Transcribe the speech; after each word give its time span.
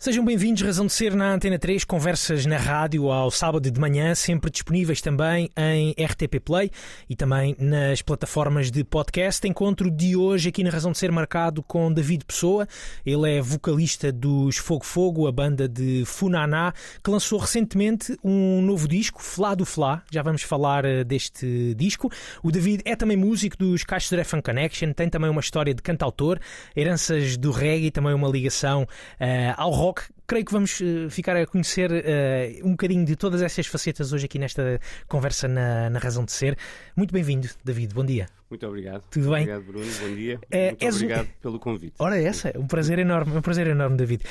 Sejam 0.00 0.24
bem-vindos, 0.24 0.62
Razão 0.62 0.86
de 0.86 0.92
Ser 0.92 1.12
na 1.12 1.34
Antena 1.34 1.58
3, 1.58 1.82
conversas 1.82 2.46
na 2.46 2.56
rádio 2.56 3.10
ao 3.10 3.32
sábado 3.32 3.68
de 3.68 3.80
manhã, 3.80 4.14
sempre 4.14 4.48
disponíveis 4.48 5.00
também 5.00 5.50
em 5.56 5.90
RTP 5.90 6.38
Play 6.38 6.70
e 7.10 7.16
também 7.16 7.56
nas 7.58 8.00
plataformas 8.00 8.70
de 8.70 8.84
podcast. 8.84 9.44
Encontro 9.48 9.90
de 9.90 10.14
hoje 10.14 10.50
aqui 10.50 10.62
na 10.62 10.70
Razão 10.70 10.92
de 10.92 10.98
Ser 10.98 11.10
marcado 11.10 11.64
com 11.64 11.92
David 11.92 12.24
Pessoa. 12.24 12.68
Ele 13.04 13.38
é 13.38 13.42
vocalista 13.42 14.12
dos 14.12 14.56
Fogo 14.56 14.84
Fogo, 14.84 15.26
a 15.26 15.32
banda 15.32 15.68
de 15.68 16.04
Funaná, 16.06 16.72
que 17.02 17.10
lançou 17.10 17.40
recentemente 17.40 18.16
um 18.22 18.62
novo 18.62 18.86
disco, 18.86 19.20
Flá 19.20 19.52
do 19.52 19.64
Flá. 19.64 20.04
Já 20.12 20.22
vamos 20.22 20.42
falar 20.42 20.84
eh, 20.84 21.02
deste 21.02 21.74
disco. 21.74 22.08
O 22.40 22.52
David 22.52 22.82
é 22.84 22.94
também 22.94 23.16
músico 23.16 23.56
dos 23.56 23.82
Caixos 23.82 24.16
de 24.16 24.22
Fan 24.22 24.42
Connection, 24.42 24.92
tem 24.92 25.10
também 25.10 25.28
uma 25.28 25.40
história 25.40 25.74
de 25.74 25.82
cantautor, 25.82 26.38
heranças 26.76 27.36
do 27.36 27.50
reggae, 27.50 27.90
também 27.90 28.14
uma 28.14 28.28
ligação 28.28 28.84
uh, 28.84 29.54
ao 29.56 29.72
rock 29.72 29.87
rock. 29.88 30.02
Creio 30.26 30.44
que 30.44 30.52
vamos 30.52 30.80
uh, 30.80 31.08
ficar 31.08 31.36
a 31.36 31.46
conhecer 31.46 31.90
uh, 31.90 32.66
um 32.66 32.72
bocadinho 32.72 33.04
de 33.04 33.16
todas 33.16 33.40
essas 33.40 33.66
facetas 33.66 34.12
hoje 34.12 34.26
aqui 34.26 34.38
nesta 34.38 34.78
conversa 35.08 35.48
na, 35.48 35.88
na 35.88 35.98
Razão 35.98 36.24
de 36.24 36.32
Ser. 36.32 36.56
Muito 36.94 37.12
bem-vindo, 37.12 37.48
David. 37.64 37.94
Bom 37.94 38.04
dia. 38.04 38.28
Muito 38.50 38.66
obrigado. 38.66 39.02
Tudo 39.10 39.30
bem? 39.30 39.42
Obrigado, 39.42 39.62
Bruno. 39.62 39.86
Bom 40.00 40.14
dia. 40.14 40.38
É, 40.50 40.70
Muito 40.70 40.86
obrigado 40.86 41.26
um... 41.26 41.40
pelo 41.42 41.58
convite. 41.58 41.94
Ora, 41.98 42.20
essa, 42.20 42.52
um 42.58 42.66
prazer 42.66 42.98
enorme, 42.98 43.36
um 43.36 43.42
prazer 43.42 43.66
enorme, 43.66 43.96
David. 43.96 44.22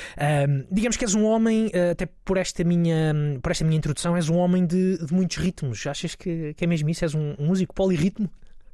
digamos 0.70 0.96
que 0.96 1.04
és 1.04 1.14
um 1.14 1.24
homem, 1.24 1.70
até 1.90 2.06
por 2.24 2.36
esta 2.36 2.64
minha, 2.64 3.14
por 3.40 3.52
esta 3.52 3.64
minha 3.64 3.78
introdução, 3.78 4.16
és 4.16 4.28
um 4.28 4.36
homem 4.36 4.66
de, 4.66 4.98
de 4.98 5.14
muitos 5.14 5.36
ritmos. 5.36 5.86
Achas 5.86 6.16
que, 6.16 6.52
que 6.54 6.64
é 6.64 6.66
mesmo 6.66 6.90
isso? 6.90 7.04
És 7.04 7.14
um, 7.14 7.36
um 7.38 7.46
músico 7.46 7.72
polirritmo? 7.72 8.28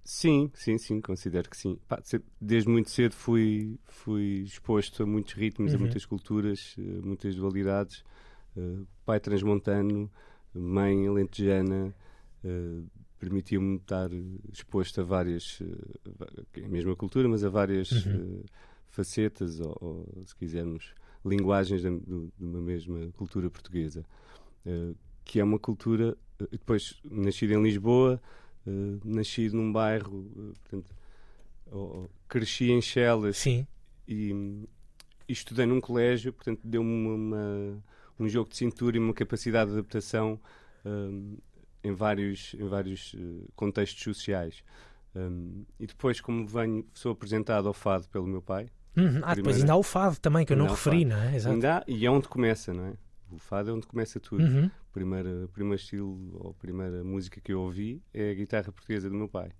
Sim, 0.04 0.50
sim, 0.54 0.76
sim, 0.76 1.00
considero 1.00 1.48
que 1.48 1.56
sim. 1.56 1.78
desde 2.38 2.68
muito 2.68 2.90
cedo 2.90 3.14
fui, 3.14 3.78
fui 3.86 4.42
exposto 4.42 5.02
a 5.02 5.06
muitos 5.06 5.32
ritmos, 5.32 5.72
uhum. 5.72 5.78
a 5.78 5.80
muitas 5.80 6.04
culturas, 6.04 6.76
a 6.78 7.06
muitas 7.06 7.34
dualidades. 7.34 8.04
Uh, 8.54 8.86
pai 9.04 9.18
transmontano, 9.18 10.10
mãe 10.54 11.06
alentejana, 11.06 11.94
uh, 12.44 12.86
permitiu-me 13.18 13.76
estar 13.76 14.10
exposto 14.52 15.00
a 15.00 15.04
várias, 15.04 15.60
uh, 15.60 16.62
a 16.62 16.68
mesma 16.68 16.94
cultura, 16.94 17.26
mas 17.26 17.42
a 17.42 17.48
várias 17.48 17.90
uhum. 17.90 18.42
uh, 18.42 18.44
facetas, 18.88 19.58
ou, 19.58 19.76
ou, 19.80 20.22
se 20.26 20.36
quisermos, 20.36 20.94
linguagens 21.24 21.80
de, 21.80 21.88
de, 21.88 22.30
uma 22.38 22.60
mesma 22.60 23.10
cultura 23.16 23.48
portuguesa, 23.48 24.04
que 25.24 25.40
é 25.40 25.44
uma 25.44 25.58
cultura, 25.58 26.14
depois 26.50 27.00
nascida 27.02 27.54
em 27.54 27.62
Lisboa, 27.62 28.20
uh, 28.66 29.00
nascido 29.04 29.56
num 29.56 29.72
bairro, 29.72 30.18
uh, 30.18 30.52
portanto, 30.62 30.94
oh, 31.70 32.06
cresci 32.28 32.70
em 32.70 32.80
Chelas 32.80 33.38
Sim. 33.38 33.66
E, 34.06 34.32
e 35.28 35.32
estudei 35.32 35.66
num 35.66 35.80
colégio, 35.80 36.32
portanto, 36.32 36.60
deu-me 36.62 37.80
um 38.18 38.28
jogo 38.28 38.50
de 38.50 38.56
cintura 38.56 38.96
e 38.96 39.00
uma 39.00 39.14
capacidade 39.14 39.70
de 39.70 39.78
adaptação 39.78 40.38
um, 40.84 41.36
em 41.82 41.92
vários, 41.92 42.54
em 42.54 42.68
vários 42.68 43.14
contextos 43.56 44.02
sociais. 44.02 44.62
Um, 45.16 45.64
e 45.78 45.86
depois, 45.86 46.20
como 46.20 46.46
venho, 46.46 46.84
sou 46.92 47.12
apresentado 47.12 47.68
ao 47.68 47.74
fado 47.74 48.08
pelo 48.08 48.26
meu 48.26 48.42
pai. 48.42 48.68
Uhum. 48.96 49.20
Ah, 49.22 49.34
depois 49.34 49.56
ainda 49.58 49.72
há 49.72 49.76
o 49.76 49.82
fado 49.82 50.18
também, 50.18 50.44
que 50.44 50.52
eu 50.52 50.56
não 50.56 50.66
referi, 50.66 51.04
não 51.04 51.16
é? 51.16 51.36
Exato. 51.36 51.54
Ainda 51.54 51.78
há, 51.78 51.84
e 51.86 52.04
é 52.04 52.10
onde 52.10 52.28
começa, 52.28 52.72
não 52.72 52.86
é? 52.86 52.92
O 53.34 53.38
fado 53.38 53.70
é 53.70 53.72
onde 53.72 53.86
começa 53.86 54.20
tudo. 54.20 54.42
Uhum. 54.42 54.66
O 54.66 54.92
primeiro, 54.92 55.50
primeiro 55.52 55.80
estilo 55.80 56.36
ou 56.40 56.54
primeira 56.54 57.02
música 57.02 57.40
que 57.40 57.52
eu 57.52 57.60
ouvi 57.60 58.02
é 58.12 58.30
a 58.30 58.34
guitarra 58.34 58.70
portuguesa 58.72 59.08
do 59.08 59.14
meu 59.14 59.28
pai. 59.28 59.50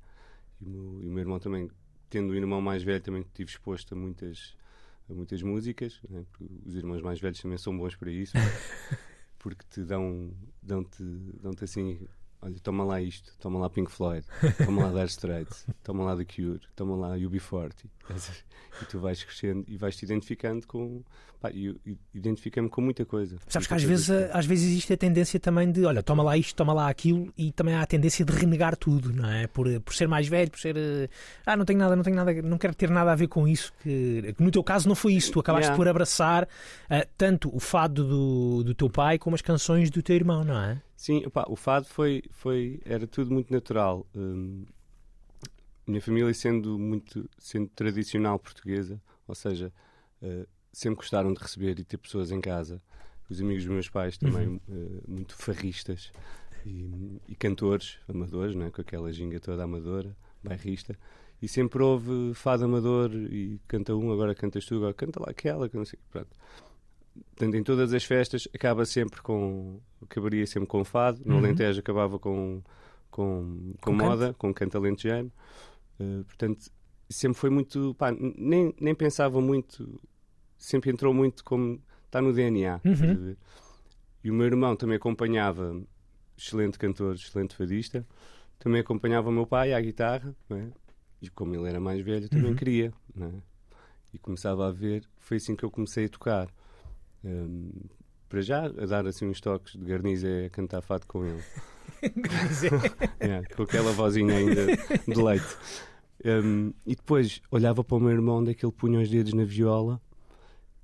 E 0.61 0.65
o 0.65 0.69
meu, 0.69 1.03
e 1.03 1.09
o 1.09 1.11
meu 1.11 1.19
irmão 1.21 1.39
também, 1.39 1.71
tendo 2.09 2.33
um 2.33 2.35
irmão 2.35 2.61
mais 2.61 2.83
velho, 2.83 3.03
também 3.03 3.23
estive 3.23 3.51
exposto 3.51 3.95
a 3.95 3.97
muitas, 3.97 4.57
a 5.11 5.13
muitas 5.13 5.43
músicas. 5.43 6.01
Né? 6.09 6.25
os 6.65 6.77
irmãos 6.77 7.03
mais 7.03 7.21
velhos 7.21 7.41
também 7.41 7.59
são 7.59 7.77
bons 7.77 7.97
para 7.97 8.11
isso. 8.11 8.35
porque 9.39 9.65
te 9.69 9.83
dão, 9.83 10.33
dão-te, 10.63 11.03
dão-te 11.43 11.65
assim 11.65 11.99
olha, 12.45 12.57
toma 12.63 12.85
lá 12.85 13.01
isto, 13.01 13.35
toma 13.41 13.59
lá 13.59 13.71
Pink 13.71 13.91
Floyd, 13.91 14.27
toma 14.65 14.85
lá 14.85 14.91
Dire 14.91 15.07
Straits, 15.07 15.67
toma 15.83 16.05
lá 16.05 16.17
The 16.17 16.25
Cure, 16.25 16.61
toma 16.77 16.97
lá 16.97 17.17
UB40. 17.17 17.73
E 18.83 18.85
tu 18.87 18.99
vais 18.99 19.23
crescendo 19.23 19.65
e 19.69 19.77
vais 19.77 19.97
te 19.97 20.05
identificando 20.05 20.67
com. 20.67 21.03
Pá, 21.41 21.51
eu 21.51 21.77
identifiquei-me 22.13 22.69
com 22.69 22.81
muita 22.81 23.05
coisa. 23.05 23.37
Sabes 23.47 23.69
que 23.69 23.75
às 23.75 23.85
vezes, 23.85 24.11
às 24.33 24.47
vezes 24.47 24.69
existe 24.69 24.93
a 24.93 24.97
tendência 24.97 25.39
também 25.39 25.71
de, 25.71 25.85
olha, 25.85 26.03
toma 26.03 26.25
lá 26.25 26.37
isto, 26.37 26.57
toma 26.57 26.73
lá 26.73 26.89
aquilo, 26.89 27.33
e 27.39 27.53
também 27.53 27.75
há 27.75 27.83
a 27.83 27.87
tendência 27.87 28.25
de 28.25 28.33
renegar 28.33 28.77
tudo, 28.77 29.13
não 29.13 29.31
é? 29.31 29.47
Por, 29.47 29.69
por 29.81 29.95
ser 29.95 30.09
mais 30.09 30.27
velho, 30.27 30.51
por 30.51 30.59
ser. 30.59 30.77
Eh, 30.77 31.09
ah, 31.47 31.57
não 31.57 31.65
tenho 31.65 31.79
nada, 31.79 31.95
não 31.95 32.03
tenho 32.03 32.17
nada, 32.17 32.33
não 32.43 32.59
quero 32.59 32.75
ter 32.75 32.91
nada 32.91 33.13
a 33.13 33.15
ver 33.15 33.29
com 33.29 33.47
isso. 33.47 33.73
Que, 33.81 34.35
que 34.37 34.43
no 34.43 34.51
teu 34.51 34.65
caso 34.65 34.89
não 34.89 34.97
foi 34.97 35.13
isso, 35.13 35.31
tu 35.31 35.39
acabaste 35.39 35.67
yeah. 35.67 35.77
por 35.77 35.87
abraçar 35.87 36.45
uh, 36.45 37.09
tanto 37.17 37.55
o 37.55 37.61
fado 37.61 38.05
do, 38.05 38.65
do 38.65 38.75
teu 38.75 38.91
pai 38.91 39.19
como 39.19 39.37
as 39.37 39.43
canções 39.43 39.89
do 39.89 40.03
teu 40.03 40.17
irmão, 40.17 40.43
não 40.43 40.61
é? 40.61 40.83
Sim, 41.05 41.23
opa, 41.27 41.45
o 41.51 41.55
fado 41.55 41.85
foi, 41.85 42.23
foi, 42.31 42.81
era 42.83 43.07
tudo 43.07 43.31
muito 43.31 43.53
natural. 43.53 44.07
Hum, 44.17 44.65
minha 45.87 46.01
família 46.01 46.33
sendo 46.33 46.79
muito 46.79 47.29
sendo 47.37 47.69
tradicional 47.69 48.39
portuguesa, 48.39 48.99
ou 49.29 49.35
seja, 49.35 49.71
uh, 50.23 50.49
sempre 50.73 50.97
gostaram 50.97 51.35
de 51.35 51.43
receber 51.43 51.79
e 51.79 51.85
ter 51.85 51.99
pessoas 51.99 52.31
em 52.31 52.41
casa. 52.41 52.81
Os 53.29 53.39
amigos 53.39 53.65
dos 53.65 53.73
meus 53.75 53.89
pais 53.91 54.17
também 54.17 54.49
uhum. 54.49 54.61
uh, 54.67 55.03
muito 55.07 55.37
farristas 55.37 56.11
e, 56.65 57.21
e, 57.29 57.35
cantores 57.35 57.99
amadores, 58.09 58.57
né, 58.57 58.71
com 58.71 58.81
aquela 58.81 59.13
ginga 59.13 59.39
toda 59.39 59.63
amadora, 59.63 60.17
bairrista. 60.43 60.99
E 61.43 61.47
sempre 61.47 61.83
houve 61.83 62.33
fado 62.33 62.65
amador 62.65 63.13
e 63.15 63.61
canta 63.69 63.95
um, 63.95 64.11
agora 64.11 64.35
cantas 64.35 64.65
tu, 64.65 64.77
agora 64.77 64.95
canta 64.95 65.21
lá 65.21 65.27
aquela, 65.29 65.69
que 65.69 65.77
não 65.77 65.85
sei. 65.85 65.99
Pronto 66.11 66.35
portanto, 67.15 67.55
em 67.55 67.63
todas 67.63 67.93
as 67.93 68.05
festas 68.05 68.49
acaba 68.55 68.85
sempre 68.85 69.23
com. 69.23 69.81
acabaria 70.03 70.47
sempre 70.47 70.69
com 70.69 70.85
fado. 70.85 71.21
No 71.25 71.35
uhum. 71.35 71.39
Alentejo 71.41 71.81
acabava 71.81 72.19
com, 72.19 72.63
com, 73.11 73.75
com, 73.81 73.93
com 73.93 73.93
moda, 73.93 74.27
canto. 74.29 74.39
com 74.39 74.55
canto 74.55 74.79
alentejano. 74.79 75.33
Uh, 76.01 76.25
portanto, 76.25 76.71
sempre 77.09 77.39
foi 77.39 77.51
muito. 77.51 77.95
Pá, 77.95 78.13
nem, 78.13 78.75
nem 78.81 78.95
pensava 78.95 79.41
muito. 79.41 80.01
Sempre 80.59 80.91
entrou 80.91 81.13
muito 81.13 81.45
como. 81.45 81.81
está 82.07 82.21
no 82.21 82.33
DNA. 82.33 82.81
Uhum. 82.85 83.37
E 84.23 84.31
o 84.31 84.35
meu 84.35 84.47
irmão 84.47 84.75
também 84.75 84.97
acompanhava, 84.97 85.79
excelente 86.37 86.79
cantor, 86.79 87.15
excelente 87.15 87.55
fadista, 87.55 88.07
também 88.59 88.81
acompanhava 88.81 89.29
o 89.29 89.33
meu 89.33 89.47
pai 89.47 89.75
à 89.75 89.81
guitarra, 89.81 90.35
é? 90.49 90.69
e 91.21 91.29
como 91.29 91.55
ele 91.55 91.69
era 91.69 91.79
mais 91.79 92.01
velho, 92.01 92.27
também 92.31 92.53
uhum. 92.53 92.57
queria. 92.57 92.91
É? 93.21 93.31
E 94.15 94.19
começava 94.19 94.67
a 94.67 94.73
ver, 94.73 95.05
foi 95.19 95.37
assim 95.37 95.55
que 95.55 95.63
eu 95.63 95.71
comecei 95.71 96.07
a 96.07 96.09
tocar. 96.09 96.49
Um, 97.25 97.71
para 98.29 98.41
já, 98.43 98.67
a 98.67 98.87
dar 98.87 99.07
assim 99.07 99.27
uns 99.27 99.41
toques 99.41 99.75
de 99.75 99.85
garnize 99.85 100.27
a 100.27 100.51
cantar 100.51 100.83
fado 100.83 101.07
com 101.07 101.25
ele. 101.25 101.43
yeah, 103.23 103.47
com 103.55 103.63
aquela 103.63 103.93
vozinha 103.93 104.35
ainda 104.35 104.67
de 105.07 105.23
leite. 105.23 105.57
Um, 106.25 106.73
e 106.87 106.97
depois 106.97 107.41
olhava 107.51 107.85
para 107.85 107.97
o 107.97 108.01
meu 108.01 108.11
irmão 108.11 108.39
onde 108.39 108.51
é 108.51 108.55
que 108.55 108.65
ele 108.65 108.73
punha 108.73 108.99
os 108.99 109.09
dedos 109.09 109.35
na 109.35 109.45
viola 109.45 110.01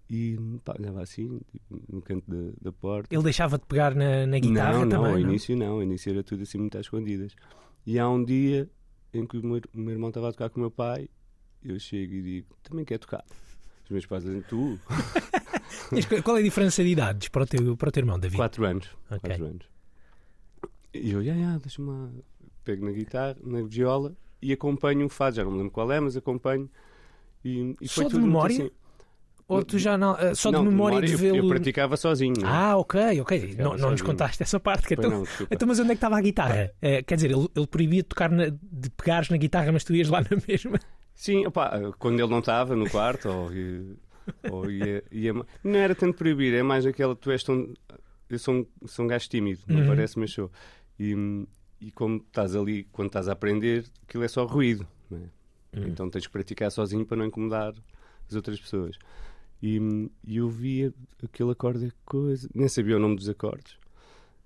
e 0.09 0.37
pá, 0.65 0.75
olhava 0.79 1.03
assim, 1.03 1.41
tipo, 1.51 1.81
no 1.89 2.03
canto 2.03 2.25
da, 2.29 2.53
da, 2.61 2.73
porta. 2.73 3.15
Ele 3.15 3.23
deixava-te 3.23 3.65
pegar 3.67 3.95
na, 3.95 4.27
na 4.27 4.39
guitarra 4.39 4.81
não, 4.81 4.89
também? 4.89 4.99
Não, 4.99 5.13
ao 5.13 5.19
início 5.19 5.57
não, 5.57 5.73
ao 5.75 5.83
início 5.83 6.11
era 6.11 6.23
tudo 6.23 6.43
assim 6.43 6.59
muito 6.59 6.77
às 6.77 6.87
escondidas. 6.87 7.35
E 7.87 7.99
há 7.99 8.09
um 8.09 8.25
dia 8.25 8.69
em 9.15 9.25
que 9.25 9.39
o 9.39 9.47
meu, 9.47 9.61
o 9.73 9.79
meu 9.79 9.93
irmão 9.93 10.09
estava 10.11 10.29
a 10.29 10.33
tocar 10.33 10.51
com 10.51 10.59
o 10.59 10.63
meu 10.63 10.71
pai, 10.71 11.09
eu 11.63 11.79
chego 11.79 12.13
e 12.13 12.23
digo: 12.23 12.57
Também 12.63 12.85
quer 12.85 12.99
tocar? 12.99 13.25
Os 13.91 13.93
meus 13.93 14.07
pais 14.07 14.23
dizem: 14.23 14.41
Tu? 14.43 14.79
Qual 16.23 16.37
é 16.37 16.41
a 16.41 16.43
diferença 16.43 16.83
de 16.85 16.91
idades 16.91 17.29
para 17.29 17.43
o 17.43 17.47
teu, 17.47 17.77
para 17.77 17.89
o 17.89 17.93
teu 17.93 18.03
irmão, 18.03 18.21
David? 18.21 18.37
Quatro 18.37 18.65
anos. 18.65 18.89
Okay. 19.07 19.19
Quatro 19.19 19.45
anos. 19.47 19.67
E 20.95 21.11
eu, 21.11 21.25
já, 21.25 21.35
já, 21.35 21.59
deixa-me 21.59 22.23
Pego 22.63 22.87
na 22.87 22.93
guitarra, 22.93 23.37
na 23.43 23.63
viola 23.63 24.15
e 24.41 24.53
acompanho 24.53 25.05
um 25.05 25.09
fado. 25.09 25.37
Já 25.37 25.45
não 25.45 25.51
me 25.51 25.59
lembro 25.59 25.73
qual 25.73 25.91
é, 25.91 25.99
mas 25.99 26.17
acompanho. 26.17 26.71
E, 27.45 27.75
e 27.81 27.89
Só 27.89 28.07
de 28.07 28.17
memória? 28.17 28.67
Assim. 28.67 28.71
Ou 29.49 29.65
tu 29.65 29.77
já 29.77 29.99
não. 29.99 30.13
Uh, 30.13 30.37
só 30.37 30.53
não, 30.53 30.63
de 30.63 30.71
memória, 30.71 31.01
de 31.01 31.17
vê-lo. 31.17 31.39
Eu, 31.39 31.43
eu, 31.43 31.49
praticava 31.49 31.97
sozinho. 31.97 32.37
Ah, 32.45 32.77
ok, 32.77 33.21
ok. 33.21 33.57
Não, 33.59 33.77
não 33.77 33.91
nos 33.91 34.03
contaste 34.03 34.41
essa 34.41 34.61
parte. 34.61 34.95
Então, 34.95 35.11
não, 35.11 35.25
então, 35.51 35.67
mas 35.67 35.81
onde 35.81 35.91
é 35.91 35.95
que 35.95 35.97
estava 35.97 36.17
a 36.17 36.21
guitarra? 36.21 36.71
É, 36.81 37.03
quer 37.03 37.17
dizer, 37.17 37.33
ele, 37.33 37.49
ele 37.57 37.67
proibia 37.67 38.03
de 38.03 38.09
tocar 38.09 38.31
na, 38.31 38.45
de 38.49 38.91
pegares 38.91 39.29
na 39.29 39.37
guitarra, 39.37 39.73
mas 39.73 39.83
tu 39.83 39.93
ias 39.93 40.09
lá 40.09 40.21
na 40.21 40.37
mesma. 40.47 40.79
Sim, 41.21 41.45
opa, 41.45 41.93
quando 41.99 42.19
ele 42.19 42.31
não 42.31 42.39
estava 42.39 42.75
no 42.75 42.89
quarto, 42.89 43.29
ou, 43.29 43.51
ou 44.51 44.71
ia, 44.71 45.05
ia, 45.13 45.35
não 45.63 45.79
era 45.79 45.95
tanto 45.95 46.17
proibir, 46.17 46.55
é 46.55 46.63
mais 46.63 46.87
aquela. 46.87 47.15
Tu 47.15 47.31
és 47.31 47.43
tão. 47.45 47.75
Eu 48.27 48.39
sou 48.39 48.55
um, 48.55 48.67
sou 48.87 49.05
um 49.05 49.09
gajo 49.09 49.29
tímido, 49.29 49.61
não 49.67 49.83
uhum. 49.83 49.89
parece, 49.89 50.19
mas 50.19 50.33
sou. 50.33 50.51
E, 50.99 51.15
e 51.79 51.91
como 51.91 52.25
estás 52.27 52.57
ali, 52.57 52.85
quando 52.85 53.09
estás 53.09 53.29
a 53.29 53.33
aprender, 53.33 53.85
aquilo 54.03 54.25
é 54.25 54.29
só 54.29 54.47
ruído. 54.47 54.89
É? 55.13 55.15
Uhum. 55.15 55.89
Então 55.89 56.09
tens 56.09 56.27
que 56.27 56.33
praticar 56.33 56.71
sozinho 56.73 57.05
para 57.05 57.19
não 57.19 57.27
incomodar 57.27 57.75
as 58.27 58.35
outras 58.35 58.59
pessoas. 58.59 58.97
E, 59.63 59.79
e 60.27 60.39
eu 60.39 60.49
via 60.49 60.91
aquele 61.23 61.51
acorde, 61.51 61.93
coisa, 62.07 62.49
nem 62.55 62.67
sabia 62.67 62.97
o 62.97 62.99
nome 62.99 63.17
dos 63.17 63.29
acordes. 63.29 63.77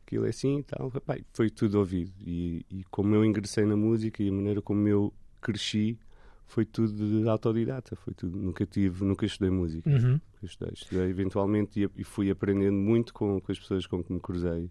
Aquilo 0.04 0.26
é 0.26 0.30
assim 0.30 0.58
e 0.58 0.64
tal. 0.64 0.90
Pai, 0.90 1.24
foi 1.34 1.50
tudo 1.50 1.78
ouvido. 1.78 2.12
E, 2.20 2.66
e 2.68 2.82
como 2.90 3.14
eu 3.14 3.24
ingressei 3.24 3.64
na 3.64 3.76
música 3.76 4.24
e 4.24 4.28
a 4.28 4.32
maneira 4.32 4.60
como 4.60 4.88
eu 4.88 5.14
cresci 5.40 5.96
foi 6.46 6.64
tudo 6.64 7.22
de 7.22 7.28
autodidata, 7.28 7.96
foi 7.96 8.14
tudo. 8.14 8.38
Nunca 8.38 8.64
tive, 8.66 9.04
nunca 9.04 9.26
estudei 9.26 9.50
música. 9.50 9.88
Uhum. 9.90 10.12
Nunca 10.12 10.20
Estudei, 10.42 10.74
estudei 10.74 11.08
eventualmente 11.08 11.82
e, 11.82 11.88
e 11.96 12.04
fui 12.04 12.30
aprendendo 12.30 12.76
muito 12.76 13.14
com, 13.14 13.40
com 13.40 13.50
as 13.52 13.58
pessoas 13.58 13.86
com 13.86 14.04
que 14.04 14.12
me 14.12 14.20
cruzei 14.20 14.70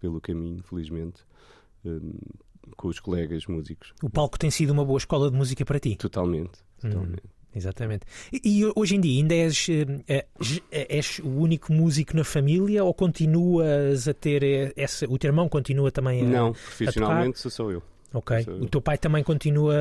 pelo 0.00 0.20
caminho, 0.20 0.62
felizmente, 0.64 1.22
hum, 1.84 2.12
com 2.76 2.88
os 2.88 2.98
colegas 2.98 3.46
músicos. 3.46 3.94
O 4.02 4.10
palco 4.10 4.36
tem 4.38 4.50
sido 4.50 4.70
uma 4.72 4.84
boa 4.84 4.98
escola 4.98 5.30
de 5.30 5.36
música 5.36 5.64
para 5.64 5.78
ti. 5.78 5.94
Totalmente, 5.96 6.58
Uhum. 6.82 6.90
totalmente. 6.90 7.22
Exatamente. 7.54 8.06
E, 8.32 8.40
e 8.60 8.72
hoje 8.74 8.96
em 8.96 9.00
dia 9.00 9.20
ainda 9.22 9.34
és, 9.34 9.68
eh, 9.68 10.02
eh, 10.08 10.26
j- 10.40 10.62
és 10.72 11.18
o 11.18 11.28
único 11.28 11.70
músico 11.72 12.16
na 12.16 12.24
família 12.24 12.82
ou 12.82 12.94
continuas 12.94 14.08
a 14.08 14.14
ter 14.14 14.42
eh, 14.42 14.72
essa. 14.74 15.06
O 15.08 15.18
teu 15.18 15.28
irmão 15.28 15.48
continua 15.50 15.92
também 15.92 16.22
a. 16.22 16.24
Não, 16.24 16.52
profissionalmente 16.52 17.38
sou 17.38 17.50
só 17.50 17.70
eu. 17.70 17.82
Ok. 18.12 18.46
O 18.60 18.66
teu 18.68 18.80
pai 18.80 18.98
também 18.98 19.22
continua 19.24 19.74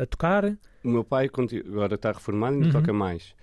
a 0.00 0.06
tocar? 0.06 0.44
O 0.84 0.88
meu 0.88 1.04
pai 1.04 1.28
agora 1.66 1.94
está 1.94 2.12
reformado 2.12 2.54
e 2.54 2.56
ainda 2.56 2.66
Uhum. 2.66 2.72
toca 2.72 2.92
mais. 2.92 3.34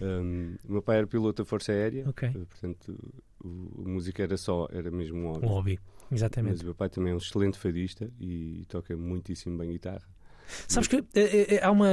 Hum, 0.00 0.56
o 0.68 0.72
meu 0.72 0.82
pai 0.82 0.98
era 0.98 1.06
piloto 1.06 1.42
da 1.42 1.46
Força 1.48 1.72
Aérea, 1.72 2.04
eh, 2.22 2.30
portanto, 2.48 2.98
o, 3.44 3.82
a 3.84 3.88
música 3.88 4.22
era 4.22 4.36
só, 4.36 4.66
era 4.72 4.90
mesmo 4.90 5.18
um 5.18 5.26
hobby. 5.32 5.46
Um 5.46 5.48
hobby. 5.48 5.78
Mas 6.10 6.20
Exatamente. 6.20 6.62
o 6.62 6.64
meu 6.66 6.74
pai 6.74 6.88
também 6.90 7.12
é 7.12 7.14
um 7.14 7.18
excelente 7.18 7.58
fadista 7.58 8.10
e 8.20 8.64
toca 8.68 8.96
muitíssimo 8.96 9.56
bem 9.56 9.70
guitarra. 9.70 10.02
Sabes 10.68 10.88
que 10.88 10.96
eh, 11.14 11.56
eh, 11.56 11.60
há 11.62 11.70
uma, 11.70 11.88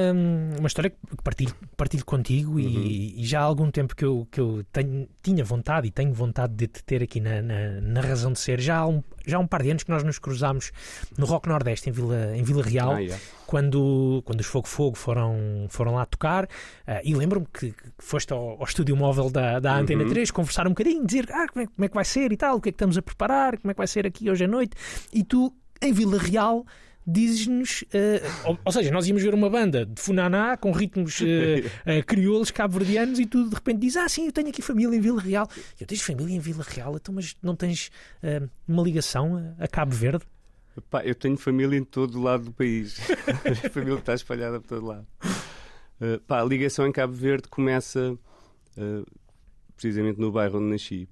uma 0.57 0.67
história 0.67 0.89
que 0.89 0.97
partilho, 1.23 1.53
partilho 1.77 2.05
contigo 2.05 2.59
e, 2.59 2.65
Uhum. 2.67 2.83
e 2.83 3.25
já 3.25 3.39
há 3.41 3.43
algum 3.43 3.69
tempo 3.71 3.95
que 3.95 4.05
eu, 4.05 4.27
que 4.31 4.39
eu 4.39 4.63
tenho, 4.71 5.07
tinha 5.21 5.43
vontade 5.43 5.87
e 5.87 5.91
tenho 5.91 6.13
vontade 6.13 6.53
de 6.53 6.67
te 6.67 6.83
ter 6.83 7.01
aqui 7.03 7.19
na, 7.19 7.41
na, 7.41 7.81
na 7.81 8.01
razão 8.01 8.31
de 8.31 8.39
ser. 8.39 8.59
Já 8.59 8.77
há, 8.77 8.87
um, 8.87 9.03
já 9.25 9.37
há 9.37 9.39
um 9.39 9.47
par 9.47 9.63
de 9.63 9.71
anos 9.71 9.83
que 9.83 9.89
nós 9.89 10.03
nos 10.03 10.19
cruzámos 10.19 10.71
no 11.17 11.25
Rock 11.25 11.47
Nordeste, 11.49 11.89
em 11.89 11.91
Vila, 11.93 12.35
em 12.35 12.43
Vila 12.43 12.63
Real. 12.63 12.91
Ah, 12.91 12.99
yeah. 12.99 13.21
quando, 13.47 14.21
quando 14.25 14.39
os 14.39 14.45
Fogo 14.45 14.67
Fogo 14.67 14.95
foram, 14.97 15.65
foram 15.69 15.95
lá 15.95 16.05
tocar, 16.05 16.47
ah, 16.87 17.01
e 17.03 17.13
lembro-me 17.13 17.45
que, 17.53 17.71
que 17.71 17.83
foste 17.99 18.31
ao, 18.31 18.51
ao 18.59 18.63
estúdio 18.63 18.95
móvel 18.95 19.29
da, 19.29 19.59
da 19.59 19.75
Antena 19.77 20.03
Uhum. 20.03 20.09
3 20.09 20.31
conversar 20.31 20.65
um 20.67 20.71
bocadinho, 20.71 21.05
dizer 21.05 21.27
ah, 21.31 21.47
como, 21.51 21.63
é, 21.63 21.67
como 21.67 21.85
é 21.85 21.87
que 21.87 21.95
vai 21.95 22.05
ser 22.05 22.31
e 22.31 22.37
tal, 22.37 22.57
o 22.57 22.61
que 22.61 22.69
é 22.69 22.71
que 22.71 22.75
estamos 22.75 22.97
a 22.97 23.01
preparar, 23.01 23.57
como 23.57 23.71
é 23.71 23.73
que 23.73 23.77
vai 23.77 23.87
ser 23.87 24.05
aqui 24.07 24.29
hoje 24.29 24.45
à 24.45 24.47
noite, 24.47 24.75
e 25.13 25.23
tu, 25.23 25.53
em 25.81 25.91
Vila 25.93 26.17
Real, 26.17 26.65
dizes-nos, 27.05 27.83
ah, 27.93 28.49
ou, 28.49 28.59
ou 28.65 28.71
seja, 28.71 28.91
nós 28.91 29.07
íamos 29.07 29.23
ver 29.23 29.33
uma 29.33 29.49
banda 29.49 29.85
de 29.85 29.99
Funaná 30.01 30.55
com 30.57 30.71
ritmos 30.71 31.21
ah, 31.21 31.69
ah, 31.85 32.03
crioulos 32.05 32.51
cabo-verdianos 32.51 33.19
e 33.19 33.25
tu 33.25 33.49
de 33.49 33.55
repente 33.55 33.79
dizes, 33.79 33.97
ah 33.97 34.09
sim, 34.09 34.27
eu 34.27 34.31
tenho 34.31 34.49
aqui 34.49 34.61
família 34.61 34.95
em 34.95 35.01
Vila 35.01 35.21
Real. 35.21 35.47
Eu 35.79 35.87
tens 35.87 36.01
família 36.01 36.35
em 36.35 36.39
Vila 36.39 36.63
Real, 36.67 36.95
então, 36.95 37.13
mas 37.13 37.35
não 37.41 37.55
tens 37.55 37.91
uma 38.67 38.83
ligação 38.83 39.55
a, 39.59 39.63
a 39.65 39.67
Cabo 39.67 39.93
Verde? 39.93 40.25
Pá, 40.89 41.03
eu 41.03 41.13
tenho 41.13 41.37
família 41.37 41.77
em 41.77 41.83
todo 41.83 42.17
o 42.17 42.21
lado 42.21 42.45
do 42.45 42.51
país. 42.51 42.97
a 43.65 43.69
família 43.69 43.99
está 43.99 44.13
espalhada 44.13 44.59
por 44.59 44.67
todo 44.67 44.85
lado. 44.85 45.07
Uh, 45.99 46.19
pá, 46.25 46.41
a 46.41 46.45
ligação 46.45 46.87
em 46.87 46.91
Cabo 46.91 47.13
Verde 47.13 47.47
começa 47.49 48.13
uh, 48.77 49.05
precisamente 49.75 50.19
no 50.19 50.31
bairro 50.31 50.59
onde 50.59 50.71
nasci. 50.71 51.09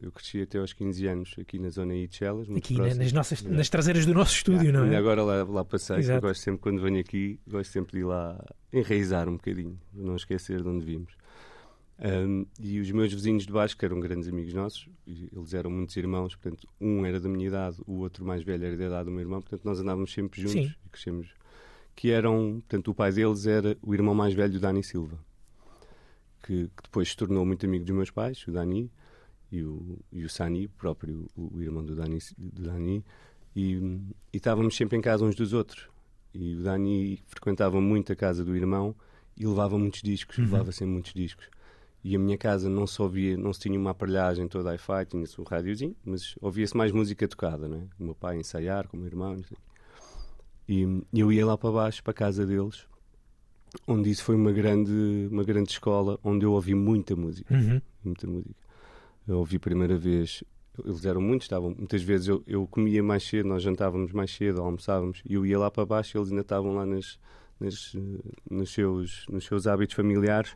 Eu 0.00 0.12
cresci 0.12 0.42
até 0.42 0.58
aos 0.58 0.72
15 0.72 1.06
anos 1.06 1.34
aqui 1.40 1.58
na 1.58 1.68
zona 1.70 1.92
aí 1.92 2.06
de 2.06 2.16
Chelas, 2.16 2.48
muito 2.48 2.64
Aqui 2.64 2.74
né, 2.74 2.80
próximo. 2.80 3.02
nas, 3.02 3.12
nossas, 3.12 3.42
nas 3.42 3.68
traseiras 3.68 4.06
do 4.06 4.14
nosso 4.14 4.34
estúdio, 4.34 4.62
Yeah, 4.66 4.86
não 4.86 4.92
é? 4.92 4.96
agora 4.96 5.22
lá, 5.22 5.42
lá 5.44 5.64
passei, 5.64 6.02
que 6.02 6.10
eu 6.10 6.20
gosto 6.20 6.40
sempre, 6.40 6.60
quando 6.60 6.80
venho 6.80 7.00
aqui, 7.00 7.38
gosto 7.46 7.70
sempre 7.70 7.92
de 7.92 7.98
ir 7.98 8.04
lá 8.04 8.44
enraizar 8.72 9.28
um 9.28 9.32
bocadinho, 9.32 9.78
não 9.92 10.16
esquecer 10.16 10.62
de 10.62 10.68
onde 10.68 10.84
vimos. 10.84 11.12
Um, 12.04 12.44
e 12.58 12.80
os 12.80 12.90
meus 12.90 13.12
vizinhos 13.12 13.46
de 13.46 13.52
baixo, 13.52 13.76
que 13.76 13.84
eram 13.84 14.00
grandes 14.00 14.28
amigos 14.28 14.52
nossos, 14.52 14.88
eles 15.06 15.54
eram 15.54 15.70
muitos 15.70 15.96
irmãos, 15.96 16.34
portanto, 16.34 16.66
um 16.80 17.06
era 17.06 17.20
da 17.20 17.28
minha 17.28 17.46
idade, 17.46 17.76
o 17.86 17.98
outro 17.98 18.24
mais 18.24 18.42
velho 18.42 18.64
era 18.64 18.76
da 18.76 18.86
idade 18.86 19.04
do 19.04 19.10
meu 19.12 19.20
irmão, 19.20 19.40
portanto, 19.40 19.64
nós 19.64 19.78
andávamos 19.78 20.12
sempre 20.12 20.40
juntos 20.40 20.54
Sim. 20.54 20.74
e 20.84 20.88
crescemos. 20.88 21.28
Que 21.94 22.10
eram, 22.10 22.54
portanto, 22.60 22.88
o 22.88 22.94
pai 22.94 23.12
deles 23.12 23.46
era 23.46 23.76
o 23.82 23.94
irmão 23.94 24.14
mais 24.14 24.34
velho 24.34 24.52
do 24.52 24.58
Dani 24.58 24.82
Silva, 24.82 25.18
que, 26.42 26.64
que 26.68 26.82
depois 26.82 27.08
se 27.10 27.16
tornou 27.16 27.44
muito 27.46 27.64
amigo 27.66 27.84
dos 27.84 27.94
meus 27.94 28.10
pais, 28.10 28.44
o 28.48 28.50
Dani 28.52 28.90
e 29.52 29.62
o, 29.62 29.98
e 30.10 30.24
o 30.24 30.28
Sani, 30.30 30.66
próprio 30.66 31.28
o, 31.36 31.56
o 31.58 31.62
irmão 31.62 31.84
do 31.84 31.94
Dani, 31.94 32.18
do 32.38 32.62
Dani 32.62 33.04
e, 33.54 33.74
e 34.32 34.36
estávamos 34.38 34.74
sempre 34.74 34.96
em 34.96 35.00
casa 35.02 35.24
uns 35.24 35.34
dos 35.36 35.52
outros. 35.52 35.88
E 36.34 36.54
o 36.56 36.62
Dani 36.62 37.22
frequentava 37.26 37.80
muito 37.80 38.10
a 38.12 38.16
casa 38.16 38.42
do 38.44 38.56
irmão 38.56 38.96
e 39.36 39.46
levava 39.46 39.78
muitos 39.78 40.00
discos, 40.02 40.38
Uhum. 40.38 40.44
levava 40.46 40.72
sempre 40.72 40.94
muitos 40.94 41.12
discos. 41.12 41.46
E 42.02 42.16
a 42.16 42.18
minha 42.18 42.36
casa 42.38 42.68
não 42.68 42.86
só 42.86 43.04
ouvia, 43.04 43.36
não 43.36 43.52
se 43.52 43.60
tinha 43.60 43.78
uma 43.78 43.90
aparelhagem 43.90 44.48
toda 44.48 44.70
hi-fi, 44.72 45.06
tinha-se 45.08 45.40
um 45.40 45.44
rádiozinho, 45.44 45.94
mas 46.04 46.34
ouvia-se 46.40 46.76
mais 46.76 46.90
música 46.90 47.28
tocada, 47.28 47.68
não 47.68 47.76
é? 47.76 47.82
O 48.00 48.04
meu 48.04 48.14
pai 48.14 48.38
ensaiar 48.38 48.88
com 48.88 48.96
o 48.96 49.00
meu 49.00 49.06
irmão. 49.08 49.36
E 50.68 50.84
e 51.12 51.20
eu 51.20 51.30
ia 51.32 51.44
lá 51.46 51.56
para 51.58 51.70
baixo, 51.70 52.02
para 52.02 52.10
a 52.12 52.14
casa 52.14 52.46
deles, 52.46 52.86
onde 53.86 54.10
isso 54.10 54.24
foi 54.24 54.34
uma 54.36 54.50
grande, 54.52 55.28
uma 55.30 55.44
grande 55.44 55.70
escola, 55.70 56.18
onde 56.24 56.44
eu 56.44 56.52
ouvi 56.52 56.74
muita 56.74 57.14
música 57.14 57.54
Uhum. 57.54 57.80
muita 58.04 58.26
música. 58.26 58.54
Eu 59.26 59.38
ouvi 59.38 59.56
a 59.56 59.60
primeira 59.60 59.96
vez, 59.96 60.42
eles 60.84 61.04
eram 61.04 61.20
muitos, 61.20 61.44
estavam, 61.44 61.74
muitas 61.76 62.02
vezes 62.02 62.28
eu, 62.28 62.42
eu 62.46 62.66
comia 62.66 63.02
mais 63.02 63.22
cedo, 63.22 63.48
nós 63.48 63.62
jantávamos 63.62 64.12
mais 64.12 64.30
cedo, 64.30 64.60
almoçávamos, 64.60 65.22
e 65.24 65.34
eu 65.34 65.46
ia 65.46 65.58
lá 65.58 65.70
para 65.70 65.86
baixo 65.86 66.16
e 66.16 66.18
eles 66.18 66.30
ainda 66.30 66.42
estavam 66.42 66.74
lá 66.74 66.84
nas, 66.84 67.18
nas, 67.60 67.96
nos, 68.50 68.70
seus, 68.72 69.26
nos 69.28 69.44
seus 69.44 69.66
hábitos 69.66 69.94
familiares, 69.94 70.54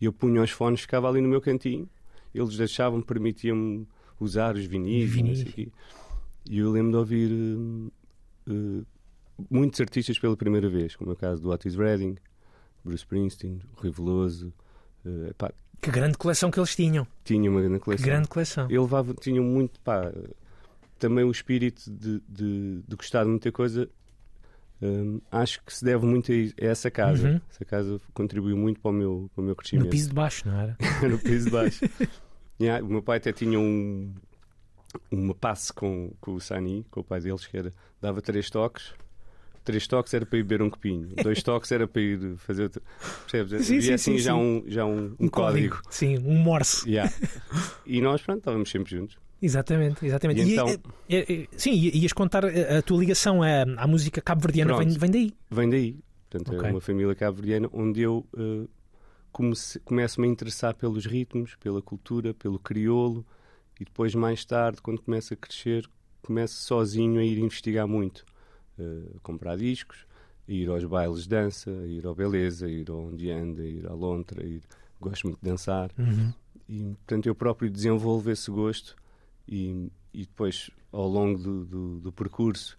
e 0.00 0.06
eu 0.06 0.12
punha 0.12 0.42
os 0.42 0.50
fones, 0.50 0.80
ficava 0.80 1.08
ali 1.08 1.20
no 1.20 1.28
meu 1.28 1.40
cantinho, 1.40 1.88
eles 2.34 2.56
deixavam, 2.56 3.00
permitiam-me 3.02 3.86
usar 4.20 4.54
os 4.54 4.64
vinis, 4.64 5.14
e 5.40 5.44
quê. 5.44 5.68
e 6.48 6.58
eu 6.58 6.70
lembro 6.70 6.92
de 6.92 6.96
ouvir 6.96 7.30
eh, 7.30 8.52
eh, 8.52 8.84
muitos 9.50 9.80
artistas 9.80 10.18
pela 10.18 10.36
primeira 10.36 10.68
vez, 10.68 10.96
como 10.96 11.10
é 11.10 11.12
o 11.14 11.16
caso 11.16 11.42
do 11.42 11.50
Otis 11.50 11.74
Redding, 11.74 12.16
Bruce 12.84 13.02
Springsteen, 13.02 13.60
o 13.76 13.80
Rui 13.80 13.90
Veloso, 13.90 14.52
eh, 15.04 15.32
pá, 15.36 15.52
Que 15.80 15.90
grande 15.90 16.18
coleção 16.18 16.50
que 16.50 16.58
eles 16.58 16.74
tinham. 16.74 17.06
tinha 17.24 17.50
uma 17.50 17.60
grande 17.60 17.78
Que 17.78 17.84
coleção. 17.84 18.06
grande 18.06 18.28
coleção. 18.28 18.66
Eu 18.70 18.82
levava, 18.82 19.14
tinha 19.14 19.40
muito, 19.40 19.78
pá, 19.80 20.12
também 20.98 21.24
o 21.24 21.30
espírito 21.30 21.90
de, 21.90 22.20
de, 22.28 22.82
de 22.86 22.96
gostar 22.96 23.24
de 23.24 23.30
muita 23.30 23.52
coisa. 23.52 23.88
hum, 24.82 25.20
acho 25.30 25.62
que 25.64 25.72
se 25.74 25.84
deve 25.84 26.04
muito 26.06 26.32
a, 26.32 26.34
essa 26.56 26.90
casa. 26.90 27.28
Uhum. 27.28 27.40
Essa 27.50 27.64
casa 27.64 28.00
contribuiu 28.14 28.56
muito 28.56 28.80
para 28.80 28.90
o 28.90 28.94
meu, 28.94 29.30
para 29.34 29.40
o 29.42 29.44
meu 29.44 29.50
No 29.50 29.56
crescimento. 29.56 29.90
piso 29.90 30.08
de 30.08 30.14
baixo, 30.14 30.48
não 30.48 30.58
era? 30.60 30.76
no 31.08 31.18
piso 31.18 31.44
de 31.46 31.50
baixo. 31.50 31.84
Yeah, 32.60 32.84
o 32.84 32.88
meu 32.88 33.02
pai 33.02 33.18
até 33.18 33.32
tinha 33.32 33.60
um, 33.60 34.12
uma 35.10 35.34
passe 35.34 35.72
com, 35.72 36.10
com 36.20 36.34
o 36.34 36.40
Sani, 36.40 36.84
com 36.90 37.00
o 37.00 37.04
pai 37.04 37.20
deles, 37.20 37.46
que 37.46 37.56
era, 37.56 37.72
dava 38.00 38.20
três 38.22 38.48
toques. 38.50 38.92
Três 39.66 39.86
toques 39.86 40.14
era 40.14 40.24
para 40.24 40.38
ir 40.38 40.44
beber 40.44 40.62
um 40.62 40.70
copinho, 40.70 41.08
dois 41.22 41.42
toques 41.42 41.72
era 41.72 41.88
para 41.88 42.00
ir 42.00 42.36
fazer 42.38 42.62
outro. 42.62 42.80
Percebes? 43.30 43.66
Sim, 43.66 43.74
Havia 43.78 43.82
sim, 43.82 43.92
assim 43.94 44.12
sim, 44.12 44.18
já, 44.18 44.32
sim. 44.32 44.38
Um, 44.38 44.64
já 44.68 44.86
um, 44.86 45.14
um 45.18 45.28
código. 45.28 45.80
Sim, 45.90 46.18
um 46.18 46.38
morse. 46.38 46.88
Yeah. 46.88 47.12
E 47.84 48.00
nós, 48.00 48.22
pronto, 48.22 48.38
estávamos 48.38 48.70
sempre 48.70 48.92
juntos. 48.92 49.18
Exatamente, 49.42 50.06
exatamente. 50.06 50.40
E 50.40 50.44
E, 50.44 50.52
então- 50.52 50.68
eh, 50.68 50.78
eh, 51.08 51.26
eh, 51.28 51.46
sim, 51.56 51.72
i- 51.72 51.98
ias 51.98 52.12
contar 52.12 52.44
a 52.46 52.80
tua 52.80 52.98
ligação 53.00 53.42
à, 53.42 53.62
à 53.76 53.86
música 53.88 54.20
cabo-verdiana, 54.22 54.74
Pronto. 54.76 54.88
vem, 54.88 54.98
vem 54.98 55.10
daí. 55.10 55.34
Vem 55.50 55.68
daí. 55.68 55.98
Portanto, 56.30 56.56
Ok. 56.56 56.68
é 56.68 56.72
uma 56.72 56.80
família 56.80 57.14
cabo-verdiana 57.16 57.68
onde 57.72 58.00
eu 58.02 58.24
eh, 58.38 58.68
comece- 59.32 59.80
começo-me 59.80 60.28
a 60.28 60.30
interessar 60.30 60.74
pelos 60.76 61.04
ritmos, 61.06 61.56
pela 61.56 61.82
cultura, 61.82 62.32
pelo 62.32 62.58
crioulo 62.60 63.26
e 63.80 63.84
depois, 63.84 64.14
mais 64.14 64.44
tarde, 64.44 64.80
quando 64.80 65.02
começo 65.02 65.34
a 65.34 65.36
crescer, 65.36 65.88
começo 66.22 66.54
sozinho 66.62 67.18
a 67.20 67.24
ir 67.24 67.38
investigar 67.38 67.86
muito. 67.88 68.24
Eh, 68.78 69.16
comprar 69.22 69.56
discos, 69.56 70.06
ir 70.46 70.68
aos 70.68 70.84
bailes 70.84 71.22
de 71.22 71.28
dança, 71.30 71.70
a 71.70 71.86
ir 71.86 72.06
ao 72.06 72.14
Beleza, 72.14 72.68
ir 72.68 72.90
ao 72.90 73.06
Onde 73.06 73.30
Anda, 73.30 73.64
ir 73.64 73.86
à 73.86 73.94
Lontra, 73.94 74.42
a 74.42 74.46
ir... 74.46 74.60
gosto 75.00 75.28
muito 75.28 75.40
de 75.42 75.50
dançar. 75.50 75.90
Uhum. 75.98 76.32
E, 76.68 76.82
portanto, 76.96 77.26
eu 77.26 77.34
próprio 77.34 77.70
desenvolvo 77.70 78.30
esse 78.30 78.50
gosto 78.50 78.94
e, 79.48 79.90
e 80.12 80.26
depois, 80.26 80.70
ao 80.92 81.08
longo 81.08 81.38
do, 81.38 81.64
do, 81.64 82.00
do 82.00 82.12
percurso, 82.12 82.78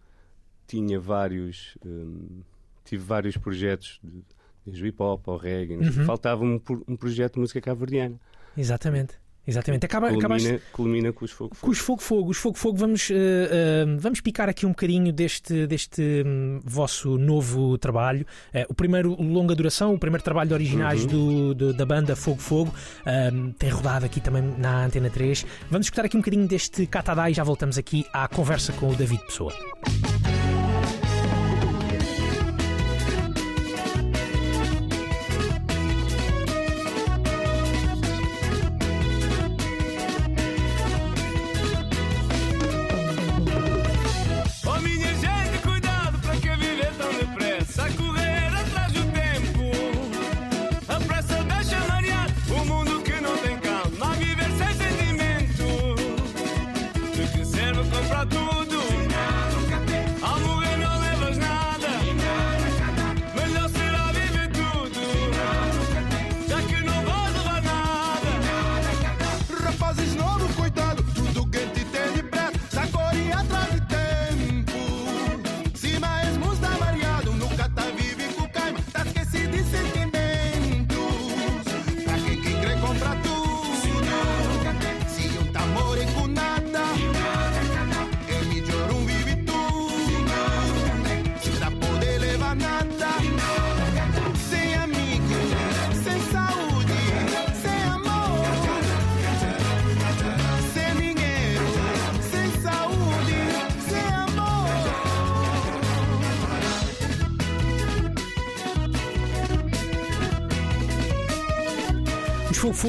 tinha 0.67 0.99
vários... 0.99 1.77
hum, 1.83 2.41
tive 2.85 3.03
vários 3.03 3.35
projetos, 3.35 3.99
de, 4.03 4.23
desde 4.65 4.83
o 4.83 4.85
hip-hop 4.85 5.27
ao 5.27 5.37
reggae. 5.37 5.77
Uhum. 5.77 6.05
Faltava-me 6.05 6.51
um, 6.51 6.61
um 6.87 6.95
projeto 6.95 7.33
de 7.33 7.39
música 7.39 7.59
cabo-verdiana. 7.59 8.19
Exatamente. 8.55 9.15
Exatamente. 9.47 9.85
Acaba, 9.85 10.07
Culmina, 10.09 10.25
acabaste 10.27 10.61
culmina 10.73 11.13
com 11.13 11.23
os 11.25 11.31
Fogo 11.31 11.55
com 11.59 11.71
os 11.71 11.77
Fogo 11.79 12.01
Fogo. 12.01 12.29
Os 12.31 12.37
Fogo 12.37 12.57
Fogo, 12.57 12.77
vamos, 12.77 13.09
eh, 13.09 13.15
eh, 13.15 13.85
vamos 13.97 14.19
picar 14.19 14.49
aqui 14.49 14.65
um 14.65 14.69
bocadinho 14.69 15.13
deste, 15.13 15.65
deste 15.65 16.23
hum, 16.25 16.59
vosso 16.65 17.17
novo 17.17 17.77
trabalho. 17.77 18.25
Eh, 18.53 18.65
o 18.67 18.73
primeiro 18.73 19.15
longa 19.21 19.55
duração, 19.55 19.93
o 19.93 19.99
primeiro 19.99 20.23
trabalho 20.23 20.49
de 20.49 20.53
originais 20.53 21.03
Uhum. 21.03 21.07
do, 21.07 21.53
do- 21.55 21.73
da 21.73 21.85
banda 21.85 22.15
Fogo 22.15 22.41
Fogo, 22.41 22.73
hum, 23.33 23.53
tem 23.57 23.69
rodado 23.69 24.05
aqui 24.05 24.19
também 24.19 24.43
na 24.57 24.85
Antena 24.85 25.09
3. 25.09 25.45
Vamos 25.71 25.87
escutar 25.87 26.03
aqui 26.05 26.17
um 26.17 26.19
bocadinho 26.19 26.47
deste 26.47 26.85
Catadá 26.85 27.29
e 27.29 27.33
já 27.33 27.43
voltamos 27.43 27.77
aqui 27.77 28.05
à 28.11 28.27
conversa 28.27 28.73
com 28.73 28.89
o 28.89 28.95
David 28.95 29.23
Pessoa. 29.25 29.53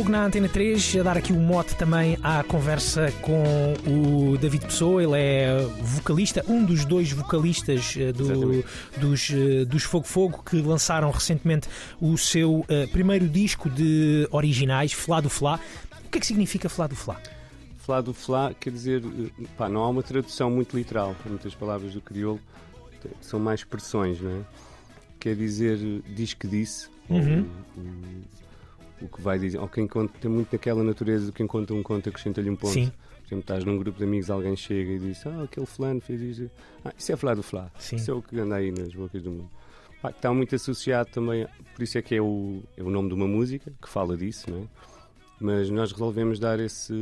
Na 0.08 0.24
Antena 0.24 0.48
3 0.48 0.96
a 1.00 1.02
dar 1.02 1.18
aqui 1.18 1.34
um 1.34 1.40
mote 1.40 1.76
também 1.76 2.16
à 2.22 2.42
conversa 2.42 3.12
com 3.20 3.74
o 3.86 4.38
David 4.38 4.64
Pessoa. 4.64 5.02
Ele 5.02 5.12
é 5.14 5.60
vocalista, 5.82 6.42
um 6.48 6.64
dos 6.64 6.86
dois 6.86 7.12
vocalistas 7.12 7.94
eh, 7.94 8.10
do, 8.10 8.64
dos, 8.96 9.30
eh, 9.30 9.66
dos 9.66 9.82
Fogo 9.82 10.06
Fogo 10.06 10.42
que 10.42 10.62
lançaram 10.62 11.10
recentemente 11.10 11.68
o 12.00 12.16
seu 12.16 12.60
uh, 12.60 12.88
primeiro 12.90 13.28
disco 13.28 13.68
de 13.68 14.26
originais, 14.30 14.94
Flá 14.94 15.20
do 15.20 15.28
Flá. 15.28 15.60
O 16.06 16.10
que 16.10 16.16
é 16.16 16.20
que 16.20 16.26
significa 16.26 16.70
Flá 16.70 16.86
do 16.86 16.96
Flá? 16.96 17.20
Flá 17.76 18.00
do 18.00 18.14
Flá 18.14 18.54
quer 18.58 18.70
dizer, 18.70 19.02
pá, 19.58 19.68
não 19.68 19.82
há 19.82 19.88
uma 19.90 20.02
tradução 20.02 20.50
muito 20.50 20.74
literal, 20.74 21.14
muitas 21.26 21.54
palavras 21.54 21.92
do 21.92 22.00
crioulo 22.00 22.40
são 23.20 23.38
mais 23.38 23.60
expressões, 23.60 24.18
não 24.20 24.30
é? 24.30 24.40
Quer 25.20 25.36
dizer, 25.36 25.78
diz 26.06 26.32
que 26.32 26.46
disse. 26.46 26.88
Uhum. 27.10 27.46
Ou, 27.76 27.82
o 29.00 29.08
que 29.08 29.20
vai 29.20 29.38
dizer, 29.38 29.58
ou 29.58 29.68
quem 29.68 29.86
conta, 29.86 30.12
tem 30.18 30.30
muito 30.30 30.52
naquela 30.52 30.82
natureza 30.82 31.26
de 31.26 31.32
quem 31.32 31.46
conta 31.46 31.74
um 31.74 31.82
conto 31.82 32.08
acrescenta-lhe 32.08 32.50
um 32.50 32.56
ponto. 32.56 32.72
Sim. 32.72 32.86
Por 32.90 33.26
exemplo, 33.26 33.40
estás 33.40 33.64
num 33.64 33.76
grupo 33.76 33.98
de 33.98 34.04
amigos, 34.04 34.30
alguém 34.30 34.56
chega 34.56 34.92
e 34.92 34.98
diz: 34.98 35.26
Ah, 35.26 35.42
aquele 35.42 35.66
fulano 35.66 36.00
fez 36.00 36.20
isso. 36.20 36.50
Ah, 36.84 36.92
isso 36.96 37.12
é 37.12 37.16
falar 37.16 37.34
do 37.34 37.42
Flá. 37.42 37.70
Sim. 37.78 37.96
Isso 37.96 38.10
é 38.10 38.14
o 38.14 38.22
que 38.22 38.38
anda 38.38 38.56
aí 38.56 38.70
nas 38.70 38.94
bocas 38.94 39.22
do 39.22 39.30
mundo. 39.30 39.50
Pá, 40.00 40.10
está 40.10 40.32
muito 40.32 40.54
associado 40.54 41.10
também, 41.10 41.46
por 41.74 41.82
isso 41.82 41.98
é 41.98 42.02
que 42.02 42.14
é 42.14 42.22
o, 42.22 42.62
é 42.76 42.82
o 42.82 42.90
nome 42.90 43.08
de 43.08 43.14
uma 43.14 43.26
música 43.26 43.72
que 43.82 43.88
fala 43.88 44.16
disso, 44.16 44.48
não 44.50 44.62
é? 44.62 44.66
Mas 45.40 45.70
nós 45.70 45.92
resolvemos 45.92 46.38
dar 46.38 46.58
esse, 46.58 46.94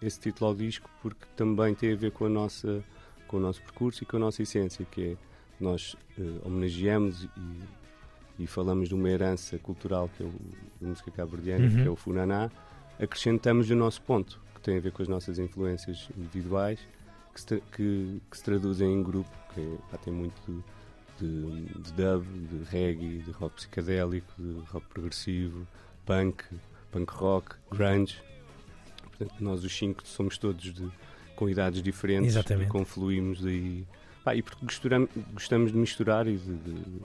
esse 0.00 0.20
título 0.20 0.50
ao 0.50 0.54
disco 0.54 0.88
porque 1.02 1.26
também 1.36 1.74
tem 1.74 1.92
a 1.92 1.96
ver 1.96 2.10
com, 2.10 2.26
a 2.26 2.28
nossa, 2.28 2.82
com 3.26 3.38
o 3.38 3.40
nosso 3.40 3.62
percurso 3.62 4.02
e 4.02 4.06
com 4.06 4.16
a 4.16 4.20
nossa 4.20 4.42
essência, 4.42 4.86
que 4.90 5.12
é 5.12 5.16
nós 5.60 5.94
uh, 6.18 6.46
homenageamos 6.46 7.24
e, 7.24 7.28
e, 8.42 8.46
falamos 8.46 8.88
de 8.88 8.94
uma 8.94 9.08
herança 9.08 9.58
cultural 9.58 10.10
que 10.16 10.22
é 10.22 10.26
o, 10.26 10.32
a 10.82 10.86
música 10.86 11.10
cabo-verdiana, 11.10 11.66
uhum. 11.66 11.82
que 11.82 11.88
é 11.88 11.90
o 11.90 11.96
funaná, 11.96 12.50
acrescentamos 13.00 13.70
o 13.70 13.74
nosso 13.74 14.02
ponto, 14.02 14.40
que 14.54 14.60
tem 14.60 14.76
a 14.76 14.80
ver 14.80 14.92
com 14.92 15.02
as 15.02 15.08
nossas 15.08 15.38
influências 15.38 16.08
individuais, 16.16 16.78
que 17.34 17.40
se, 17.40 17.46
que, 17.46 18.20
que 18.30 18.36
se 18.36 18.44
traduzem 18.44 18.92
em 18.92 19.02
grupo, 19.02 19.30
que 19.54 19.78
pá, 19.90 19.96
tem 19.98 20.12
muito 20.12 20.62
de, 21.18 21.66
de, 21.80 21.92
dub, 21.92 22.24
de 22.24 22.64
reggae, 22.70 23.18
de 23.18 23.30
rock 23.32 23.56
psicadélico, 23.56 24.32
de 24.38 24.60
rock 24.70 24.86
progressivo, 24.88 25.66
punk, 26.04 26.44
punk 26.90 27.12
rock, 27.12 27.56
grunge. 27.70 28.20
Portanto, 29.02 29.34
nós 29.40 29.64
os 29.64 29.76
cinco 29.76 30.06
somos 30.06 30.36
todos 30.36 30.72
de, 30.72 30.90
com 31.36 31.48
idades 31.48 31.82
diferentes 31.82 32.30
Exatamente. 32.30 32.68
e 32.68 32.70
confluímos 32.70 33.40
daí. 33.40 33.86
Pá, 34.24 34.34
e 34.36 34.42
porque 34.42 34.64
gostamos, 34.64 35.10
gostamos 35.32 35.72
de 35.72 35.78
misturar 35.78 36.26
e 36.26 36.36
de, 36.36 36.54
de 36.54 37.02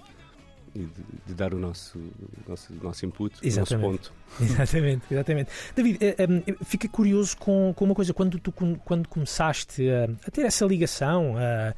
e 0.78 0.86
de, 0.86 1.04
de, 1.28 1.34
dar 1.34 1.54
o 1.54 1.58
nosso, 1.60 2.00
nosso, 2.48 2.74
nosso 2.84 3.06
input, 3.06 3.36
exatamente. 3.42 3.86
o 3.86 3.92
nosso 3.92 4.00
ponto. 4.10 4.14
Exatamente, 4.44 5.04
exatamente. 5.10 5.50
David, 5.76 5.98
eh, 6.02 6.16
eh, 6.20 6.56
fica 6.64 6.88
curioso 6.88 7.36
com, 7.38 7.74
com 7.76 7.86
uma 7.86 7.96
coisa, 7.96 8.14
quando 8.14 8.38
tu 8.40 8.52
quando 8.52 9.08
começaste 9.08 9.90
a, 9.90 10.04
a 10.28 10.32
ter 10.32 10.46
essa 10.46 10.66
ligação 10.66 11.36
a, 11.38 11.74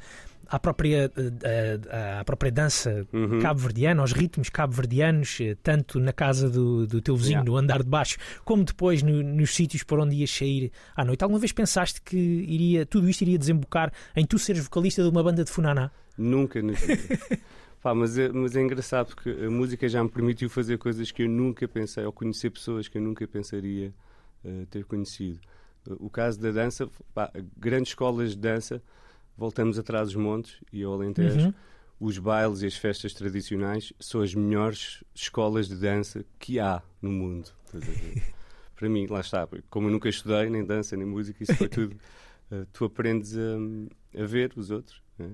à 0.48 0.58
própria, 0.58 1.10
à, 1.90 2.20
à 2.20 2.24
própria 2.24 2.50
dança 2.52 3.06
Uhum. 3.12 3.40
cabo-verdiana, 3.40 4.02
aos 4.02 4.12
ritmos 4.12 4.50
cabo-verdianos, 4.50 5.38
eh, 5.40 5.56
tanto 5.62 5.98
na 6.00 6.12
casa 6.12 6.50
do, 6.50 6.86
do 6.86 7.00
teu 7.00 7.16
vizinho, 7.16 7.30
Yeah. 7.38 7.50
no 7.50 7.56
andar 7.56 7.82
de 7.82 7.88
baixo, 7.88 8.18
como 8.44 8.64
depois 8.64 9.02
no- 9.02 9.22
nos 9.22 9.54
sítios 9.54 9.82
por 9.84 10.00
onde 10.00 10.16
ias 10.16 10.30
sair 10.30 10.70
à 10.96 11.04
noite. 11.04 11.22
Alguma 11.22 11.38
vez 11.40 11.52
pensaste 11.52 12.02
que 12.02 12.16
iria, 12.18 12.84
tudo 12.84 13.08
isto 13.08 13.22
iria 13.22 13.38
desembocar 13.38 13.92
em 14.16 14.26
tu 14.26 14.38
seres 14.38 14.64
vocalista 14.64 15.02
de 15.02 15.08
uma 15.08 15.22
banda 15.22 15.44
de 15.44 15.50
Funaná? 15.50 15.90
Nunca 16.18 16.60
na 16.60 16.72
vida. 16.72 16.98
Pá, 17.80 17.94
mas, 17.94 18.18
é, 18.18 18.28
mas 18.28 18.54
é 18.54 18.60
engraçado 18.60 19.14
porque 19.14 19.30
a 19.30 19.50
música 19.50 19.88
já 19.88 20.04
me 20.04 20.10
permitiu 20.10 20.50
fazer 20.50 20.76
coisas 20.76 21.10
que 21.10 21.22
eu 21.22 21.28
nunca 21.28 21.66
pensei, 21.66 22.04
ou 22.04 22.12
conhecer 22.12 22.50
pessoas 22.50 22.88
que 22.88 22.98
eu 22.98 23.02
nunca 23.02 23.26
pensaria 23.26 23.94
eh, 24.44 24.66
ter 24.70 24.84
conhecido. 24.84 25.40
Eh, 25.88 25.94
o 25.98 26.10
caso 26.10 26.38
da 26.38 26.50
dança, 26.50 26.88
pá, 27.14 27.32
grandes 27.56 27.92
escolas 27.92 28.32
de 28.32 28.36
dança, 28.36 28.82
voltamos 29.36 29.78
atrás 29.78 30.08
dos 30.08 30.16
montes 30.16 30.60
e 30.70 30.82
ao 30.82 30.92
Alentejo. 30.92 31.46
Uhum. 31.46 31.54
Os 31.98 32.18
bailes 32.18 32.62
e 32.62 32.66
as 32.66 32.76
festas 32.76 33.14
tradicionais 33.14 33.92
são 33.98 34.20
as 34.22 34.34
melhores 34.34 35.02
escolas 35.14 35.68
de 35.68 35.76
dança 35.76 36.24
que 36.38 36.60
há 36.60 36.82
no 37.00 37.10
mundo. 37.10 37.50
Para 38.76 38.88
mim, 38.88 39.06
lá 39.06 39.20
está, 39.20 39.46
como 39.68 39.88
eu 39.88 39.92
nunca 39.92 40.08
estudei 40.08 40.48
nem 40.50 40.64
dança 40.64 40.96
nem 40.96 41.06
música, 41.06 41.42
isso 41.42 41.54
foi 41.54 41.68
tudo. 41.68 41.96
eh, 42.50 42.66
tu 42.72 42.84
aprendes 42.84 43.36
a, 43.36 44.22
a 44.22 44.26
ver 44.26 44.52
os 44.56 44.70
outros, 44.70 45.02
né? 45.18 45.30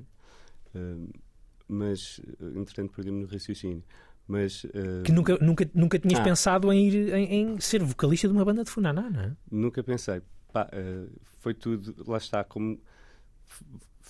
Eh, 0.74 1.25
mas 1.68 2.20
eh, 2.40 2.44
entretanto 2.58 2.92
perdi-me 2.94 3.22
no 3.22 3.26
raciocínio. 3.26 3.82
Mas 4.28 4.66
eh, 4.74 5.02
Que 5.04 5.12
nunca, 5.12 5.38
nunca, 5.40 5.70
nunca 5.72 5.98
tinhas 5.98 6.20
Ah. 6.20 6.24
pensado 6.24 6.72
em, 6.72 6.88
ir, 6.88 7.14
em, 7.14 7.32
em 7.54 7.60
ser 7.60 7.82
vocalista 7.82 8.26
de 8.26 8.34
uma 8.34 8.44
banda 8.44 8.64
de 8.64 8.70
Funaná, 8.70 9.08
não 9.08 9.20
é? 9.20 9.32
nunca 9.50 9.82
pensei. 9.84 10.20
Pá, 10.52 10.68
eh, 10.72 11.06
foi 11.40 11.54
tudo, 11.54 11.94
lá 12.06 12.18
está, 12.18 12.42
como 12.42 12.80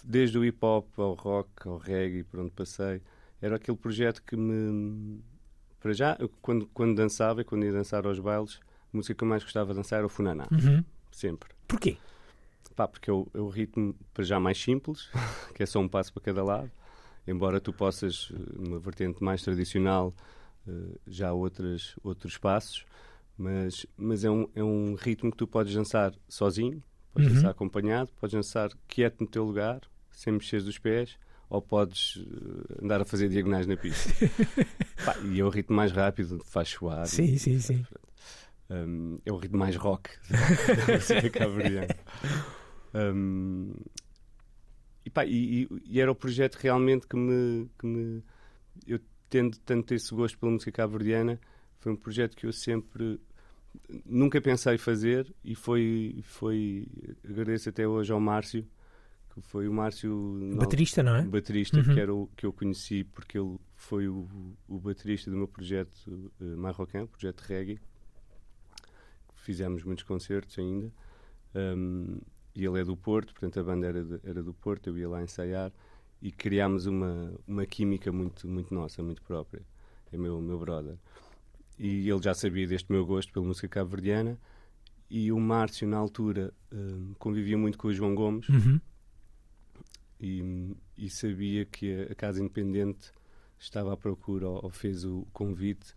desde 0.04 0.38
o 0.38 0.44
hip 0.44 0.58
hop 0.64 0.86
ao 0.98 1.14
rock, 1.14 1.66
ao 1.68 1.76
reggae, 1.78 2.22
por 2.24 2.40
onde 2.40 2.50
passei, 2.50 3.02
era 3.40 3.56
aquele 3.56 3.76
projeto 3.76 4.22
que 4.22 4.36
me. 4.36 5.20
Para 5.80 5.92
já, 5.92 6.18
quando, 6.40 6.66
quando 6.68 6.96
dançava 6.96 7.42
e 7.42 7.44
quando 7.44 7.64
ia 7.64 7.72
dançar 7.72 8.06
aos 8.06 8.18
bailes, 8.18 8.58
a 8.92 8.96
música 8.96 9.14
que 9.14 9.22
eu 9.24 9.28
mais 9.28 9.42
gostava 9.42 9.72
de 9.72 9.78
dançar 9.78 9.98
era 9.98 10.06
o 10.06 10.10
Funaná, 10.10 10.46
Uhum. 10.50 10.82
sempre. 11.12 11.50
Porquê? 11.68 11.96
Pá, 12.74 12.88
porque 12.88 13.08
é 13.10 13.12
o, 13.12 13.26
é 13.34 13.38
o 13.38 13.48
ritmo 13.48 13.94
para 14.12 14.24
já 14.24 14.40
mais 14.40 14.60
simples, 14.60 15.08
que 15.54 15.62
é 15.62 15.66
só 15.66 15.78
um 15.80 15.88
passo 15.88 16.12
para 16.12 16.22
cada 16.22 16.42
lado. 16.42 16.70
Embora 17.26 17.60
tu 17.60 17.72
possas, 17.72 18.30
eh, 18.32 18.38
numa 18.58 18.78
vertente 18.78 19.22
mais 19.22 19.42
tradicional, 19.42 20.14
eh, 20.68 20.72
já 21.06 21.32
outras, 21.32 21.94
outros 22.02 22.38
passos, 22.38 22.84
mas, 23.36 23.84
mas 23.96 24.24
é, 24.24 24.30
um, 24.30 24.48
é 24.54 24.62
um 24.62 24.94
ritmo 24.94 25.30
que 25.30 25.36
tu 25.36 25.46
podes 25.46 25.74
dançar 25.74 26.12
sozinho, 26.28 26.82
podes 27.12 27.28
Uhum. 27.28 27.34
dançar 27.34 27.50
acompanhado, 27.50 28.10
podes 28.20 28.34
dançar 28.34 28.70
quieto 28.88 29.20
no 29.20 29.26
teu 29.26 29.44
lugar, 29.44 29.80
sem 30.10 30.32
mexer 30.32 30.58
os 30.62 30.78
pés, 30.78 31.18
ou 31.50 31.60
podes 31.60 32.18
eh, 32.18 32.84
andar 32.84 33.00
a 33.00 33.04
fazer 33.04 33.28
diagonais 33.28 33.66
na 33.66 33.76
pista. 33.76 34.10
Pá, 35.04 35.16
e 35.24 35.40
é 35.40 35.44
o 35.44 35.48
ritmo 35.48 35.74
mais 35.76 35.92
rápido, 35.92 36.40
faz 36.46 36.68
suar. 36.70 37.06
Sim, 37.06 37.36
sim, 37.38 37.58
sim. 37.60 37.84
Um, 38.68 39.18
é 39.24 39.30
o 39.32 39.36
ritmo 39.36 39.58
mais 39.58 39.76
rock 39.76 40.10
da 40.28 40.92
música. 40.94 41.48
Um, 42.94 43.72
e, 45.06 45.10
pá, 45.10 45.24
e, 45.24 45.68
e- 45.86 46.00
era 46.00 46.10
o 46.10 46.14
projeto 46.16 46.56
realmente 46.56 47.06
que 47.06 47.16
me, 47.16 47.70
que 47.78 47.86
me. 47.86 48.22
Eu 48.86 48.98
tendo 49.30 49.56
tanto 49.58 49.94
esse 49.94 50.12
gosto 50.12 50.36
pela 50.36 50.50
música 50.50 50.72
cabo-verdiana, 50.72 51.40
foi 51.78 51.92
um 51.92 51.96
projeto 51.96 52.36
que 52.36 52.44
eu 52.44 52.52
sempre. 52.52 53.20
Nunca 54.04 54.40
pensei 54.40 54.76
fazer 54.76 55.32
e 55.44 55.54
foi. 55.54 56.18
foi 56.24 56.88
agradeço 57.24 57.68
até 57.68 57.86
hoje 57.86 58.10
ao 58.12 58.18
Márcio, 58.18 58.66
que 59.32 59.40
foi 59.42 59.68
o 59.68 59.72
Márcio. 59.72 60.50
Baterista, 60.56 61.02
não 61.04 61.14
é? 61.14 61.20
o 61.20 61.30
baterista 61.30 61.76
Uhum. 61.78 61.84
que, 61.94 62.00
era 62.00 62.12
o, 62.14 62.26
que 62.36 62.44
eu 62.44 62.52
conheci 62.52 63.04
porque 63.04 63.38
ele 63.38 63.58
foi 63.76 64.08
o, 64.08 64.26
o 64.66 64.78
baterista 64.80 65.30
do 65.30 65.36
meu 65.36 65.46
projeto 65.46 66.32
uh, 66.40 66.56
Marroquin, 66.56 67.06
projeto 67.06 67.42
reggae. 67.42 67.78
Fizemos 69.34 69.84
muitos 69.84 70.02
concertos 70.02 70.58
ainda. 70.58 70.90
Um, 71.54 72.18
e 72.56 72.64
ele 72.64 72.80
é 72.80 72.84
do 72.84 72.96
Porto, 72.96 73.32
portanto 73.34 73.60
a 73.60 73.62
banda 73.62 73.86
era, 73.86 74.02
de- 74.02 74.20
era 74.24 74.42
do 74.42 74.54
Porto, 74.54 74.88
eu 74.88 74.98
ia 74.98 75.08
lá 75.08 75.22
ensaiar 75.22 75.70
e 76.22 76.32
criámos 76.32 76.86
uma, 76.86 77.32
uma 77.46 77.66
química 77.66 78.10
muito, 78.10 78.48
muito 78.48 78.72
nossa, 78.74 79.02
muito 79.02 79.22
própria. 79.22 79.62
É 80.12 80.16
meu, 80.16 80.40
meu 80.40 80.58
brother. 80.58 80.96
E 81.78 82.08
ele 82.08 82.22
já 82.22 82.32
sabia 82.34 82.66
deste 82.66 82.90
meu 82.90 83.04
gosto 83.04 83.32
pela 83.32 83.44
música 83.46 83.68
cabo-verdiana. 83.68 84.38
E 85.10 85.30
o 85.30 85.38
Márcio, 85.38 85.86
na 85.86 85.98
altura, 85.98 86.52
um, 86.72 87.12
convivia 87.18 87.58
muito 87.58 87.76
com 87.78 87.88
o 87.88 87.92
João 87.92 88.14
Gomes 88.14 88.48
Uhum. 88.48 88.80
e, 90.20 90.74
e 90.96 91.10
sabia 91.10 91.64
que 91.64 92.08
a 92.10 92.14
Casa 92.14 92.40
Independente 92.40 93.12
estava 93.58 93.92
à 93.92 93.96
procura 93.96 94.48
ou, 94.48 94.64
ou 94.64 94.70
fez 94.70 95.04
o 95.04 95.26
convite 95.32 95.94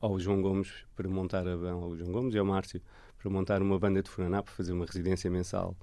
ao 0.00 0.18
João 0.18 0.40
Gomes 0.42 0.68
para 0.96 1.08
montar 1.08 1.46
a 1.46 1.56
banda, 1.56 1.70
ao 1.72 1.96
João 1.96 2.12
Gomes 2.12 2.34
e 2.34 2.38
ao 2.38 2.44
Márcio, 2.44 2.80
para 3.18 3.30
montar 3.30 3.60
uma 3.62 3.78
banda 3.78 4.02
de 4.02 4.08
Funaná 4.10 4.42
para 4.42 4.52
fazer 4.52 4.72
uma 4.72 4.86
residência 4.86 5.30
mensal 5.30 5.76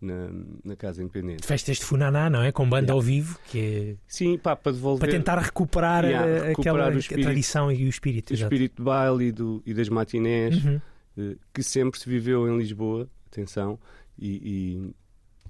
na, 0.00 0.28
na 0.64 0.74
Casa 0.74 1.00
Independente. 1.02 1.46
Festas 1.46 1.76
de 1.78 1.84
Funaná, 1.84 2.28
não 2.28 2.42
é? 2.42 2.50
Com 2.50 2.64
banda 2.68 2.86
Yeah. 2.86 2.92
ao 2.94 3.00
vivo, 3.00 3.38
que 3.48 3.58
é 3.58 3.96
Sim, 4.06 4.36
pá, 4.36 4.56
para 4.56 4.72
devolver 4.72 5.00
para 5.08 5.16
tentar 5.16 5.38
recuperar, 5.38 6.04
Yeah, 6.04 6.26
eh, 6.28 6.48
recuperar 6.48 6.76
aquela 6.76 6.96
a 6.96 6.98
espírito- 6.98 7.24
tradição 7.26 7.70
e 7.72 7.84
o 7.84 7.88
espírito. 7.88 8.30
o 8.30 8.34
exato. 8.34 8.52
espírito 8.52 8.76
de 8.78 8.82
baile 8.82 9.26
e, 9.26 9.32
do, 9.32 9.62
e 9.64 9.72
das 9.72 9.88
matinés, 9.88 10.64
Uhum. 10.64 10.80
eh, 11.18 11.36
que 11.54 11.62
sempre 11.62 12.00
se 12.00 12.08
viveu 12.08 12.48
em 12.48 12.58
Lisboa, 12.58 13.08
atenção, 13.30 13.78
e, 14.18 14.92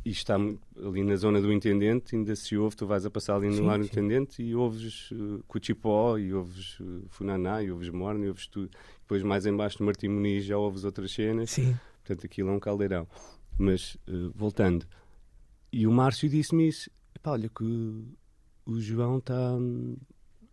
e- 0.04 0.10
está 0.10 0.36
ali 0.36 1.02
na 1.04 1.16
zona 1.16 1.40
do 1.40 1.52
Intendente, 1.52 2.16
ainda 2.16 2.34
se 2.36 2.56
ouve, 2.56 2.76
tu 2.76 2.86
vais 2.86 3.04
a 3.06 3.10
passar 3.10 3.36
ali 3.36 3.48
no 3.48 3.64
lar 3.64 3.78
do. 3.78 3.84
Intendente 3.84 4.42
e 4.42 4.54
ouves 4.54 5.10
uh, 5.10 5.42
Cuchipó, 5.46 6.18
e 6.18 6.32
ouves 6.34 6.78
uh, 6.80 7.04
Funaná, 7.08 7.62
e 7.62 7.70
ouves 7.70 7.88
Morne, 7.90 8.26
e 8.26 8.28
ouves 8.28 8.46
tudo. 8.46 8.70
Depois 9.00 9.22
mais 9.22 9.46
embaixo 9.46 9.78
do 9.78 9.84
Martim 9.84 10.08
Muniz 10.08 10.44
já 10.44 10.56
ouves 10.56 10.84
outras 10.84 11.12
cenas, 11.12 11.50
Sim. 11.50 11.76
portanto 12.04 12.26
aquilo 12.26 12.50
é 12.50 12.52
um 12.52 12.60
caldeirão. 12.60 13.06
Mas, 13.58 13.96
uh, 14.08 14.32
voltando, 14.34 14.86
e 15.72 15.86
o 15.86 15.92
Márcio 15.92 16.28
disse-me 16.28 16.68
isso, 16.68 16.90
"Epá, 17.14 17.32
olha 17.32 17.48
que 17.48 17.64
o 18.66 18.80
João 18.80 19.18
está... 19.18 19.56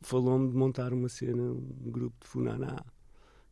falou-me 0.02 0.50
de 0.50 0.56
montar 0.56 0.94
uma 0.94 1.10
cena, 1.10 1.44
um 1.44 1.92
grupo 1.92 2.16
de 2.22 2.28
Funaná. 2.28 2.84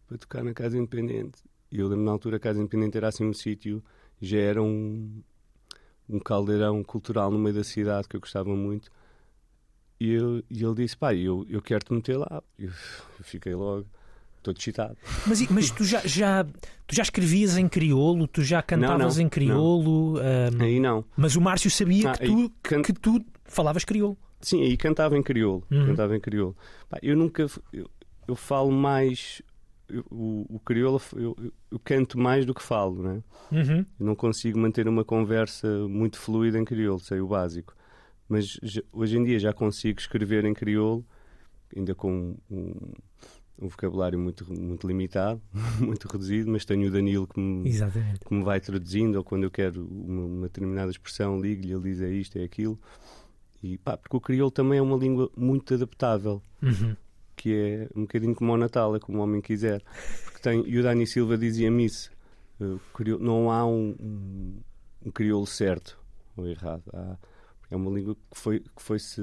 para 0.07 0.17
tocar 0.17 0.43
na 0.43 0.53
Casa 0.53 0.77
Independente. 0.77 1.43
E 1.69 1.79
eu 1.79 1.87
lembro 1.89 2.05
na 2.05 2.11
altura 2.11 2.37
a 2.37 2.39
Casa 2.39 2.59
Independente 2.59 2.95
era 2.97 3.09
assim 3.09 3.25
um 3.25 3.33
sítio, 3.33 3.83
já 4.21 4.37
era 4.37 4.63
um, 4.63 5.21
um 6.09 6.19
caldeirão 6.19 6.83
cultural 6.83 7.29
no 7.31 7.37
meio 7.39 7.55
da 7.55 7.63
cidade 7.63 8.07
que 8.07 8.15
eu 8.15 8.19
gostava 8.19 8.49
muito. 8.55 8.89
E, 9.99 10.11
eu, 10.13 10.43
e 10.49 10.63
ele 10.63 10.75
disse: 10.75 10.95
pai, 10.95 11.19
eu, 11.19 11.45
eu 11.49 11.61
quero 11.61 11.83
te 11.85 11.93
meter 11.93 12.17
lá. 12.17 12.41
Eu, 12.57 12.67
eu 12.69 13.23
fiquei 13.23 13.53
logo 13.55 13.85
todo 14.43 14.57
excitado. 14.57 14.95
Mas, 15.25 15.45
mas 15.49 15.71
tu, 15.71 15.83
já, 15.83 16.01
já, 16.05 16.43
tu 16.85 16.95
já 16.95 17.01
escrevias 17.03 17.57
em 17.57 17.67
crioulo? 17.67 18.27
Tu 18.27 18.43
já 18.43 18.61
cantavas 18.61 19.17
não, 19.17 19.23
em 19.23 19.29
crioulo? 19.29 20.19
ahm, 20.19 20.61
Aí 20.61 20.79
não. 20.79 21.03
mas 21.17 21.35
o 21.35 21.41
Márcio 21.41 21.69
sabia 21.71 22.11
Ah, 22.11 22.17
que, 22.17 22.25
tu, 22.27 22.51
can- 22.61 22.81
que 22.81 22.93
tu 22.93 23.19
falavas 23.45 23.83
crioulo. 23.83 24.17
Sim, 24.39 24.61
aí 24.63 24.77
cantava 24.77 25.17
em 25.17 25.23
crioulo. 25.23 25.63
Uhum. 25.71 25.87
Cantava 25.87 26.15
em 26.15 26.19
crioulo. 26.19 26.55
Pá, 26.87 26.99
eu 27.01 27.17
nunca. 27.17 27.47
Eu, 27.73 27.89
eu 28.27 28.35
falo 28.35 28.71
mais. 28.71 29.41
O, 30.11 30.45
o 30.55 30.59
crioulo, 30.59 31.01
eu, 31.15 31.35
eu- 31.71 31.79
canto 31.79 32.17
mais 32.17 32.45
do 32.45 32.53
que 32.53 32.61
falo, 32.63 33.01
né? 33.03 33.23
Uhum. 33.51 33.85
Não 33.99 34.15
consigo 34.15 34.59
manter 34.59 34.87
uma 34.87 35.03
conversa 35.05 35.67
muito 35.87 36.17
fluida 36.19 36.59
em 36.59 36.65
crioulo, 36.65 36.99
sei 36.99 37.19
o 37.21 37.27
básico. 37.27 37.75
Mas 38.27 38.59
já- 38.61 38.81
hoje 38.91 39.17
em 39.17 39.23
dia 39.23 39.39
já 39.39 39.53
consigo 39.53 39.99
escrever 39.99 40.43
em 40.45 40.53
crioulo, 40.53 41.05
ainda 41.75 41.95
com 41.95 42.35
um, 42.51 42.73
um 43.59 43.67
vocabulário 43.67 44.19
muito, 44.19 44.45
muito 44.53 44.85
limitado, 44.87 45.41
muito 45.79 46.07
reduzido, 46.07 46.51
mas 46.51 46.65
tenho 46.65 46.87
o 46.87 46.91
Danilo 46.91 47.25
que 47.27 47.39
me, 47.39 47.69
que 48.27 48.33
me 48.33 48.43
vai 48.43 48.59
traduzindo, 48.59 49.15
ou 49.15 49.23
quando 49.23 49.43
eu 49.43 49.51
quero 49.51 49.85
uma, 49.87 50.25
uma 50.25 50.47
determinada 50.47 50.91
expressão, 50.91 51.39
ligo-lhe, 51.39 51.71
ele 51.73 51.81
diz 51.83 52.01
é 52.01 52.11
isto, 52.11 52.37
é 52.37 52.43
aquilo. 52.43 52.77
E 53.63 53.77
pá, 53.79 53.97
porque 53.97 54.15
o 54.15 54.21
crioulo 54.21 54.51
também 54.51 54.77
é 54.77 54.81
uma 54.81 54.97
língua 54.97 55.31
muito 55.35 55.73
adaptável, 55.73 56.41
Uhum. 56.61 56.95
Que 57.37 57.53
é 57.55 57.87
um 57.95 58.01
bocadinho 58.01 58.35
como 58.35 58.51
o 58.51 58.57
Natal, 58.57 58.93
é 58.95 58.99
como 58.99 59.19
o 59.19 59.21
homem 59.21 59.39
quiser. 59.39 59.81
Porque 60.25 60.39
tem, 60.41 60.67
e 60.67 60.77
o 60.77 60.83
Dani 60.83 61.07
Silva 61.07 61.37
dizia-me 61.37 61.85
isso: 61.85 62.11
eh, 62.59 62.65
não 63.21 63.49
há 63.49 63.65
um, 63.65 63.95
um, 63.99 64.53
um 65.05 65.11
crioulo 65.11 65.47
certo 65.47 65.97
ou 66.35 66.45
errado. 66.47 66.83
Há- 66.93 67.17
é 67.69 67.75
uma 67.75 67.91
língua 67.91 68.15
que 68.15 68.39
foi, 68.39 68.59
que 68.59 68.81
foi 68.81 68.97
-se 68.99 69.21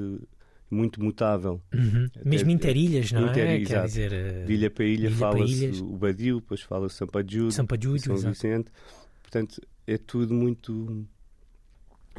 muito 0.71 1.03
mutável. 1.03 1.61
Uhum. 1.73 2.07
Até- 2.15 2.29
Mesmo 2.29 2.51
interilhas, 2.51 3.11
não 3.13 3.27
é? 3.27 3.31
Interilhas, 3.31 3.69
Quer 3.69 3.75
exato. 3.75 3.87
dizer, 3.89 4.13
eh, 4.13 4.45
De 4.47 4.53
ilha 4.53 4.71
para 4.71 4.85
ilha, 4.85 5.11
fala-se 5.11 5.67
o 5.83 5.97
Badio, 5.97 6.41
depois 6.41 6.61
fala-se 6.63 6.95
São 6.97 7.07
Padjudo, 7.07 7.53
Sampa 7.53 7.77
Júlio, 7.81 8.01
São 8.01 8.15
exato. 8.15 8.33
Vicente. 8.35 8.71
Portanto, 9.23 9.61
é 9.87 9.99
tudo 9.99 10.33
muito. 10.35 11.07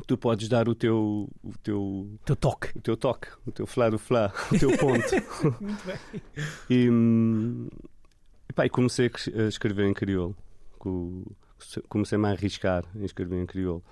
Tu 0.08 0.18
podes 0.18 0.48
dar 0.50 0.68
o 0.68 0.76
teu, 0.76 1.30
o 1.44 1.54
teu, 1.64 2.10
teu 2.26 2.36
toque. 2.36 2.70
o 2.78 2.82
teu 2.82 2.98
toque, 2.98 3.28
o 3.46 3.52
teu 3.52 3.66
flá 3.66 3.90
do 3.90 3.98
flá, 3.98 4.32
o 4.52 4.60
teu 4.60 4.78
ponto. 4.78 5.10
Muito 5.62 5.86
bem. 5.86 6.22
e, 6.70 6.90
hum, 6.90 7.68
e, 8.50 8.54
pá, 8.54 8.66
e 8.66 8.70
comecei 8.70 9.10
a 9.36 9.48
escrever 9.48 9.86
em 9.86 9.94
crioulo. 9.94 10.36
Co- 10.78 11.24
Comecei-me 11.90 12.28
a 12.28 12.32
arriscar 12.32 12.84
em 12.96 13.06
escrever 13.06 13.42
em 13.42 13.46
crioulo. 13.46 13.84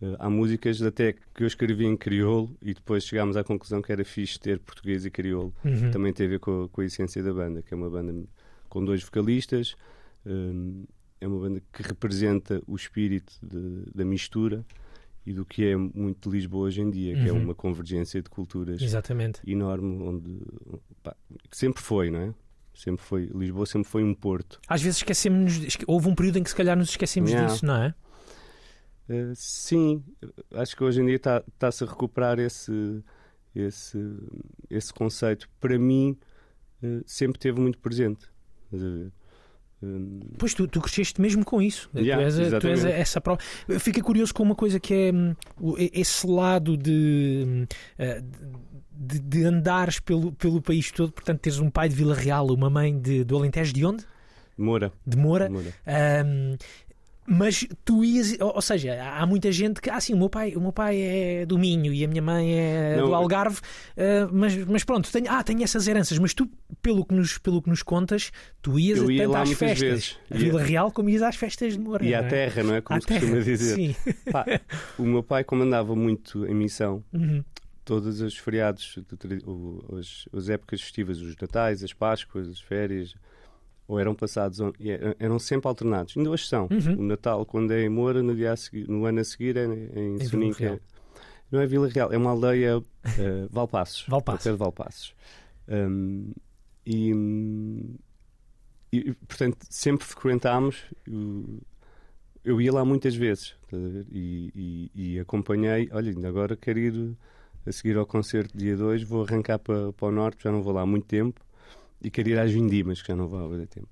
Eh, 0.00 0.16
há 0.18 0.28
músicas 0.30 0.80
até 0.82 1.12
que 1.12 1.42
eu 1.42 1.46
escrevi 1.46 1.84
em 1.84 1.96
crioulo 1.96 2.56
e 2.62 2.72
depois 2.74 3.04
chegámos 3.04 3.36
à 3.36 3.44
conclusão 3.44 3.82
que 3.82 3.92
era 3.92 4.04
fixe 4.04 4.38
ter 4.40 4.58
português 4.58 5.04
e 5.04 5.10
crioulo 5.10 5.54
Uhum. 5.64 5.90
também 5.90 6.12
tem 6.12 6.26
a 6.26 6.30
ver 6.30 6.40
com 6.40 6.64
a, 6.64 6.68
com 6.68 6.80
a 6.80 6.84
essência 6.84 7.22
da 7.22 7.32
banda, 7.32 7.62
que 7.62 7.72
é 7.74 7.76
uma 7.76 7.90
banda 7.90 8.14
com 8.68 8.84
dois 8.84 9.02
vocalistas, 9.04 9.76
hum, 10.26 10.84
é 11.20 11.28
uma 11.28 11.38
banda 11.40 11.62
que 11.72 11.82
representa 11.82 12.60
o 12.66 12.74
espírito 12.74 13.34
de- 13.42 13.84
da 13.94 14.04
mistura 14.04 14.64
e 15.26 15.32
do 15.32 15.44
que 15.44 15.64
é 15.66 15.76
muito 15.76 16.28
de 16.30 16.36
Lisboa 16.36 16.66
hoje 16.66 16.80
em 16.80 16.90
dia, 16.90 17.14
que 17.14 17.28
é 17.28 17.32
Uhum. 17.32 17.42
uma 17.44 17.54
convergência 17.54 18.22
de 18.22 18.30
culturas 18.30 18.80
Exatamente. 18.80 19.40
enorme, 19.46 20.02
onde 20.02 20.40
pá, 21.02 21.14
que 21.50 21.56
sempre 21.56 21.82
foi, 21.82 22.10
não 22.10 22.20
é? 22.20 22.34
Sempre 22.74 23.04
foi, 23.04 23.26
Lisboa 23.34 23.66
sempre 23.66 23.88
foi 23.88 24.04
um 24.04 24.14
porto. 24.14 24.60
Às 24.68 24.80
vezes 24.80 24.98
esquecemos, 24.98 25.56
esque- 25.64 25.84
houve 25.86 26.08
um 26.08 26.14
período 26.14 26.38
em 26.38 26.42
que 26.42 26.50
se 26.50 26.56
calhar 26.56 26.76
nos 26.76 26.90
esquecemos 26.90 27.30
Yeah. 27.30 27.52
disso, 27.52 27.66
não 27.66 27.76
é? 27.76 27.94
Uh, 29.10 29.32
sim, 29.34 30.04
acho 30.52 30.76
que 30.76 30.84
hoje 30.84 31.00
em 31.00 31.06
dia 31.06 31.16
está- 31.16 31.42
está-se 31.48 31.82
a 31.82 31.86
recuperar 31.86 32.38
esse, 32.38 33.02
esse, 33.54 33.98
esse 34.70 34.92
conceito. 34.92 35.48
Para 35.58 35.78
mim, 35.78 36.16
uh, 36.82 37.02
sempre 37.06 37.38
teve 37.38 37.58
muito 37.60 37.78
presente. 37.78 38.26
Estás 38.66 38.84
a 38.84 38.88
ver? 38.90 39.12
Um, 39.82 40.20
Pois 40.36 40.54
tu, 40.54 40.66
tu 40.66 40.80
cresceste 40.80 41.20
mesmo 41.20 41.44
com 41.44 41.62
isso. 41.62 41.88
Yeah, 41.94 42.22
tu, 42.22 42.40
és, 42.40 42.52
a- 42.54 42.58
tu 42.60 42.66
és 42.68 42.84
a- 42.84 42.90
essa 42.90 43.20
prova. 43.20 43.40
Fica 43.78 44.02
curioso 44.02 44.34
com 44.34 44.42
uma 44.42 44.54
coisa 44.54 44.80
que 44.80 44.92
é 44.92 45.12
hum, 45.12 45.34
esse 45.92 46.26
lado 46.26 46.76
de, 46.76 47.44
hum, 47.46 47.66
eh, 47.98 48.22
de, 48.92 49.20
de 49.20 49.44
andares 49.44 50.00
pelo, 50.00 50.32
pelo 50.32 50.60
país 50.60 50.90
todo, 50.90 51.12
portanto, 51.12 51.38
teres 51.40 51.58
um 51.60 51.70
pai 51.70 51.88
de 51.88 51.94
Vila 51.94 52.14
Real, 52.14 52.46
uma 52.48 52.68
mãe 52.68 52.98
de, 52.98 53.22
do 53.22 53.36
Alentejo 53.36 53.72
de 53.72 53.84
onde? 53.84 54.04
Moura. 54.56 54.92
De 55.06 55.16
Moura. 55.16 55.48
Moura. 55.48 55.72
Hum, 56.26 56.56
mas 57.30 57.66
tu 57.84 58.02
ias, 58.02 58.34
ou 58.40 58.62
seja, 58.62 58.98
há 59.02 59.26
muita 59.26 59.52
gente 59.52 59.82
que, 59.82 59.90
ah, 59.90 60.00
sim, 60.00 60.14
o 60.14 60.16
meu 60.16 60.30
pai, 60.30 60.54
o 60.56 60.60
meu 60.60 60.72
pai 60.72 60.98
é 60.98 61.46
do 61.46 61.58
Minho 61.58 61.92
e 61.92 62.02
a 62.02 62.08
minha 62.08 62.22
mãe 62.22 62.58
é 62.58 62.96
Não, 62.96 63.08
do 63.08 63.14
Algarve, 63.14 63.60
eh, 63.98 64.26
mas, 64.32 64.56
mas 64.64 64.82
pronto, 64.82 65.12
tenho, 65.12 65.26
ah, 65.30 65.42
tenho 65.42 65.62
essas 65.62 65.86
heranças, 65.86 66.18
mas 66.18 66.32
tu, 66.32 66.48
pelo 66.80 67.04
que 67.04 67.14
nos, 67.14 67.36
pelo 67.36 67.60
que 67.60 67.68
nos 67.68 67.82
contas, 67.82 68.32
tu 68.62 68.78
ias 68.78 68.98
ia 69.00 69.24
tanto 69.24 69.36
às 69.36 69.52
festas, 69.52 69.78
vezes. 69.78 70.18
a 70.30 70.38
Vila 70.38 70.62
Real, 70.62 70.90
como 70.90 71.10
ias 71.10 71.20
às 71.20 71.36
festas 71.36 71.74
de 71.74 71.78
Moura. 71.78 72.02
E 72.02 72.14
à 72.14 72.20
é? 72.20 72.22
terra, 72.22 72.62
não 72.62 72.74
é? 72.74 72.80
Como 72.80 72.96
À 72.96 73.00
se 73.02 73.06
costuma 73.06 73.32
terra, 73.32 73.44
dizer. 73.44 73.74
Sim. 73.74 73.96
Pá, 74.32 74.46
o 74.98 75.02
meu 75.02 75.22
pai 75.22 75.44
comandava 75.44 75.94
muito 75.94 76.46
em 76.46 76.54
missão. 76.54 77.04
Uhum. 77.12 77.42
Todos 77.84 78.20
os 78.20 78.36
feriados, 78.36 78.98
as 80.30 80.48
épocas 80.50 80.82
festivas, 80.82 81.20
os 81.22 81.34
natais, 81.36 81.82
as 81.82 81.92
páscoas, 81.94 82.46
as 82.46 82.60
férias, 82.60 83.14
ou 83.88 83.98
eram 83.98 84.14
passados, 84.14 84.60
e 84.78 84.90
eram- 85.18 85.38
sempre 85.38 85.66
alternados. 85.66 86.14
Ainda 86.16 86.30
hoje 86.30 86.46
são. 86.46 86.68
Uhum. 86.70 86.98
O 87.00 87.02
Natal, 87.02 87.44
quando 87.46 87.72
é 87.72 87.82
em 87.82 87.88
Moura, 87.88 88.22
no, 88.22 88.36
dia 88.36 88.52
a 88.52 88.56
seguir, 88.56 88.86
no 88.88 89.04
ano 89.06 89.18
a 89.20 89.24
seguir 89.24 89.56
é 89.56 89.64
em, 89.64 90.16
Vila 90.18 90.24
Soninca. 90.30 90.58
Real. 90.64 90.80
Não 91.50 91.60
é 91.60 91.66
Vila 91.66 91.88
Real, 91.88 92.12
é 92.12 92.16
uma 92.18 92.30
aldeia 92.30 92.82
eh, 93.18 93.46
Valpassos. 93.50 94.04
Valpassos. 94.08 94.46
ao 94.46 94.52
pé 94.52 94.52
de 94.52 94.58
Valpassos. 94.58 95.14
Um, 95.66 96.32
e, 96.86 97.12
e, 98.92 99.12
portanto, 99.26 99.58
sempre 99.68 100.04
frequentámos. 100.06 100.84
Eu, 101.06 101.60
eu 102.44 102.60
ia 102.60 102.72
lá 102.72 102.84
muitas 102.84 103.14
vezes 103.14 103.54
ver? 103.70 104.06
E, 104.12 104.52
e- 104.94 105.14
e 105.14 105.18
acompanhei. 105.20 105.88
Olha, 105.92 106.10
ainda 106.10 106.28
agora 106.28 106.56
quero 106.56 106.78
ir 106.78 107.16
a 107.66 107.72
seguir 107.72 107.96
ao 107.96 108.06
concerto 108.06 108.56
dia 108.56 108.76
2. 108.76 109.02
Vou 109.02 109.24
arrancar 109.24 109.58
para, 109.58 109.92
para 109.92 110.08
o 110.08 110.12
norte, 110.12 110.44
já 110.44 110.52
não 110.52 110.62
vou 110.62 110.72
lá 110.72 110.82
há 110.82 110.86
muito 110.86 111.06
tempo. 111.06 111.40
E 112.00 112.10
quero 112.10 112.28
ir 112.28 112.38
às 112.38 112.50
vindimas, 112.52 113.02
que 113.02 113.08
já 113.08 113.16
não 113.16 113.26
vou 113.28 113.48
muito 113.48 113.66
tempo. 113.68 113.88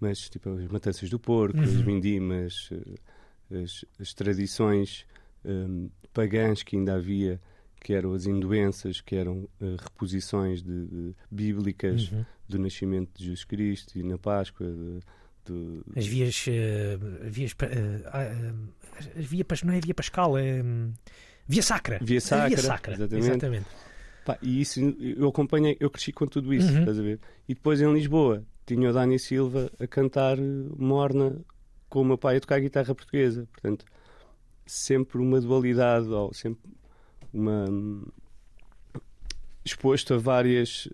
Mas, 0.00 0.28
tipo, 0.28 0.50
as 0.50 0.68
matanças 0.68 1.10
do 1.10 1.18
porco, 1.18 1.58
as 1.60 1.70
Uhum. 1.70 1.82
vindimas, 1.82 2.70
eh, 2.72 3.58
as, 3.64 3.84
as 4.00 4.14
tradições 4.14 5.04
hum, 5.44 5.88
pagãs 6.12 6.62
que 6.62 6.76
ainda 6.76 6.94
havia, 6.94 7.40
que 7.80 7.92
eram 7.94 8.12
as 8.12 8.26
induenças, 8.26 9.00
que 9.00 9.16
eram 9.16 9.48
eh, 9.60 9.76
reposições 9.80 10.62
de, 10.62 10.86
de- 10.86 11.14
bíblicas 11.30 12.10
Uhum. 12.12 12.24
do 12.48 12.58
nascimento 12.58 13.10
de 13.16 13.24
Jesus 13.24 13.44
Cristo 13.44 13.98
e 13.98 14.02
na 14.02 14.18
Páscoa. 14.18 14.66
de- 14.66 15.00
do- 15.46 15.84
As 15.96 16.06
vias. 16.06 16.44
eh, 16.48 16.98
vias 17.24 17.54
eh, 17.60 18.52
as 19.16 19.24
via, 19.24 19.44
não 19.64 19.72
é 19.72 19.80
via 19.80 19.94
Pascal, 19.94 20.36
é. 20.38 20.62
hum, 20.62 20.92
Via 21.50 21.62
Sacra. 21.62 21.98
Via 22.02 22.20
Sacra, 22.20 22.48
Via 22.48 22.58
Sacra. 22.58 22.92
exatamente. 22.94 23.26
Exatamente. 23.26 23.66
Pá, 24.28 24.36
e 24.42 24.60
isso 24.60 24.78
eu 25.16 25.26
acompanhei, 25.26 25.74
eu 25.80 25.88
cresci 25.88 26.12
com 26.12 26.26
tudo 26.26 26.52
isso, 26.52 26.70
Uhum. 26.70 26.80
estás 26.80 26.98
a 26.98 27.02
ver? 27.02 27.18
E 27.48 27.54
depois 27.54 27.80
em 27.80 27.90
Lisboa 27.90 28.44
tinha 28.66 28.90
o 28.90 28.92
Dani 28.92 29.18
Silva 29.18 29.72
a 29.80 29.86
cantar 29.86 30.38
eh, 30.38 30.42
Morna 30.76 31.40
com 31.88 32.02
o 32.02 32.04
meu 32.04 32.18
pai 32.18 32.36
a 32.36 32.40
tocar 32.40 32.60
guitarra 32.60 32.94
portuguesa. 32.94 33.48
Portanto, 33.50 33.86
sempre 34.66 35.16
uma 35.16 35.40
dualidade, 35.40 36.08
ou 36.10 36.34
sempre 36.34 36.70
uma. 37.32 37.64
hum, 37.70 38.04
exposto 39.64 40.12
a 40.12 40.18
várias. 40.18 40.90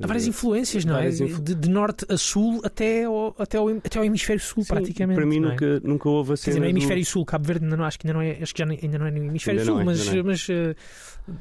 Há 0.00 0.06
várias 0.06 0.26
influências, 0.26 0.84
não 0.84 0.94
é? 0.94 0.98
várias 0.98 1.20
influ- 1.20 1.42
De, 1.42 1.54
de 1.54 1.68
norte 1.68 2.06
a 2.08 2.16
sul 2.16 2.60
até 2.64 3.04
ao, 3.04 3.34
até 3.38 3.58
ao, 3.58 3.68
até 3.68 3.98
ao 3.98 4.04
hemisfério 4.04 4.40
sul, 4.40 4.62
sim, 4.62 4.68
praticamente. 4.68 5.16
Para 5.18 5.26
mim 5.26 5.38
é? 5.38 5.40
nunca, 5.40 5.80
nunca 5.80 6.08
houve 6.08 6.32
a 6.32 6.36
Quer 6.36 6.40
dizer, 6.40 6.52
cena. 6.52 6.66
no 6.66 6.72
do- 6.72 6.76
hemisfério 6.76 7.04
sul, 7.06 7.24
Cabo 7.24 7.44
Verde 7.46 7.64
ainda 7.64 7.76
não, 7.76 7.84
acho 7.84 7.98
que 7.98 8.06
ainda 8.06 8.14
não 8.14 8.22
é, 8.22 8.42
acho 8.42 8.54
que 8.54 8.58
já 8.62 8.68
ainda 8.70 8.98
não 8.98 9.06
é 9.06 9.10
no 9.10 9.16
hemisfério 9.24 9.60
Ainda 9.60 9.72
sul, 9.72 9.80
é, 9.80 9.84
mas, 9.84 10.08
é. 10.08 10.22
mas, 10.22 10.46
eh, 10.48 10.74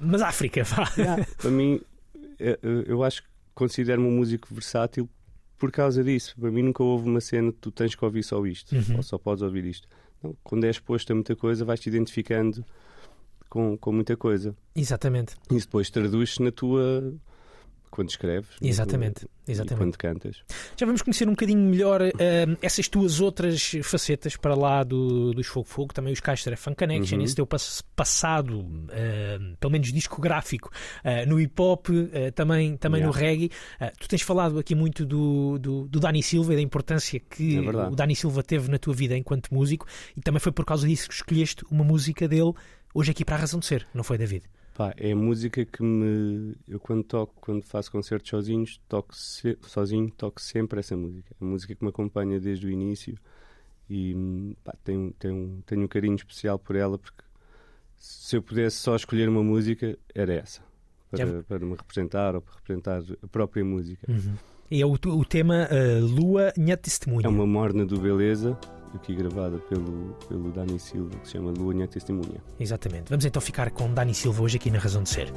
mas 0.02 0.22
África, 0.22 0.64
vá. 0.64 0.92
Yeah, 0.98 1.26
para 1.38 1.52
mim, 1.52 1.80
eh, 2.40 2.60
eh, 2.64 2.84
eu 2.88 3.04
acho 3.04 3.22
que 3.24 3.30
considero-me 3.54 4.08
um 4.08 4.12
músico 4.16 4.48
versátil 4.52 5.08
por 5.58 5.72
causa 5.72 6.04
disso. 6.04 6.36
Para 6.40 6.50
mim 6.52 6.64
nunca 6.64 6.84
houve 6.84 7.08
uma 7.10 7.22
cena 7.22 7.52
que 7.52 7.58
tu 7.60 7.72
tens 7.72 7.94
que 7.96 8.04
ouvir 8.06 8.24
só 8.24 8.46
isto, 8.46 8.76
Uhum. 8.76 8.98
ou 8.98 9.04
só 9.04 9.18
podes 9.18 9.42
ouvir 9.44 9.66
isto. 9.66 9.88
Não, 10.24 10.36
quando 10.44 10.64
és 10.64 10.76
exposto 10.78 11.12
a 11.12 11.14
muita 11.16 11.36
coisa, 11.36 11.64
vais-te 11.64 11.90
identificando 11.90 12.66
com, 13.50 13.78
com 13.78 13.92
muita 13.92 14.18
coisa. 14.18 14.56
Exatamente. 14.76 15.36
E 15.52 15.56
isso 15.56 15.68
depois 15.68 15.90
traduz-se 15.90 16.42
na 16.42 16.52
tua 16.52 17.14
quando 17.90 18.10
escreves. 18.10 18.50
Exatamente, 18.62 19.28
exatamente. 19.48 19.78
quando 19.78 19.98
cantas. 19.98 20.44
Já 20.78 20.86
vamos 20.86 21.02
conhecer 21.02 21.28
um 21.28 21.32
bocadinho 21.32 21.60
melhor 21.60 22.02
eh, 22.02 22.14
essas 22.62 22.88
tuas 22.88 23.20
outras 23.20 23.72
facetas 23.84 24.36
para 24.36 24.56
lá 24.56 24.84
do, 24.84 25.32
dos 25.34 25.48
Fogo 25.48 25.68
Fogo, 25.68 25.94
também 25.94 26.14
os 26.14 26.20
Caixa 26.20 26.56
Fun 26.56 26.74
Connection, 26.76 27.18
Uhum. 27.18 27.24
esse 27.24 27.36
teu 27.36 27.46
pass- 27.48 27.84
passado, 27.96 28.66
eh, 28.92 29.38
pelo 29.60 29.72
menos 29.72 29.92
discográfico, 29.92 30.72
eh, 31.04 31.26
no 31.26 31.40
hip 31.40 31.54
hop, 31.62 31.88
eh, 32.12 32.32
também, 32.32 32.78
também 32.78 33.02
no 33.02 33.08
Yeah. 33.12 33.20
reggae. 33.28 33.52
Eh, 33.80 33.92
tu 34.00 34.08
tens 34.08 34.22
falado 34.22 34.60
aqui 34.60 34.74
muito 34.76 35.06
do, 35.06 35.58
do, 35.60 35.88
do 35.88 36.00
Dani 36.00 36.22
Silva 36.24 36.54
e 36.54 36.56
da 36.56 36.62
importância 36.62 37.20
que 37.20 37.58
É 37.58 37.60
o 37.62 37.96
Dani 37.96 38.16
Silva 38.16 38.44
teve 38.44 38.70
na 38.70 38.78
tua 38.78 38.94
vida 38.94 39.16
enquanto 39.18 39.54
músico, 39.54 39.86
e 40.16 40.22
também 40.22 40.40
foi 40.40 40.52
por 40.52 40.66
causa 40.66 40.88
disso 40.88 41.08
que 41.08 41.14
escolheste 41.14 41.64
uma 41.72 41.84
música 41.84 42.28
dele 42.28 42.52
hoje 42.94 43.12
aqui 43.12 43.24
para 43.24 43.36
a 43.36 43.40
razão 43.40 43.60
de 43.60 43.66
ser, 43.66 43.88
não 43.94 44.04
foi, 44.04 44.18
David? 44.18 44.44
Pá, 44.78 44.94
é 44.96 45.12
a 45.12 45.16
música 45.16 45.66
que 45.66 45.82
me. 45.82 46.56
Eu 46.68 46.80
quando 46.80 47.04
toco, 47.04 47.34
quando 47.42 47.64
faço 47.64 47.92
concertos 47.92 48.30
sozinhos, 48.30 48.80
toco 48.88 49.16
se- 49.16 49.58
sozinho, 49.64 50.12
toco 50.12 50.40
sempre 50.40 50.80
essa 50.80 50.96
música. 50.96 51.36
É 51.42 51.44
a 51.44 51.48
música 51.48 51.74
que 51.74 51.84
me 51.84 51.90
acompanha 51.90 52.40
desde 52.40 52.68
o 52.68 52.70
início 52.70 53.18
e 53.90 54.56
pá, 54.64 54.76
tenho, 54.84 55.12
tenho, 55.18 55.64
tenho 55.66 55.82
um 55.84 55.88
carinho 55.88 56.16
especial 56.16 56.60
por 56.60 56.76
ela 56.76 57.00
porque 57.00 57.24
se 57.96 58.36
eu 58.36 58.42
pudesse 58.44 58.78
só 58.78 58.96
escolher 58.96 59.28
uma 59.28 59.42
música, 59.44 59.98
era 60.14 60.32
essa. 60.36 60.62
Para, 61.10 61.26
para 61.44 61.60
me 61.66 61.74
representar 61.76 62.36
ou 62.36 62.42
para 62.42 62.54
representar 62.54 63.02
a 63.24 63.28
própria 63.28 63.66
música. 63.66 64.06
E 64.12 64.14
é 64.72 64.86
o, 64.86 64.94
o 64.94 65.26
tema 65.26 65.68
eh, 65.72 66.00
Lua 66.02 66.54
Nha 66.58 66.78
Testemunha. 66.78 67.26
É 67.26 67.30
uma 67.30 67.48
morna 67.48 67.86
do 67.86 68.00
Beleza, 68.00 68.58
aqui 68.94 69.16
gravada 69.16 69.58
pelo, 69.58 70.16
pelo 70.28 70.52
Dani 70.52 70.80
Silva, 70.80 71.12
que 71.20 71.28
se 71.28 71.34
chama 71.34 71.52
Lua 71.52 71.74
Minha 71.74 71.88
Testemunha. 71.88 72.42
Exatamente. 72.60 73.10
Vamos 73.10 73.26
então 73.26 73.42
ficar 73.42 73.72
com 73.72 73.94
Dani 73.94 74.14
Silva 74.14 74.44
hoje 74.44 74.58
aqui 74.58 74.70
na 74.70 74.80
Razão 74.80 75.04
de 75.04 75.10
Ser. 75.10 75.32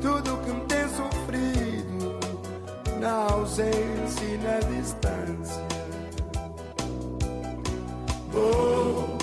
Tudo 0.00 0.36
que 0.44 0.52
me 0.52 0.60
tem 0.66 0.88
sofrido 0.88 2.18
na 3.00 3.32
ausência 3.32 4.24
e 4.24 4.38
na 4.38 4.60
distância. 4.60 5.64
Oh, 8.36 9.14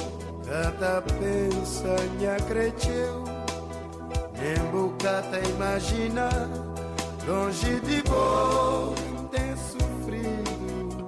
Cada 0.52 1.02
pensa 1.02 1.96
minha 2.18 2.36
cresceu 2.36 3.24
Nem 4.38 4.58
bocata 4.72 5.40
imagina 5.50 6.30
Longe 7.26 7.80
de 7.80 8.02
boa 8.04 8.94
tem 9.32 9.56
sofrido 9.56 11.08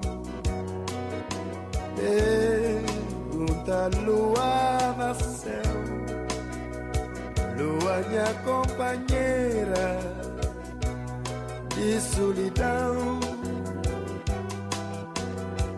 Pergunta 3.36 3.90
lua 4.06 4.83
minha 8.08 8.34
companheira 8.44 10.00
De 11.76 12.00
solidão. 12.02 13.20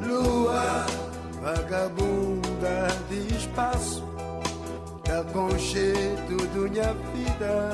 Lua 0.02 0.86
vagabunda 1.42 2.88
de 3.10 3.36
espaço 3.36 4.04
com 5.32 5.58
jeito 5.58 6.36
do 6.54 6.70
minha 6.70 6.94
vida. 7.14 7.72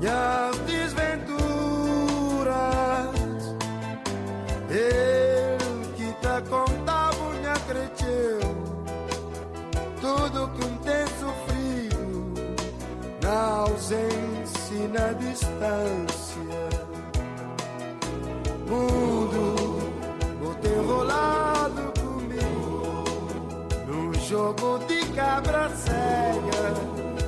Minhas 0.00 0.56
desventuras 0.66 1.16
ausência 13.86 14.74
e 14.74 14.88
na 14.88 15.12
distância. 15.12 16.66
Mundo 18.68 19.54
Vou 20.40 20.56
enrolado 20.64 21.92
comigo 22.00 23.04
Num 23.86 24.12
jogo 24.14 24.80
de 24.88 25.06
cabra 25.12 25.70
cega 25.70 26.74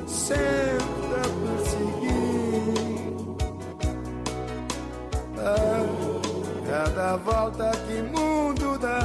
Sempre 0.05 1.15
a 1.15 1.29
perseguir 1.47 2.75
Ah, 5.39 5.87
Cada 6.67 7.17
volta 7.19 7.71
que 7.87 8.03
mundo 8.03 8.79
dá 8.79 8.99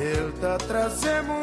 Ele 0.00 0.32
tá 0.40 0.58
trazendo 0.58 1.37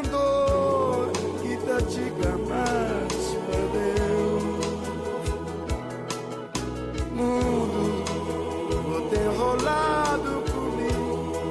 Rolado 9.46 10.42
comigo 10.50 11.46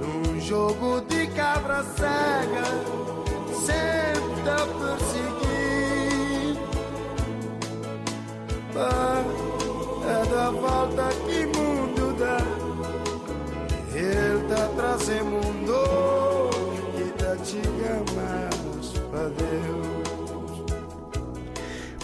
Num 0.00 0.40
jogo 0.40 1.00
de 1.02 1.28
cabra 1.28 1.84
cega 1.84 2.66
Sempre 3.64 4.50
a 4.50 4.66
perseguir. 4.80 6.58
Ah, 8.76 9.22
É 10.04 10.20
da 10.34 10.50
volta 10.50 11.04
que 11.24 11.25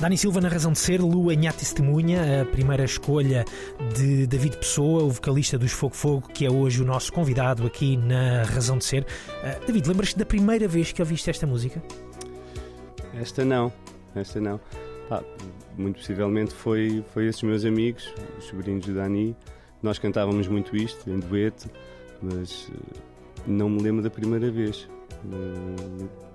Dani 0.03 0.19
Silva 0.19 0.41
na 0.41 0.49
Razão 0.49 0.73
de 0.73 0.81
Ser, 0.81 1.01
Lua 1.01 1.33
Nha 1.37 1.53
Testemunha, 1.53 2.43
a 2.43 2.45
primeira 2.45 2.83
escolha 2.83 3.45
de 3.95 4.27
David 4.27 4.57
Pessoa, 4.57 5.05
o 5.05 5.11
vocalista 5.11 5.57
dos 5.57 5.71
Fogo 5.71 5.95
Fogo, 5.95 6.29
que 6.29 6.45
é 6.45 6.51
hoje 6.51 6.83
o 6.83 6.85
nosso 6.85 7.13
convidado 7.13 7.65
aqui 7.65 7.97
na 7.97 8.43
Razão 8.43 8.79
de 8.79 8.85
Ser. 8.85 9.07
Ah, 9.45 9.61
David, 9.65 9.89
lembras-te 9.89 10.19
da 10.19 10.27
primeira 10.27 10.67
vez 10.67 10.91
que 10.91 11.01
ouviste 11.01 11.31
esta 11.31 11.47
música? 11.47 11.81
Esta 13.15 13.45
não, 13.45 13.73
esta 14.17 14.41
não. 14.41 14.59
Muito 15.79 16.01
possivelmente 16.01 16.53
foi, 16.53 17.05
foi 17.15 17.29
esses 17.29 17.45
meus 17.45 17.65
amigos, 17.65 18.13
os 18.37 18.47
sobrinhos 18.47 18.85
do 18.85 18.95
Dani. 18.95 19.37
Nós 19.81 20.01
cantávamos 20.01 20.49
muito 20.49 20.77
isto, 20.77 21.09
em 21.09 21.21
dueto, 21.21 21.71
mas 22.21 22.69
eh, 22.75 22.99
não 23.47 23.71
me 23.71 23.81
lembro 23.81 24.03
da 24.03 24.11
primeira 24.11 24.51
vez. 24.51 24.89
Ah, 25.33 26.32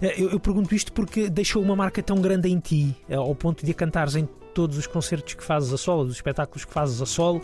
Eu, 0.00 0.30
eu 0.30 0.40
pergunto 0.40 0.74
isto 0.74 0.92
porque 0.92 1.28
deixou 1.28 1.62
uma 1.62 1.74
marca 1.74 2.02
tão 2.02 2.20
grande 2.20 2.48
em 2.48 2.58
ti, 2.58 2.96
ah, 3.08 3.16
ao 3.16 3.34
ponto 3.34 3.64
de 3.64 3.72
a 3.72 3.74
cantares 3.74 4.14
em 4.14 4.28
todos 4.54 4.78
os 4.78 4.86
concertos 4.86 5.34
que 5.34 5.44
fazes 5.44 5.72
a 5.72 5.76
solo, 5.76 6.04
dos 6.04 6.16
espetáculos 6.16 6.64
que 6.64 6.72
fazes 6.72 7.00
a 7.02 7.06
solo. 7.06 7.42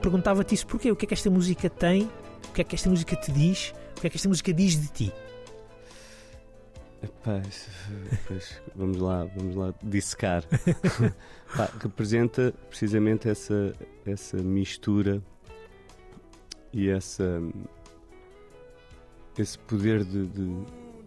Perguntava-te 0.00 0.54
isso 0.54 0.66
porquê? 0.66 0.90
O 0.90 0.96
que 0.96 1.04
é 1.04 1.08
que 1.08 1.14
esta 1.14 1.30
música 1.30 1.68
tem? 1.68 2.08
O 2.48 2.52
que 2.52 2.62
é 2.62 2.64
que 2.64 2.74
esta 2.74 2.88
música 2.88 3.14
te 3.16 3.30
diz? 3.30 3.74
O 3.96 4.00
que 4.00 4.06
é 4.06 4.10
que 4.10 4.16
esta 4.16 4.28
música 4.28 4.52
diz 4.52 4.80
de 4.80 4.88
ti? 4.88 5.12
Epá, 7.02 7.42
pois, 8.28 8.62
vamos 8.76 8.98
lá, 8.98 9.24
vamos 9.36 9.56
lá 9.56 9.74
dissecar. 9.82 10.44
Pá, 11.56 11.68
representa 11.80 12.54
precisamente 12.68 13.28
essa, 13.28 13.74
essa 14.06 14.36
mistura 14.36 15.20
e 16.72 16.88
essa 16.88 17.42
esse 19.38 19.58
poder 19.58 20.04
de, 20.04 20.26
de, 20.26 20.64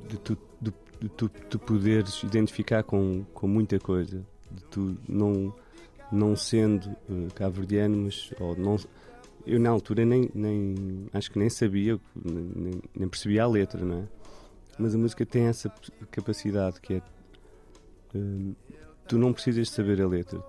de 0.07 0.17
tu, 0.17 0.37
de, 0.61 0.73
de 0.99 1.09
tu 1.09 1.29
te 1.29 1.57
poderes 1.57 2.21
identificar 2.23 2.83
com, 2.83 3.23
com 3.33 3.47
muita 3.47 3.79
coisa, 3.79 4.25
de 4.51 4.63
tu 4.65 4.97
não, 5.07 5.53
não 6.11 6.35
sendo 6.35 6.89
uh, 7.09 7.33
cabo-verdiano, 7.33 7.97
mas 7.97 8.31
ou 8.39 8.55
não, 8.55 8.77
eu 9.45 9.59
na 9.59 9.69
altura 9.69 10.05
nem, 10.05 10.29
nem 10.33 11.07
acho 11.13 11.31
que 11.31 11.39
nem 11.39 11.49
sabia, 11.49 11.99
nem, 12.15 12.81
nem 12.95 13.07
percebia 13.07 13.43
a 13.43 13.47
letra, 13.47 13.83
não 13.83 13.99
é? 13.99 14.07
Mas 14.77 14.93
a 14.93 14.97
música 14.97 15.25
tem 15.25 15.43
essa 15.43 15.71
capacidade 16.11 16.81
que 16.81 16.95
é 16.95 17.01
uh, 18.15 18.55
tu 19.07 19.17
não 19.17 19.31
precisas 19.33 19.67
de 19.67 19.73
saber 19.73 20.01
a 20.01 20.07
letra. 20.07 20.43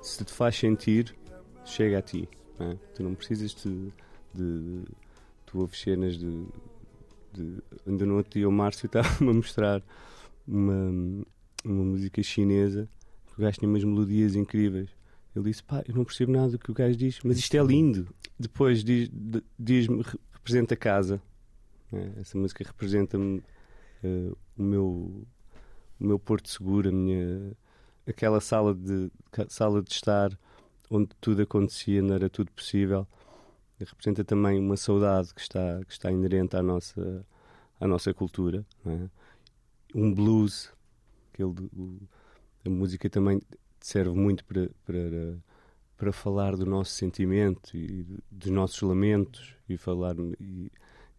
Se 0.00 0.24
te 0.24 0.32
faz 0.32 0.56
sentir, 0.56 1.14
chega 1.64 1.98
a 1.98 2.02
ti. 2.02 2.28
Não 2.58 2.70
é? 2.70 2.76
Tu 2.94 3.02
não 3.02 3.14
precisas 3.14 3.54
de, 3.54 3.92
de, 4.32 4.82
tu 5.44 5.60
ouves 5.60 5.80
cenas 5.80 6.16
de, 6.16 6.46
de 7.36 7.62
ainda 7.86 8.06
no 8.06 8.16
outro 8.16 8.32
dia 8.32 8.48
o 8.48 8.52
Márcio 8.52 8.86
estava-me 8.86 9.30
a 9.30 9.34
mostrar 9.34 9.82
uma, 10.46 11.24
uma 11.64 11.84
música 11.84 12.22
chinesa 12.22 12.88
que 13.26 13.40
o 13.40 13.42
gajo 13.42 13.58
tinha 13.58 13.68
umas 13.68 13.84
melodias 13.84 14.34
incríveis. 14.34 14.88
Ele 15.34 15.50
disse: 15.50 15.62
pá, 15.62 15.82
eu 15.86 15.94
não 15.94 16.04
percebo 16.04 16.32
nada 16.32 16.52
do 16.52 16.58
que 16.58 16.70
o 16.70 16.74
gajo 16.74 16.96
diz, 16.96 17.20
mas 17.22 17.38
isto 17.38 17.54
é 17.54 17.62
lindo. 17.62 18.08
Depois 18.38 18.82
diz-me, 18.82 19.42
diz 19.58 19.86
representa 20.32 20.74
a 20.74 20.76
casa. 20.76 21.20
É, 21.92 22.20
essa 22.20 22.38
música 22.38 22.64
representa-me 22.64 23.42
uh, 24.02 24.36
o, 24.56 24.62
meu, 24.62 24.84
o 26.00 26.06
meu 26.06 26.18
porto 26.18 26.48
seguro, 26.48 26.88
a 26.88 26.92
minha, 26.92 27.52
aquela 28.06 28.40
sala 28.40 28.74
de, 28.74 29.10
sala 29.48 29.82
de 29.82 29.92
estar 29.92 30.36
onde 30.88 31.08
tudo 31.20 31.42
acontecia, 31.42 32.00
não 32.00 32.14
era 32.14 32.30
tudo 32.30 32.50
possível. 32.52 33.06
Representa 33.78 34.24
também 34.24 34.58
uma 34.58 34.76
saudade 34.76 35.34
que 35.34 35.40
está, 35.40 35.80
que 35.84 35.92
está 35.92 36.10
inerente 36.10 36.56
à 36.56 36.62
nossa, 36.62 37.24
à 37.78 37.86
nossa 37.86 38.12
cultura. 38.14 38.64
É? 38.86 39.08
Um 39.94 40.12
blues, 40.12 40.72
aquele, 41.32 41.50
o, 41.76 42.00
a 42.64 42.70
música 42.70 43.08
também 43.10 43.40
serve 43.80 44.16
muito 44.16 44.44
para, 44.44 44.70
para, 44.84 45.38
para 45.96 46.12
falar 46.12 46.56
do 46.56 46.66
nosso 46.66 46.92
sentimento 46.92 47.76
e 47.76 48.06
dos 48.30 48.50
nossos 48.50 48.80
lamentos 48.80 49.54
e 49.68 49.76
falar 49.76 50.16
e, 50.40 50.70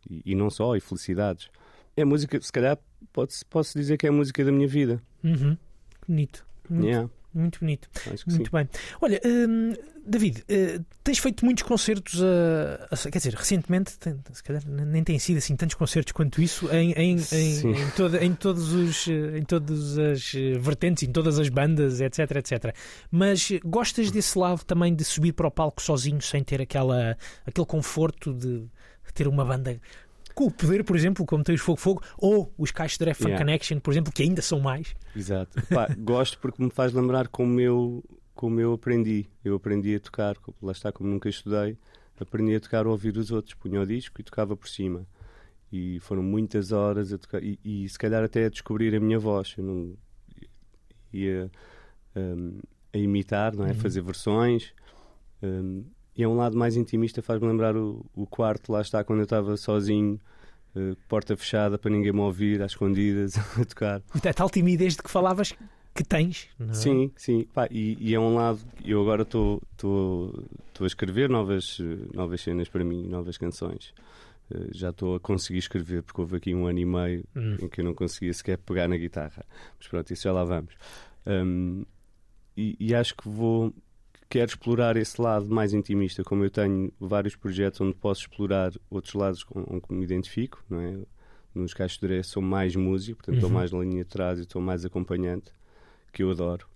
e, 0.09 0.21
e 0.25 0.35
não 0.35 0.49
só, 0.49 0.75
e 0.75 0.81
felicidades. 0.81 1.49
É 1.95 2.03
música, 2.03 2.39
se 2.41 2.51
calhar 2.51 2.77
pode, 3.13 3.33
posso 3.49 3.77
dizer 3.77 3.97
que 3.97 4.05
é 4.05 4.09
a 4.09 4.13
música 4.13 4.43
da 4.43 4.51
minha 4.51 4.67
vida. 4.67 5.01
Uhum. 5.23 5.57
Bonito. 6.07 6.45
Muito, 6.69 6.85
Yeah. 6.85 7.09
Muito 7.37 7.59
bonito. 7.59 7.87
Muito 8.27 8.31
sim. 8.31 8.51
bem. 8.51 8.69
Olha, 9.01 9.21
hum, 9.25 9.73
David, 10.05 10.43
eh, 10.47 10.79
tens 11.03 11.19
feito 11.19 11.43
muitos 11.43 11.63
concertos, 11.63 12.21
a- 12.23 12.87
a- 12.91 13.11
quer 13.11 13.17
dizer, 13.17 13.33
recentemente, 13.33 13.97
tem- 13.99 14.15
se 14.31 14.41
calhar 14.41 14.63
nem 14.65 15.03
tem 15.03 15.19
sido 15.19 15.37
assim 15.37 15.55
tantos 15.55 15.75
concertos 15.75 16.13
quanto 16.13 16.41
isso 16.41 16.69
em, 16.71 16.91
em, 16.93 17.17
em, 17.31 17.71
em, 17.81 17.89
toda- 17.95 18.23
em 18.23 18.33
todos 18.33 18.71
os, 18.73 19.07
eh, 19.07 19.37
em 19.37 19.43
todas 19.43 19.97
as 19.97 20.33
eh, 20.33 20.57
vertentes, 20.57 21.03
em 21.03 21.11
todas 21.11 21.37
as 21.39 21.49
bandas, 21.49 21.99
etc, 21.99 22.19
etc. 22.37 22.73
Mas 23.11 23.49
eh, 23.51 23.59
gostas 23.65 24.09
desse 24.09 24.37
lado 24.39 24.63
também 24.63 24.95
de 24.95 25.03
subir 25.03 25.33
para 25.33 25.47
o 25.47 25.51
palco 25.51 25.81
sozinho 25.81 26.21
sem 26.21 26.41
ter 26.43 26.61
aquela, 26.61 27.17
aquele 27.45 27.67
conforto 27.67 28.33
de 28.33 28.65
ter 29.13 29.27
uma 29.27 29.43
banda 29.43 29.79
com 30.37 30.45
o 30.45 30.51
poder, 30.51 30.83
por 30.83 30.95
exemplo, 30.95 31.25
como 31.25 31.43
tem 31.43 31.55
os 31.55 31.61
Fogo 31.61 31.79
Fogo, 31.79 32.03
ou 32.15 32.53
os 32.59 32.69
Caixos 32.69 32.99
de 32.99 33.11
Fun 33.15 33.29
Yeah. 33.29 33.43
Connection, 33.43 33.79
por 33.79 33.91
exemplo, 33.91 34.13
que 34.13 34.21
ainda 34.21 34.39
são 34.39 34.59
mais. 34.59 34.95
Exato. 35.15 35.59
Pá, 35.67 35.87
gosto 35.97 36.37
porque 36.37 36.63
me 36.63 36.69
faz 36.69 36.93
lembrar 36.93 37.27
como 37.27 37.59
eu, 37.59 38.03
como 38.35 38.59
eu 38.59 38.73
aprendi. 38.73 39.25
Eu 39.43 39.55
aprendi 39.55 39.95
a 39.95 39.99
tocar, 39.99 40.35
lá 40.61 40.71
está, 40.71 40.91
como 40.91 41.09
nunca 41.09 41.27
estudei, 41.27 41.75
aprendi 42.19 42.55
a 42.55 42.59
tocar 42.59 42.85
a 42.85 42.89
ouvir 42.89 43.17
os 43.17 43.31
outros. 43.31 43.55
Punha 43.55 43.81
o 43.81 43.85
disco 43.87 44.21
e 44.21 44.23
tocava 44.23 44.55
por 44.55 44.69
cima. 44.69 45.07
E 45.71 45.99
foram 46.01 46.21
muitas 46.21 46.71
horas 46.71 47.11
a 47.11 47.17
tocar, 47.17 47.43
e, 47.43 47.59
e 47.65 47.89
se 47.89 47.97
calhar 47.97 48.23
até 48.23 48.45
a 48.45 48.49
descobrir 48.49 48.93
a 48.93 48.99
minha 48.99 49.17
voz. 49.17 49.55
Eu 49.57 49.63
não 49.63 49.93
ia 51.11 51.49
hum, 52.15 52.59
a 52.93 52.97
imitar, 52.99 53.55
não 53.55 53.65
é? 53.65 53.69
Uhum. 53.69 53.73
Fazer 53.73 54.01
versões. 54.01 54.71
hum, 55.41 55.83
e 56.17 56.23
é 56.23 56.27
um 56.27 56.35
lado 56.35 56.57
mais 56.57 56.75
intimista, 56.75 57.21
faz-me 57.21 57.47
lembrar 57.47 57.75
o, 57.77 58.05
o 58.15 58.25
quarto, 58.25 58.71
lá 58.71 58.81
está, 58.81 59.03
quando 59.03 59.19
eu 59.19 59.23
estava 59.25 59.55
sozinho, 59.55 60.19
eh, 60.75 60.95
porta 61.07 61.37
fechada 61.37 61.77
para 61.77 61.91
ninguém 61.91 62.11
me 62.11 62.19
ouvir, 62.21 62.61
às 62.61 62.71
escondidas, 62.71 63.35
a 63.59 63.63
tocar. 63.65 64.01
A 64.13 64.33
tal 64.33 64.49
timidez 64.49 64.95
de 64.95 65.03
que 65.03 65.09
falavas 65.11 65.53
que 65.93 66.03
tens. 66.03 66.47
não 66.59 66.69
é? 66.71 66.73
Sim, 66.73 67.11
sim. 67.15 67.47
Pá, 67.53 67.67
e, 67.71 67.97
e 67.99 68.13
é 68.13 68.19
um 68.19 68.35
lado. 68.35 68.59
Eu 68.85 69.01
agora 69.01 69.23
estou 69.23 69.61
a 70.79 70.85
escrever 70.85 71.29
novas, 71.29 71.79
novas 72.13 72.41
cenas 72.41 72.67
para 72.69 72.83
mim, 72.83 73.07
novas 73.07 73.37
canções. 73.37 73.93
Eh, 74.51 74.67
Já 74.71 74.89
estou 74.91 75.15
a 75.15 75.19
conseguir 75.19 75.59
escrever, 75.59 76.03
porque 76.03 76.21
houve 76.21 76.37
aqui 76.37 76.53
um 76.55 76.67
ano 76.67 76.79
e 76.79 76.85
meio 76.85 77.23
Hum. 77.35 77.57
em 77.61 77.67
que 77.67 77.81
eu 77.81 77.85
não 77.85 77.93
conseguia 77.93 78.33
sequer 78.33 78.57
pegar 78.59 78.87
na 78.87 78.95
guitarra. 78.97 79.43
Mas 79.79 79.87
pronto, 79.87 80.11
isso 80.13 80.23
já 80.23 80.31
lá 80.31 80.43
vamos. 80.43 80.73
Hum, 81.25 81.83
e, 82.55 82.75
e 82.79 82.93
acho 82.95 83.15
que 83.15 83.27
vou. 83.27 83.73
Quero 84.29 84.49
explorar 84.49 84.97
esse 84.97 85.21
lado 85.21 85.47
mais 85.49 85.73
intimista, 85.73 86.23
como 86.23 86.43
eu 86.43 86.49
tenho 86.49 86.91
vários 86.99 87.35
projetos 87.35 87.79
onde 87.79 87.93
posso 87.95 88.21
explorar 88.21 88.73
outros 88.89 89.13
lados 89.13 89.43
com, 89.43 89.79
que 89.79 89.93
me 89.93 90.03
identifico, 90.03 90.61
não 90.69 90.81
é? 90.81 90.97
Nos 91.55 91.73
Caixos 91.73 91.97
de 91.97 92.07
Dré 92.07 92.23
sou 92.23 92.41
mais 92.41 92.75
músico, 92.75 93.17
portanto 93.17 93.35
estou 93.35 93.49
Uhum. 93.49 93.55
mais 93.55 93.71
na 93.71 93.79
linha 93.79 94.03
de 94.03 94.09
trás 94.09 94.37
e 94.37 94.41
estou 94.43 94.61
mais 94.61 94.83
acompanhante, 94.85 95.51
que 96.11 96.21
eu 96.23 96.29
adoro. 96.29 96.67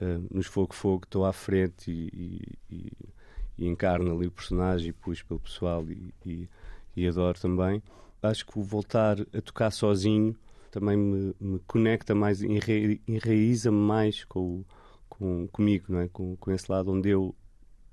Uh, 0.00 0.26
nos 0.30 0.46
Fogo 0.46 0.74
Fogo 0.74 1.04
estou 1.04 1.24
à 1.24 1.32
frente 1.32 1.90
e, 1.90 2.56
e, 2.70 2.76
e, 2.76 2.92
e 3.58 3.66
encarno 3.66 4.14
ali 4.16 4.26
o 4.28 4.30
personagem 4.30 4.90
e 4.90 4.92
puxo 4.92 5.26
pelo 5.26 5.40
pessoal 5.40 5.84
e, 5.90 6.14
e, 6.24 6.48
e 6.96 7.06
adoro 7.08 7.38
também. 7.40 7.82
Acho 8.22 8.46
que 8.46 8.58
o 8.58 8.62
voltar 8.62 9.20
a 9.20 9.40
tocar 9.42 9.70
sozinho 9.70 10.36
também 10.70 10.96
me, 10.96 11.34
me 11.40 11.58
conecta 11.66 12.14
mais, 12.14 12.42
enra- 12.42 12.98
enraiza-me 13.08 13.76
mais 13.76 14.24
com, 14.24 14.40
o- 14.40 14.64
com, 15.18 15.48
comigo, 15.48 15.86
não 15.88 16.00
é? 16.00 16.08
com, 16.08 16.36
com 16.36 16.50
esse 16.50 16.70
lado 16.70 16.92
onde 16.92 17.08
eu, 17.08 17.34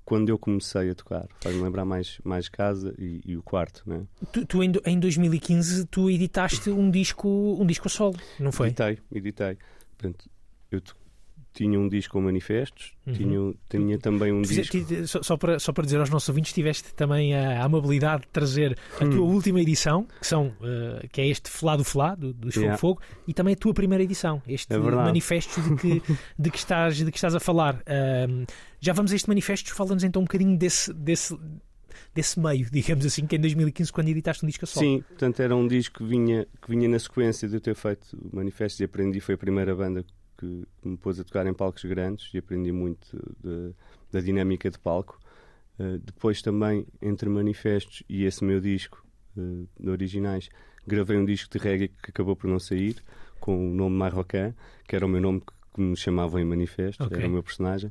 quando 0.04 0.28
eu 0.28 0.38
comecei 0.38 0.90
a 0.90 0.94
tocar, 0.94 1.26
faz-me 1.40 1.62
lembrar 1.62 1.84
mais, 1.84 2.18
mais 2.24 2.48
casa 2.48 2.94
e, 2.98 3.20
e 3.24 3.36
o 3.36 3.42
quarto. 3.42 3.82
Não 3.86 3.96
é? 3.96 4.02
Tu, 4.32 4.46
tu 4.46 4.62
em, 4.62 4.72
em 4.86 4.98
2015 4.98 5.86
tu 5.86 6.10
editaste 6.10 6.70
um 6.70 6.90
disco, 6.90 7.28
um 7.28 7.66
disco 7.66 7.88
solo, 7.88 8.16
não 8.38 8.52
foi? 8.52 8.68
Editei, 8.68 8.98
editei. 9.12 9.58
Portanto, 9.96 10.28
eu 10.70 10.80
tinha 11.54 11.78
um 11.78 11.88
disco 11.88 12.14
com 12.14 12.20
manifestos, 12.20 12.92
Uhum. 13.06 13.12
tinha, 13.14 13.54
tinha 13.70 13.98
também 13.98 14.32
um 14.32 14.42
Tu 14.42 14.48
disco. 14.48 14.72
fizeste- 14.76 15.06
só, 15.06 15.22
só 15.22 15.36
para, 15.36 15.58
só 15.60 15.72
para 15.72 15.84
dizer 15.84 15.98
aos 16.00 16.10
nossos 16.10 16.28
ouvintes, 16.28 16.52
tiveste 16.52 16.92
também 16.94 17.32
a, 17.34 17.62
a 17.62 17.64
amabilidade 17.64 18.22
de 18.22 18.28
trazer 18.28 18.76
a 19.00 19.04
Hum. 19.04 19.10
tua 19.10 19.20
última 19.24 19.60
edição, 19.60 20.04
que, 20.20 20.26
são, 20.26 20.52
eh, 20.62 21.06
que 21.12 21.20
é 21.20 21.28
este 21.28 21.48
Flá 21.48 21.76
do 21.76 21.84
Flá, 21.84 22.14
do, 22.16 22.34
Fogo 22.34 22.50
Yeah. 22.56 22.76
Fogo, 22.76 23.00
e 23.28 23.32
também 23.32 23.54
a 23.54 23.56
tua 23.56 23.72
primeira 23.72 24.02
edição, 24.02 24.42
este 24.48 24.74
É 24.74 24.78
manifesto 24.78 25.60
de 25.62 25.76
que, 25.76 26.02
de, 26.38 26.50
que 26.50 26.58
estás, 26.58 26.96
de 26.96 27.10
que 27.10 27.16
estás 27.16 27.34
a 27.34 27.40
falar. 27.40 27.80
Ahm, 27.86 28.44
já 28.80 28.92
vamos 28.92 29.12
a 29.12 29.14
este 29.16 29.28
manifesto, 29.28 29.72
fala-nos 29.74 30.02
então 30.02 30.22
um 30.22 30.24
bocadinho 30.24 30.58
desse, 30.58 30.92
desse, 30.92 31.38
desse 32.14 32.38
meio, 32.40 32.68
digamos 32.70 33.06
assim, 33.06 33.26
que 33.26 33.36
em 33.36 33.40
2015, 33.40 33.92
quando 33.92 34.08
editaste 34.08 34.44
um 34.44 34.48
disco 34.48 34.64
a 34.64 34.66
solo. 34.66 34.84
Sim, 34.86 35.02
portanto 35.08 35.40
era 35.40 35.54
um 35.54 35.68
disco 35.68 35.98
que 35.98 36.04
vinha, 36.04 36.46
que 36.60 36.68
vinha 36.70 36.88
na 36.88 36.98
sequência 36.98 37.48
de 37.48 37.54
eu 37.56 37.60
ter 37.60 37.74
feito 37.76 38.04
o 38.14 38.34
Manifestos 38.34 38.80
e 38.80 38.84
aprendi, 38.84 39.20
foi 39.20 39.36
a 39.36 39.38
primeira 39.38 39.74
banda 39.74 40.04
que 40.80 40.88
me 40.88 40.96
pôs 40.96 41.18
a 41.20 41.24
tocar 41.24 41.46
em 41.46 41.54
palcos 41.54 41.84
grandes 41.84 42.32
e 42.34 42.38
aprendi 42.38 42.72
muito 42.72 43.06
de- 43.42 43.72
da 44.12 44.20
dinâmica 44.20 44.70
de 44.70 44.78
palco. 44.78 45.18
Uh, 45.78 45.98
depois 45.98 46.40
também, 46.40 46.86
entre 47.02 47.28
Manifestos 47.28 48.02
e 48.08 48.24
esse 48.24 48.44
meu 48.44 48.60
disco 48.60 49.04
uh, 49.36 49.66
de 49.78 49.90
originais, 49.90 50.48
gravei 50.86 51.16
um 51.16 51.24
disco 51.24 51.50
de 51.50 51.58
reggae 51.62 51.88
que 51.88 52.10
acabou 52.10 52.36
por 52.36 52.48
não 52.48 52.58
sair, 52.60 52.96
com 53.40 53.70
o 53.70 53.74
nome 53.74 53.96
Marroquin, 53.96 54.54
que 54.86 54.94
era 54.94 55.04
o 55.04 55.08
meu 55.08 55.20
nome 55.20 55.40
que, 55.40 55.52
que 55.74 55.80
me 55.80 55.96
chamavam 55.96 56.40
em 56.40 56.44
Manifestos, 56.44 57.04
Ok. 57.06 57.18
era 57.18 57.26
o 57.26 57.30
meu 57.30 57.42
personagem. 57.42 57.90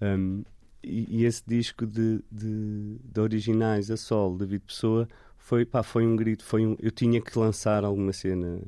Um, 0.00 0.42
e, 0.82 1.20
e 1.20 1.24
esse 1.24 1.42
disco 1.46 1.86
de, 1.86 2.20
de, 2.32 2.96
de 3.04 3.20
originais 3.20 3.90
a 3.90 3.96
solo, 3.96 4.38
David 4.38 4.64
Pessoa, 4.66 5.08
foi, 5.38 5.64
pá, 5.64 5.82
foi 5.82 6.04
um 6.06 6.16
grito. 6.16 6.42
Foi 6.44 6.66
um, 6.66 6.76
eu 6.80 6.90
tinha 6.90 7.20
que 7.20 7.38
lançar 7.38 7.84
alguma 7.84 8.12
cena. 8.12 8.60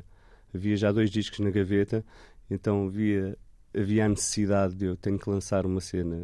Havia 0.55 0.77
já 0.77 0.93
dois 0.93 1.11
discos 1.11 1.39
na 1.41 1.51
gaveta, 1.51 2.05
então 2.53 2.87
havia, 2.87 3.37
havia 3.77 4.05
a 4.05 4.09
necessidade 4.09 4.75
de 4.75 4.85
eu 4.87 4.97
tenho 4.97 5.19
que 5.19 5.29
lançar 5.29 5.65
uma 5.67 5.81
cena, 5.81 6.23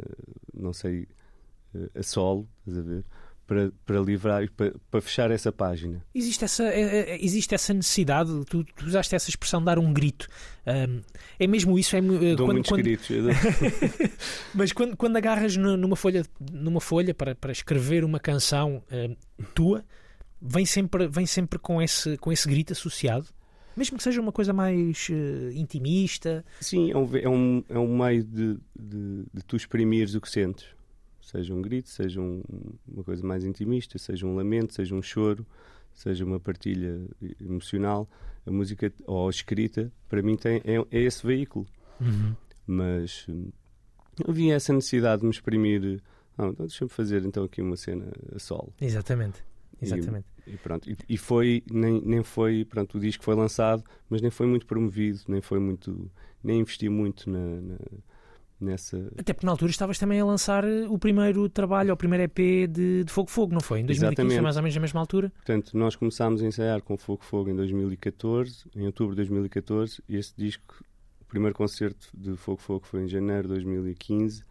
não 0.55 0.73
sei, 0.73 1.07
eh, 1.75 1.91
a 1.99 2.03
solo, 2.03 2.49
estás 2.67 2.79
a 2.79 2.83
ver? 2.89 3.05
Para, 3.47 3.73
para 3.87 3.99
livrar 3.99 4.43
e 4.43 4.51
para, 4.51 4.75
para 4.91 5.01
fechar 5.01 5.31
essa 5.31 5.51
página. 5.51 6.05
Existe 6.15 6.45
essa, 6.45 6.65
é- 6.65 7.13
é- 7.15 7.25
existe 7.25 7.55
essa 7.55 7.73
necessidade, 7.73 8.31
tu, 8.45 8.63
tu 8.63 8.85
usaste 8.85 9.15
essa 9.17 9.31
expressão, 9.31 9.65
dar 9.65 9.79
um 9.79 9.91
grito. 9.91 10.29
Ahm, 10.67 11.01
é 11.39 11.47
mesmo 11.47 11.79
isso? 11.79 11.97
É, 11.97 11.99
eh, 11.99 12.03
Dou 12.37 12.47
quando- 12.47 12.53
muitos 12.53 12.69
quando- 12.69 12.83
gritos. 12.83 13.09
Mas 14.55 14.73
quando, 14.73 14.97
quando 14.99 15.17
agarras 15.17 15.57
nu- 15.57 15.79
numa 15.79 15.97
folha, 15.97 16.27
numa 16.53 16.81
folha 16.81 17.15
para, 17.15 17.35
para 17.35 17.51
escrever 17.53 18.05
uma 18.05 18.21
canção 18.21 18.83
eh, 18.91 19.17
tua, 19.55 19.83
vem 20.43 20.67
sempre, 20.67 21.09
vem 21.09 21.25
sempre 21.25 21.59
com, 21.59 21.81
esse, 21.81 22.17
com 22.19 22.31
esse 22.31 22.47
grito 22.47 22.73
associado? 22.75 23.29
Mesmo 23.79 23.97
que 23.97 24.03
seja 24.03 24.21
uma 24.21 24.33
coisa 24.33 24.53
mais 24.53 25.09
eh, 25.11 25.53
intimista. 25.55 26.45
Sim, 26.61 26.91
é 26.91 26.97
um, 26.99 27.17
é 27.17 27.29
um, 27.29 27.65
é 27.69 27.79
um 27.79 27.97
meio 27.97 28.25
de, 28.25 28.59
de, 28.79 29.25
de 29.33 29.43
tu 29.47 29.57
exprimires 29.57 30.15
o 30.15 30.21
que 30.21 30.29
sentes. 30.29 30.67
Seja 31.23 31.55
um 31.55 31.63
grito, 31.63 31.89
seja 31.89 32.21
um- 32.21 32.43
uma 32.87 33.05
coisa 33.05 33.25
mais 33.27 33.45
intimista, 33.45 33.99
seja 33.99 34.27
um 34.27 34.35
lamento, 34.35 34.75
seja 34.75 34.95
um 34.95 35.03
choro, 35.03 35.47
seja 35.93 36.25
uma 36.25 36.41
partilha 36.41 37.01
emocional, 37.41 38.09
a 38.47 38.51
música 38.51 38.93
ou 39.07 39.27
a 39.29 39.31
escrita, 39.31 39.93
para 40.09 40.23
mim 40.23 40.37
tem, 40.37 40.57
é, 40.65 40.77
é 40.91 41.01
esse 41.03 41.27
veículo. 41.27 41.67
Uhum. 42.01 42.35
Mas 42.67 43.27
hum, 43.29 43.51
havia 44.27 44.55
essa 44.55 44.73
necessidade 44.73 45.21
de 45.21 45.27
me 45.27 45.33
exprimir. 45.33 46.03
Não, 46.37 46.51
então 46.51 46.67
deixa-me 46.67 46.89
fazer 46.91 47.25
então 47.25 47.45
aqui 47.45 47.61
uma 47.61 47.77
cena 47.77 48.07
a 48.35 48.39
solo. 48.39 48.73
Exatamente. 48.81 49.45
Exatamente. 49.81 50.27
E 50.47 50.57
pronto, 50.57 50.91
e, 50.91 50.97
e 51.09 51.17
foi, 51.17 51.63
nem, 51.71 52.01
nem 52.05 52.23
foi, 52.23 52.65
pronto, 52.65 52.97
o 52.97 53.01
disco 53.01 53.23
foi 53.23 53.35
lançado, 53.35 53.85
mas 54.09 54.21
nem 54.21 54.31
foi 54.31 54.47
muito 54.47 54.67
promovido, 54.67 55.21
nem 55.29 55.41
foi 55.41 55.59
muito, 55.59 56.11
nem 56.43 56.61
investi 56.61 56.89
muito 56.89 57.29
na, 57.31 57.61
na- 57.61 57.79
nessa. 58.61 59.13
Até 59.17 59.33
porque 59.33 59.47
na 59.47 59.53
altura 59.53 59.71
estavas 59.71 59.99
também 59.99 60.21
a 60.21 60.25
lançar 60.25 60.65
eh, 60.65 60.87
o 60.89 60.99
primeiro 60.99 61.49
trabalho, 61.49 61.93
o 61.93 61.97
primeiro 61.97 62.25
EP 62.25 62.67
de, 62.69 63.05
de 63.05 63.13
Fogo 63.13 63.31
Fogo, 63.31 63.53
não 63.55 63.61
foi? 63.61 63.81
Em 63.81 63.87
2015, 63.87 64.17
foi 64.17 64.25
Exatamente. 64.25 64.43
mais 64.43 64.57
ou 64.57 64.63
menos 64.63 64.75
na 64.75 64.81
mesma 64.81 65.01
altura. 65.01 65.31
Portanto, 65.37 65.77
nós 65.77 65.95
começámos 65.97 66.43
a 66.43 66.47
ensaiar 66.47 66.83
com 66.83 66.97
Fogo 66.97 67.25
Fogo 67.25 67.51
em 67.51 67.55
2014, 67.57 68.65
em 68.75 68.87
outubro 68.87 69.15
de 69.15 69.17
2014, 69.23 70.03
e 70.09 70.17
esse 70.17 70.35
disco, 70.37 70.83
o 71.21 71.25
primeiro 71.27 71.55
concerto 71.55 72.09
de 72.15 72.37
Fogo 72.37 72.61
Fogo 72.61 72.87
foi 72.87 73.05
em 73.05 73.09
janeiro 73.09 73.43
de 73.43 73.55
2015, 73.55 74.43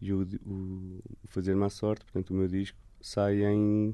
e 0.00 0.12
o, 0.12 0.22
o, 0.44 1.00
o 1.24 1.28
Fazer 1.28 1.56
Má 1.56 1.68
Sorte, 1.70 2.04
portanto, 2.04 2.30
o 2.30 2.34
meu 2.34 2.46
disco, 2.46 2.78
sai 3.00 3.42
em 3.44 3.92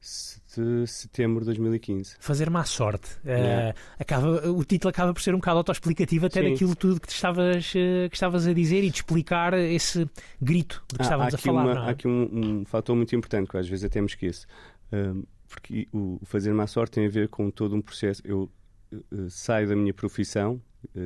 sete- 0.00 0.86
setembro 0.86 1.40
de 1.40 1.46
2015. 1.46 2.16
Fazer 2.20 2.48
má 2.50 2.64
sorte. 2.64 3.08
Yeah. 3.24 3.74
acaba, 3.98 4.48
o 4.50 4.64
título 4.64 4.90
acaba 4.90 5.12
por 5.12 5.20
ser 5.20 5.34
um 5.34 5.38
bocado 5.38 5.58
autoexplicativo 5.58 6.26
até 6.26 6.42
Sim. 6.42 6.50
daquilo 6.50 6.74
tudo 6.76 7.00
que, 7.00 7.08
estavas, 7.10 7.72
eh, 7.76 8.08
que 8.08 8.16
estavas 8.16 8.46
a 8.46 8.52
dizer 8.52 8.82
e 8.84 8.90
de 8.90 8.96
explicar 8.96 9.52
esse 9.54 10.08
grito 10.40 10.82
de 10.88 10.96
que 10.96 11.02
Há- 11.02 11.04
estávamos 11.04 11.34
a 11.34 11.38
falar. 11.38 11.62
uma- 11.64 11.72
é? 11.72 11.78
há 11.78 11.90
aqui 11.90 12.08
um, 12.08 12.60
um 12.60 12.64
fator 12.64 12.94
muito 12.96 13.14
importante 13.14 13.48
que 13.50 13.56
às 13.56 13.68
vezes 13.68 13.84
até 13.84 14.00
me 14.00 14.06
esqueço. 14.06 14.46
Porque 15.48 15.88
o 15.92 16.18
fazer 16.24 16.52
má 16.52 16.66
sorte 16.66 16.92
tem 16.92 17.06
a 17.06 17.10
ver 17.10 17.28
com 17.28 17.50
todo 17.50 17.74
um 17.76 17.80
processo. 17.80 18.20
Eu 18.24 18.50
eh, 18.92 18.96
saio 19.28 19.68
da 19.68 19.76
minha 19.76 19.92
profissão, 19.94 20.60
eh, 20.94 21.00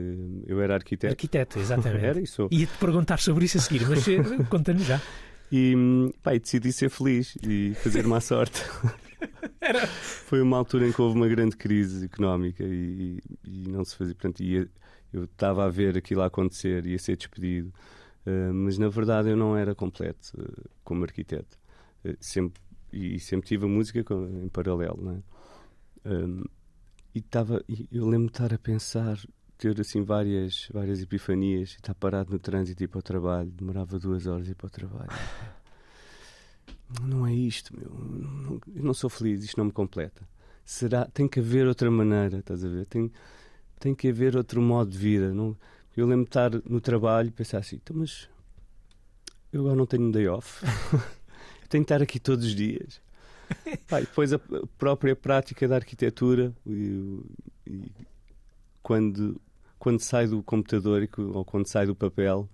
eu 0.46 0.60
era 0.60 0.74
arquiteto. 0.74 1.12
Arquiteto, 1.12 1.58
exatamente. 1.58 2.04
Era 2.06 2.20
e 2.20 2.26
sou. 2.26 2.48
Ia-te 2.50 2.76
perguntar 2.78 3.18
sobre 3.18 3.44
isso 3.44 3.58
a 3.58 3.60
seguir, 3.60 3.86
mas 3.88 4.04
conta-nos 4.48 4.84
já. 4.86 5.00
E, 5.52 5.74
pá, 6.22 6.34
e 6.34 6.38
decidi 6.38 6.72
ser 6.72 6.88
feliz 6.90 7.36
e 7.42 7.74
fazer 7.82 8.06
má 8.06 8.20
sorte. 8.20 8.62
Foi 10.26 10.40
uma 10.40 10.56
altura 10.56 10.88
em 10.88 10.92
que 10.92 11.00
houve 11.02 11.16
uma 11.16 11.28
grande 11.28 11.56
crise 11.56 12.04
económica 12.06 12.62
e, 12.64 13.20
e 13.44 13.68
não 13.68 13.84
se 13.84 13.96
fazia. 13.96 14.14
Portanto, 14.14 14.40
ia- 14.42 14.68
eu 15.12 15.24
estava 15.24 15.64
a 15.64 15.68
ver 15.68 15.96
aquilo 15.96 16.22
a 16.22 16.26
acontecer, 16.26 16.86
ia 16.86 16.98
ser 16.98 17.16
despedido. 17.16 17.72
Uh, 18.26 18.52
mas 18.52 18.76
na 18.78 18.88
verdade 18.88 19.30
eu 19.30 19.36
não 19.36 19.56
era 19.56 19.74
completo 19.74 20.30
uh, 20.38 20.68
como 20.84 21.04
arquiteto. 21.04 21.58
Uh, 22.04 22.16
sempre, 22.20 22.62
e 22.92 23.18
sempre 23.18 23.48
tive 23.48 23.64
a 23.64 23.68
música 23.68 24.04
com- 24.04 24.44
em 24.44 24.48
paralelo. 24.48 24.98
Não 25.02 25.12
é? 25.12 25.22
Um, 26.08 26.44
e 27.14 27.18
estava, 27.18 27.64
eu 27.90 28.04
lembro-me 28.04 28.26
de 28.26 28.32
estar 28.32 28.54
a 28.54 28.58
pensar, 28.58 29.18
ter 29.60 29.78
assim 29.78 30.02
várias, 30.02 30.68
várias 30.72 31.02
epifanias, 31.02 31.72
e 31.72 31.76
estar 31.76 31.94
parado 31.94 32.32
no 32.32 32.38
trânsito 32.38 32.82
e 32.82 32.84
ir 32.84 32.88
para 32.88 32.98
o 32.98 33.02
trabalho, 33.02 33.50
demorava 33.50 33.98
duas 33.98 34.26
horas 34.26 34.48
a 34.48 34.50
ir 34.50 34.54
para 34.54 34.66
o 34.66 34.70
trabalho. 34.70 35.10
Não 37.02 37.26
é 37.26 37.34
isto, 37.34 37.78
meu. 37.78 37.90
Não- 37.90 38.60
eu 38.74 38.82
não 38.82 38.92
sou 38.92 39.08
feliz, 39.08 39.44
isto 39.44 39.56
não 39.56 39.66
me 39.66 39.70
completa. 39.72 40.26
Será? 40.64 41.04
Tem 41.04 41.28
que 41.28 41.38
haver 41.38 41.68
outra 41.68 41.88
maneira, 41.88 42.38
estás 42.38 42.64
a 42.64 42.68
ver? 42.68 42.84
Tem, 42.86 43.12
tem 43.78 43.94
que 43.94 44.08
haver 44.08 44.34
outro 44.36 44.60
modo 44.60 44.90
de 44.90 44.98
vida. 44.98 45.32
Não, 45.32 45.56
eu 45.96 46.04
lembro 46.04 46.24
de 46.24 46.30
estar 46.30 46.50
no 46.68 46.80
trabalho 46.80 47.28
e 47.28 47.30
pensar 47.30 47.58
assim, 47.58 47.76
então, 47.76 47.96
mas 47.96 48.28
eu 49.52 49.60
agora 49.60 49.76
não 49.76 49.86
tenho 49.86 50.04
um 50.04 50.10
day 50.10 50.26
off. 50.26 50.64
eu 50.64 50.98
tenho 51.70 51.84
que 51.84 51.92
estar 51.92 52.02
aqui 52.02 52.18
todos 52.18 52.44
os 52.44 52.54
dias. 52.56 53.00
Pá, 53.88 54.00
e 54.00 54.04
depois 54.04 54.32
a 54.32 54.36
a 54.36 54.66
própria 54.78 55.14
prática 55.14 55.68
da 55.68 55.76
arquitetura 55.76 56.52
e, 56.66 57.20
e 57.66 57.92
quando, 58.82 59.40
quando 59.80 59.98
sai 59.98 60.28
do 60.28 60.40
computador 60.44 61.08
ou 61.34 61.44
quando 61.44 61.66
sai 61.66 61.86
do 61.86 61.96
papel 61.96 62.48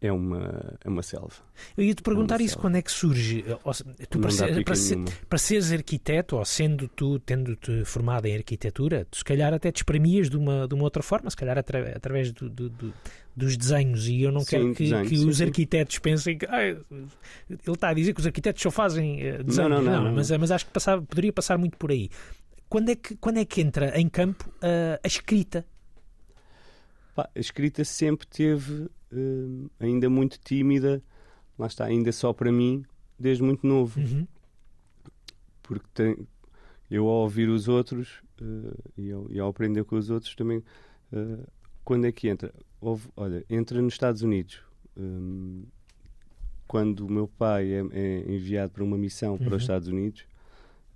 é 0.00 0.10
uma, 0.12 0.76
é 0.84 0.88
uma 0.88 1.02
selva. 1.02 1.34
Eu 1.76 1.82
ia-te 1.84 2.00
perguntar 2.02 2.38
Não 2.38 2.44
isso, 2.44 2.54
sei. 2.54 2.60
quando 2.62 2.76
é 2.76 2.82
que 2.82 2.92
surge? 2.92 3.44
eh, 3.46 4.06
Tu, 4.08 4.18
para, 4.20 4.30
não 4.30 4.30
ser- 4.30 4.64
para, 4.64 4.74
ser- 4.76 4.98
para 5.28 5.38
seres 5.38 5.72
arquiteto, 5.72 6.36
ou 6.36 6.44
sendo 6.44 6.86
tu, 6.88 7.18
tendo-te 7.18 7.84
formado 7.84 8.26
em 8.26 8.36
arquitetura, 8.36 9.04
tu 9.10 9.18
se 9.18 9.24
calhar 9.24 9.52
até 9.52 9.72
te 9.72 9.78
espremias 9.78 10.30
de 10.30 10.36
uma, 10.36 10.66
de 10.68 10.74
uma 10.74 10.84
outra 10.84 11.02
forma, 11.02 11.28
se 11.28 11.36
calhar 11.36 11.58
atra- 11.58 11.92
através 11.96 12.30
do- 12.32 12.48
do- 12.48 12.68
do- 12.70 12.94
dos 13.36 13.56
desenhos. 13.56 14.06
E 14.06 14.22
eu 14.22 14.30
não 14.30 14.40
Sim, 14.42 14.46
quero 14.46 14.74
que, 14.74 14.84
desenho, 14.84 15.08
que 15.08 15.16
sim, 15.18 15.28
os 15.28 15.36
sim. 15.38 15.44
arquitetos 15.44 15.98
pensem 15.98 16.38
que. 16.38 16.46
"Ai, 16.46 16.78
ele 16.90 17.58
está 17.66 17.88
a 17.88 17.94
dizer 17.94 18.14
que 18.14 18.20
os 18.20 18.26
arquitetos 18.26 18.62
só 18.62 18.70
fazem 18.70 19.20
eh, 19.22 19.42
desenhos. 19.42 19.70
não, 19.70 19.82
não, 19.82 20.04
não. 20.04 20.12
Mas, 20.12 20.30
mas 20.30 20.50
acho 20.52 20.66
que 20.66 20.72
passava- 20.72 21.02
poderia 21.02 21.32
passar 21.32 21.58
muito 21.58 21.76
por 21.76 21.90
aí. 21.90 22.08
Quando 22.68 22.90
é 22.90 22.94
que, 22.94 23.16
quando 23.16 23.38
é 23.38 23.44
que 23.44 23.60
entra 23.60 23.98
em 24.00 24.08
campo 24.08 24.48
a 25.02 25.06
escrita? 25.06 25.64
Pá, 27.14 27.28
a 27.34 27.38
escrita 27.40 27.84
sempre 27.84 28.26
teve 28.26 28.88
hum, 29.12 29.68
ainda 29.78 30.10
muito 30.10 30.38
tímida, 30.38 31.02
lá 31.58 31.66
está, 31.66 31.84
ainda 31.84 32.10
só 32.12 32.32
para 32.32 32.50
mim, 32.50 32.84
desde 33.18 33.42
muito 33.42 33.66
novo. 33.66 34.00
Uhum. 34.00 34.26
Porque 35.62 35.86
tem- 35.94 36.28
eu 36.90 37.06
ao 37.08 37.22
ouvir 37.22 37.48
os 37.48 37.68
outros 37.68 38.20
eh, 38.40 38.74
e, 38.96 39.12
ao, 39.12 39.30
e 39.30 39.38
ao 39.40 39.48
aprender 39.48 39.84
com 39.84 39.96
os 39.96 40.10
outros 40.10 40.34
também, 40.34 40.62
eh, 41.12 41.38
quando 41.84 42.06
é 42.06 42.12
que 42.12 42.28
entra? 42.28 42.52
Houve- 42.80 43.08
olha, 43.16 43.44
entra 43.48 43.80
nos 43.80 43.94
Estados 43.94 44.22
Unidos. 44.22 44.60
Hum, 44.96 45.64
quando 46.66 47.06
o 47.06 47.10
meu 47.10 47.28
pai 47.28 47.72
é, 47.72 47.82
é 47.92 48.32
enviado 48.32 48.72
para 48.72 48.82
uma 48.84 48.98
missão 48.98 49.36
para 49.38 49.48
Uhum. 49.50 49.56
os 49.56 49.62
Estados 49.62 49.88
Unidos, 49.88 50.24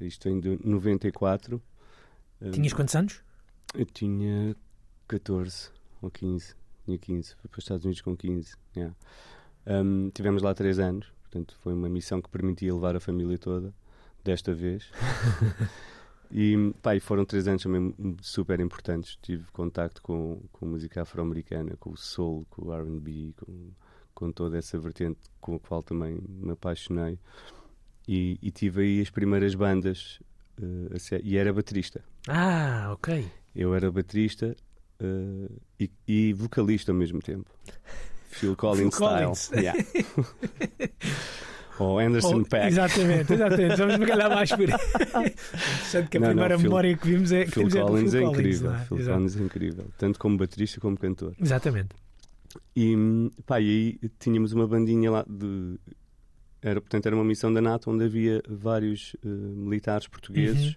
isto 0.01 0.29
em 0.29 0.41
de 0.41 0.59
94. 0.65 1.63
hum, 2.43 2.51
Tinhas 2.51 2.73
quantos 2.73 2.95
anos? 2.97 3.23
Eu 3.75 3.87
tinha 3.87 4.57
14 5.07 5.71
ou 6.03 6.11
15. 6.11 6.55
Tinha 6.85 6.99
15. 6.99 7.35
Fui 7.37 7.49
para 7.49 7.59
os 7.59 7.65
Estados 7.65 7.85
Unidos 7.85 8.01
com 8.03 8.17
15. 8.17 8.55
yeah. 8.77 8.95
Um, 9.67 10.11
tivemos 10.11 10.43
lá 10.43 10.55
3 10.55 10.79
anos. 10.79 11.07
Portanto, 11.23 11.57
foi 11.63 11.75
uma 11.75 11.89
missão 11.89 12.23
que 12.23 12.29
permitia 12.31 12.73
levar 12.75 12.97
a 12.97 13.01
família 13.01 13.37
toda. 13.39 13.73
Desta 14.25 14.53
vez. 14.55 14.91
e, 16.31 16.73
pá, 16.83 16.95
e 16.97 17.01
foram 17.01 17.25
3 17.25 17.49
anos 17.49 17.63
também 17.63 17.95
super 18.21 18.61
importantes. 18.61 19.17
Tive 19.23 19.45
contacto 19.53 20.03
com, 20.03 20.41
com 20.53 20.67
música 20.67 21.03
afro-americana, 21.03 21.77
com 21.79 21.91
o 21.91 21.97
soul, 21.97 22.47
com 22.51 22.67
o 22.67 22.73
RB, 22.73 23.35
com, 23.39 23.71
com 24.15 24.33
toda 24.33 24.59
essa 24.59 24.79
vertente 24.79 25.19
com 25.41 25.55
a 25.57 25.61
qual 25.61 25.83
também 25.83 26.19
me 26.29 26.53
apaixonei. 26.53 27.19
E, 28.07 28.39
e 28.43 28.51
tive 28.51 28.83
aí 28.83 29.01
as 29.01 29.11
primeiras 29.11 29.55
bandas. 29.55 30.19
ser- 30.99 31.25
e 31.25 31.37
era 31.37 31.53
baterista. 31.53 32.03
Ah, 32.27 32.91
ok. 32.93 33.31
Eu 33.55 33.75
era 33.75 33.91
baterista 33.91 34.57
eh, 35.01 35.49
e, 35.81 35.91
e 36.07 36.33
vocalista 36.33 36.93
ao 36.93 36.97
mesmo 36.99 37.21
tempo. 37.21 37.51
Phil 38.31 38.55
Collins 38.57 38.95
Phil 38.97 39.07
style. 39.09 39.25
Collins. 39.25 39.51
Yeah. 39.53 39.85
Ou 41.81 41.99
Anderson 42.01 42.41
Oh, 42.41 42.45
Paak. 42.45 42.67
Exatamente, 42.69 43.33
exatamente. 43.35 43.77
Vamos 43.77 43.97
me 43.99 44.07
calhar 44.07 44.29
mais 44.35 44.51
por 44.51 44.61
aí. 44.69 46.07
Que 46.11 46.17
a 46.17 46.21
Não, 46.21 46.27
não, 46.29 46.35
primeira 46.35 46.59
Phil- 46.59 46.63
memória 46.69 46.97
que 46.97 47.07
vimos 47.09 47.31
é 47.33 47.45
que 47.45 47.53
Phil 47.53 47.69
é 47.69 47.71
Collins 47.83 48.11
Phil 48.13 48.21
é 48.21 48.25
Collins, 48.25 48.39
incrível. 48.39 48.71
não 48.71 48.77
é? 48.77 48.85
Phil 48.85 48.99
Exato. 48.99 49.17
Collins 49.17 49.37
é 49.37 49.43
incrível. 49.43 49.87
Tanto 49.97 50.19
como 50.19 50.37
baterista 50.37 50.81
como 50.81 50.97
cantor. 50.99 51.35
Exatamente. 51.41 51.89
E, 52.75 52.97
pá, 53.47 53.61
e 53.61 53.69
aí 54.03 54.11
tínhamos 54.19 54.53
uma 54.53 54.67
bandinha 54.67 55.09
lá 55.11 55.25
de. 55.29 55.79
Era, 56.61 56.81
portanto, 56.81 57.07
era 57.07 57.15
uma 57.15 57.25
missão 57.25 57.53
da 57.53 57.61
NATO 57.61 57.91
onde 57.93 58.05
havia 58.05 58.43
vários 58.49 59.15
eh, 59.25 59.29
militares 59.29 60.09
portugueses 60.09 60.77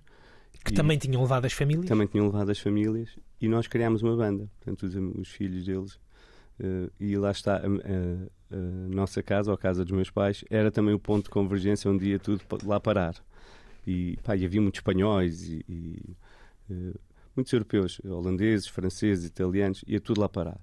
Que 0.63 0.72
E- 0.72 0.76
também 0.76 0.99
tinham 0.99 1.19
levado 1.24 1.45
as 1.45 1.53
famílias. 1.53 1.88
também 1.88 2.05
tinham 2.05 2.28
levado 2.28 2.51
as 2.51 2.59
famílias 2.59 3.09
e 3.41 3.47
nós 3.47 3.67
criámos 3.67 4.01
uma 4.03 4.15
banda, 4.15 4.47
portanto, 4.59 4.83
os, 4.83 4.95
os 5.19 5.29
filhos 5.29 5.65
deles. 5.65 5.99
eh, 6.59 6.89
e 6.99 7.17
lá 7.17 7.31
está 7.31 7.57
a, 7.57 7.59
a- 7.59 8.27
a 8.53 8.89
nossa 8.89 9.23
casa, 9.23 9.49
ou 9.49 9.55
a 9.55 9.57
casa 9.57 9.83
dos 9.85 9.93
meus 9.93 10.09
pais, 10.11 10.43
era 10.49 10.69
também 10.69 10.93
o 10.93 10.99
ponto 10.99 11.23
de 11.25 11.29
convergência 11.29 11.89
onde 11.89 12.09
ia 12.09 12.19
tudo 12.19 12.41
lá 12.65 12.79
parar. 12.79 13.15
E, 13.87 14.17
pá, 14.23 14.35
e 14.35 14.45
havia 14.45 14.61
muitos 14.61 14.79
espanhóis 14.79 15.43
e, 15.49 15.65
e, 15.67 15.99
eh, 16.69 16.93
muitos 17.35 17.51
europeus, 17.53 17.99
holandeses, 18.05 18.67
franceses, 18.67 19.25
italianos, 19.25 19.83
ia 19.87 19.99
tudo 20.01 20.21
lá 20.21 20.29
parar. 20.29 20.59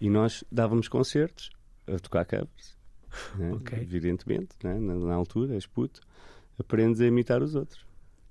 E 0.00 0.08
nós 0.10 0.44
dávamos 0.52 0.88
concertos 0.88 1.50
a 1.86 1.98
tocar 1.98 2.24
covers, 2.26 2.76
né? 3.36 3.52
Ok. 3.54 3.78
evidentemente, 3.80 4.50
né? 4.62 4.78
na, 4.78 4.94
na 4.94 5.14
altura, 5.14 5.54
és 5.54 5.66
puto, 5.66 6.02
aprendes 6.58 7.00
a 7.00 7.06
imitar 7.06 7.42
os 7.42 7.54
outros. 7.54 7.84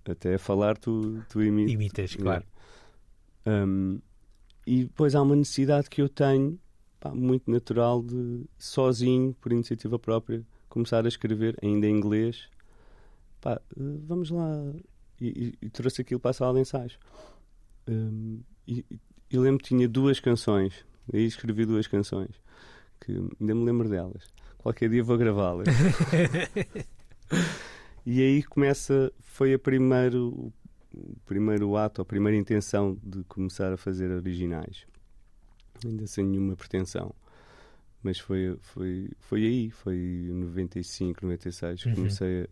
Até 0.08 0.36
a 0.36 0.40
falar, 0.40 0.78
tu, 0.78 1.24
tu 1.28 1.42
imitas. 1.42 1.74
Imitas, 1.74 2.16
claro. 2.16 2.46
Um, 3.46 4.00
e 4.66 4.84
depois 4.86 5.14
há 5.16 5.22
uma 5.22 5.36
necessidade 5.36 5.90
que 5.90 6.02
eu 6.02 6.10
tenho, 6.10 6.60
pá, 7.00 7.14
muito 7.14 7.50
natural, 7.52 8.02
de 8.02 8.44
sozinho, 8.58 9.36
por 9.40 9.52
iniciativa 9.52 10.00
própria, 10.00 10.44
começar 10.70 11.06
a 11.06 11.08
escrever, 11.08 11.56
ainda 11.62 11.86
em 11.88 11.96
inglês. 11.96 12.48
Pá, 13.42 13.62
eh, 13.78 13.98
vamos 14.08 14.30
lá. 14.32 14.50
E, 15.22 15.28
e- 15.62 15.66
e 15.68 15.70
trouxe 15.70 16.02
aquilo 16.02 16.20
para 16.20 16.32
a 16.32 16.34
sala 16.34 16.56
de 16.56 16.62
ensaios. 16.62 16.98
Um, 17.88 18.40
e, 18.68 18.84
e 19.32 19.38
lembro 19.38 19.60
que 19.64 19.70
tinha 19.70 19.88
duas 19.88 20.20
canções, 20.20 20.74
aí 21.14 21.24
escrevi 21.26 21.66
duas 21.66 21.86
canções, 21.88 22.32
que 23.00 23.12
ainda 23.40 23.54
me 23.56 23.64
lembro 23.64 23.88
delas. 23.88 24.24
Qualquer 24.58 24.90
dia 24.90 25.04
vou 25.04 25.18
gravá-las. 25.18 25.68
E 28.06 28.22
aí 28.22 28.44
começa, 28.44 29.12
foi 29.22 29.54
a 29.56 29.60
primeiro, 29.60 30.54
primeiro 31.26 31.76
ato, 31.76 32.02
a 32.02 32.06
primeira 32.06 32.38
intenção 32.38 32.98
de 33.04 33.24
começar 33.26 33.72
a 33.74 33.78
fazer 33.78 34.10
originais. 34.12 34.86
Ainda 35.86 36.08
sem 36.08 36.26
nenhuma 36.26 36.56
pretensão. 36.56 37.14
Mas 38.02 38.20
foi, 38.20 38.56
foi, 38.62 39.10
foi 39.20 39.46
aí, 39.46 39.72
foi 39.72 39.96
em 39.96 40.34
95, 40.34 41.26
96, 41.26 41.82
que 41.84 41.90
Uhum. 41.90 41.96
comecei 41.96 42.48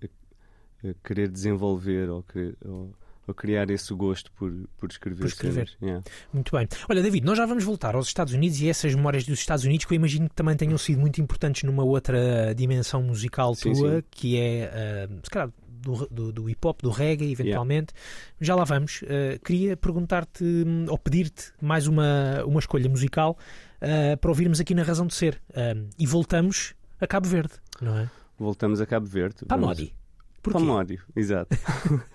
a, 0.84 0.88
a 0.90 0.94
querer 1.04 1.30
desenvolver 1.30 2.10
ou, 2.10 2.24
querer, 2.24 2.58
ou, 2.66 2.92
ou 3.28 3.34
criar 3.36 3.70
esse 3.70 3.94
gosto 3.94 4.32
por, 4.32 4.52
por 4.78 4.90
escrever. 4.90 5.20
Por 5.20 5.28
escrever. 5.28 5.70
Yeah. 5.82 6.04
Muito 6.34 6.52
bem. 6.58 6.68
Olha, 6.90 7.04
David, 7.04 7.24
nós 7.24 7.38
já 7.38 7.46
vamos 7.46 7.64
voltar 7.64 7.94
aos 7.96 8.08
Estados 8.08 8.34
Unidos 8.34 8.60
e 8.62 8.68
essas 8.68 8.96
memórias 8.96 9.26
dos 9.26 9.40
Estados 9.40 9.64
Unidos 9.64 9.86
que 9.86 9.94
eu 9.94 9.96
imagino 9.96 10.28
que 10.28 10.36
também 10.36 10.58
tenham 10.58 10.78
sido 10.78 11.00
muito 11.00 11.22
importantes 11.22 11.62
numa 11.64 11.84
outra 11.84 12.54
dimensão 12.56 13.04
musical 13.04 13.54
Sim, 13.54 13.74
tua, 13.74 13.98
sim. 13.98 14.04
que 14.10 14.38
é, 14.40 14.72
ah, 14.74 15.16
se 15.24 15.30
calhar, 15.30 15.52
do, 15.84 16.08
do, 16.08 16.32
do 16.32 16.50
hip 16.50 16.66
hop, 16.66 16.82
do 16.82 16.90
reggae, 16.90 17.32
eventualmente. 17.32 17.94
Já 18.42 18.56
lá 18.56 18.64
vamos. 18.64 19.04
Ah, 19.04 19.38
queria 19.44 19.76
perguntar-te 19.78 20.44
hum, 20.44 20.86
ou 20.90 20.98
pedir-te 20.98 21.52
mais 21.62 21.88
uma, 21.88 22.44
uma 22.46 22.60
escolha 22.60 22.90
musical 22.90 23.38
ah, 23.82 24.18
para 24.18 24.30
ouvirmos 24.32 24.60
aqui 24.60 24.74
na 24.74 24.84
Razão 24.84 25.06
de 25.08 25.14
Ser. 25.14 25.42
Ah, 25.54 25.76
e 26.00 26.06
voltamos 26.08 26.74
a 27.00 27.06
Cabo 27.08 27.28
Verde, 27.28 27.54
não 27.82 27.98
é? 27.98 28.10
Voltamos 28.40 28.82
a 28.82 28.86
Cabo 28.86 29.06
Verde. 29.06 29.46
Pamodi. 29.46 29.94
Porquê? 30.42 30.60
Pamódio, 30.60 31.02
exato. 31.16 31.56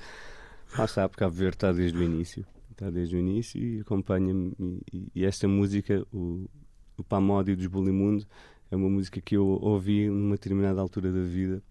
Lá 0.77 0.85
está, 0.85 1.09
porque 1.09 1.21
Cabo 1.25 1.35
Verde 1.35 1.57
está 1.57 1.73
desde 1.73 1.97
o 1.99 2.03
início. 2.03 2.45
Está 2.71 2.91
desde 2.91 3.17
o 3.17 3.19
início 3.19 3.61
e 3.61 3.81
acompanha-me. 3.81 4.53
E, 4.59 4.83
e- 4.93 5.09
e 5.17 5.25
esta 5.25 5.49
música, 5.49 6.07
o, 6.13 6.49
o 6.97 7.03
Pamódio 7.05 7.57
dos 7.57 7.67
Bulimundo, 7.67 8.27
é 8.71 8.77
uma 8.77 8.89
música 8.89 9.21
que 9.21 9.37
eu 9.37 9.47
ouvi 9.47 10.09
numa 10.09 10.35
determinada 10.37 10.81
altura 10.81 11.11
da 11.11 11.23
vida. 11.23 11.63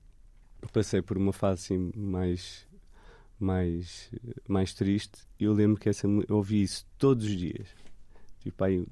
Passei 0.71 1.01
por 1.01 1.17
uma 1.17 1.33
fase 1.33 1.73
assim, 1.73 1.91
mais, 1.95 2.67
mais, 3.39 4.11
mais 4.47 4.73
triste 4.73 5.19
e 5.39 5.45
eu 5.45 5.53
lembro 5.53 5.79
que 5.79 5.89
essa, 5.89 6.07
eu 6.07 6.35
ouvi 6.35 6.61
isso 6.61 6.85
todos 6.97 7.25
os 7.25 7.35
dias. 7.35 7.67
Tipo, 8.41 8.63
aí, 8.63 8.85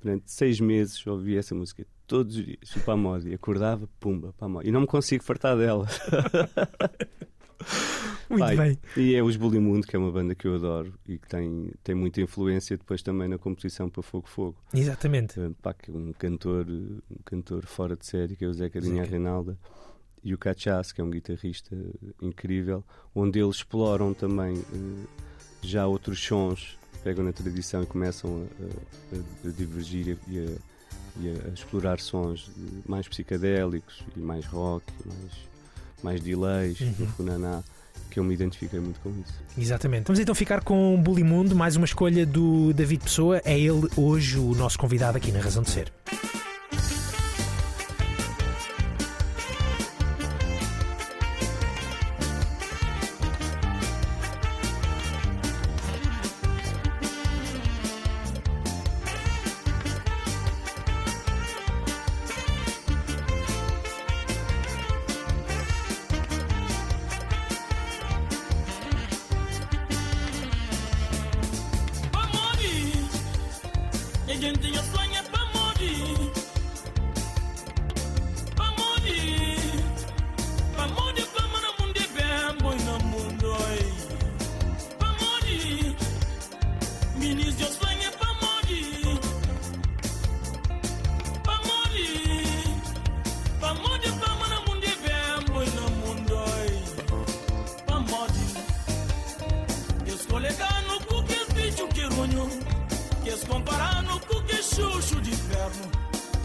durante 0.00 0.30
seis 0.30 0.60
meses 0.60 1.06
ouvi 1.06 1.36
essa 1.36 1.54
música 1.54 1.86
todos 2.06 2.36
os 2.36 2.44
dias. 2.44 2.76
O 2.76 2.80
Pamódio. 2.80 3.34
Acordava, 3.34 3.88
pumba, 3.98 4.32
Pamódio. 4.38 4.68
E 4.68 4.72
não 4.72 4.80
me 4.80 4.86
consigo 4.86 5.22
fartar 5.22 5.56
dela. 5.56 5.86
Muito 8.30 8.44
Pai, 8.44 8.56
bem. 8.56 8.78
E 8.96 9.14
é 9.16 9.22
os 9.22 9.36
Bulimundo, 9.36 9.84
que 9.86 9.96
é 9.96 9.98
uma 9.98 10.12
banda 10.12 10.36
que 10.36 10.46
eu 10.46 10.54
adoro 10.54 10.94
e 11.06 11.18
que 11.18 11.28
tem, 11.28 11.72
tem 11.82 11.96
muita 11.96 12.20
influência 12.20 12.76
depois 12.76 13.02
também 13.02 13.26
na 13.26 13.38
composição 13.38 13.88
para 13.90 14.02
Fogo 14.02 14.28
Fogo. 14.28 14.56
Exatamente. 14.72 15.38
Eh, 15.38 15.50
Pá, 15.60 15.74
é 15.88 15.90
um 15.90 16.12
cantor, 16.12 16.64
um 16.68 17.22
cantor 17.24 17.66
fora 17.66 17.96
de 17.96 18.06
série, 18.06 18.36
que 18.36 18.44
é 18.44 18.48
o 18.48 18.52
Zé 18.52 18.70
Zeca. 18.70 18.80
Reinalda, 19.04 19.58
e 20.22 20.34
o 20.34 20.38
Cachaço, 20.38 20.94
que 20.94 21.00
é 21.00 21.04
um 21.04 21.10
guitarrista 21.10 21.74
eh, 21.74 22.08
incrível, 22.22 22.84
onde 23.14 23.38
eles 23.40 23.56
exploram 23.56 24.12
também 24.14 24.56
eh, 24.58 25.06
já 25.62 25.86
outros 25.86 26.22
sons, 26.22 26.76
pegam 27.02 27.24
na 27.24 27.32
tradição 27.32 27.82
e 27.82 27.86
começam 27.86 28.46
a, 28.60 29.16
a- 29.16 29.48
a 29.48 29.52
divergir 29.52 30.18
e 30.28 30.38
a, 30.38 30.50
e 31.20 31.28
a 31.28 31.48
explorar 31.54 31.98
sons 32.00 32.50
eh, 32.56 32.60
mais 32.86 33.08
psicadélicos 33.08 34.02
e 34.16 34.20
mais 34.20 34.44
rock, 34.46 34.84
mais, 35.06 35.32
mais 36.02 36.20
delays, 36.20 36.80
Uhum. 36.80 36.94
no 36.98 37.06
funaná, 37.08 37.62
que 38.10 38.18
eu 38.18 38.24
me 38.24 38.34
identifiquei 38.34 38.80
muito 38.80 38.98
com 39.00 39.10
isso. 39.10 39.34
Exatamente. 39.56 40.06
Vamos 40.06 40.18
então 40.18 40.34
ficar 40.34 40.62
com 40.64 41.00
Bulimundo, 41.00 41.54
mais 41.54 41.76
uma 41.76 41.84
escolha 41.84 42.26
do 42.26 42.72
David 42.72 43.04
Pessoa. 43.04 43.40
É 43.44 43.58
ele 43.58 43.88
hoje 43.96 44.36
o 44.38 44.54
nosso 44.54 44.78
convidado 44.78 45.16
aqui 45.16 45.30
na 45.32 45.40
Razão 45.40 45.62
de 45.62 45.70
Ser. 45.70 45.92
Ninguém 74.70 74.82
tinha 74.82 74.82
sonho 74.84 75.24
Pamodi. 75.30 76.30
Pamodi, 78.56 78.56
Pamodi 78.56 79.49
chuchu 104.80 105.20
de 105.20 105.30
inferno 105.30 105.90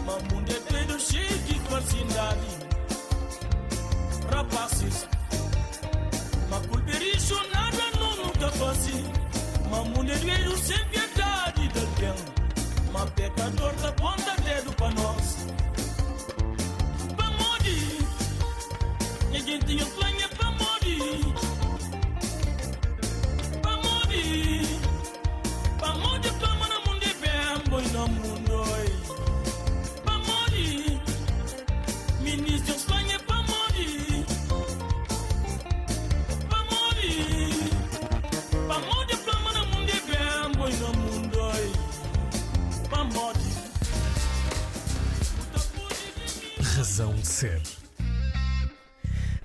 Mamundo 0.04 0.52
é 0.52 0.60
pedo 0.60 1.00
cheio 1.00 1.38
de 1.38 1.58
falsidade 1.60 2.46
Rapazes 4.30 5.08
Maculpericho 6.50 7.34
nada 7.52 7.84
não 7.98 8.16
nunca 8.16 8.48
faço. 8.52 8.90
Mamundo 9.68 10.12
é 10.12 10.16
doido 10.16 10.56
sem 10.58 10.78
piedade 10.86 11.68
do 11.68 11.86
tempo. 11.96 12.32
Mas 12.92 13.10
pecador 13.10 13.72
da 13.74 13.92
ponta 13.92 14.36
dedo 14.42 14.72
pra 14.76 14.90
nós. 14.90 15.36
Pamodi 17.16 17.98
Ninguém 19.30 19.58
tinha 19.60 19.84
plano 19.86 20.20
ser. 47.36 47.60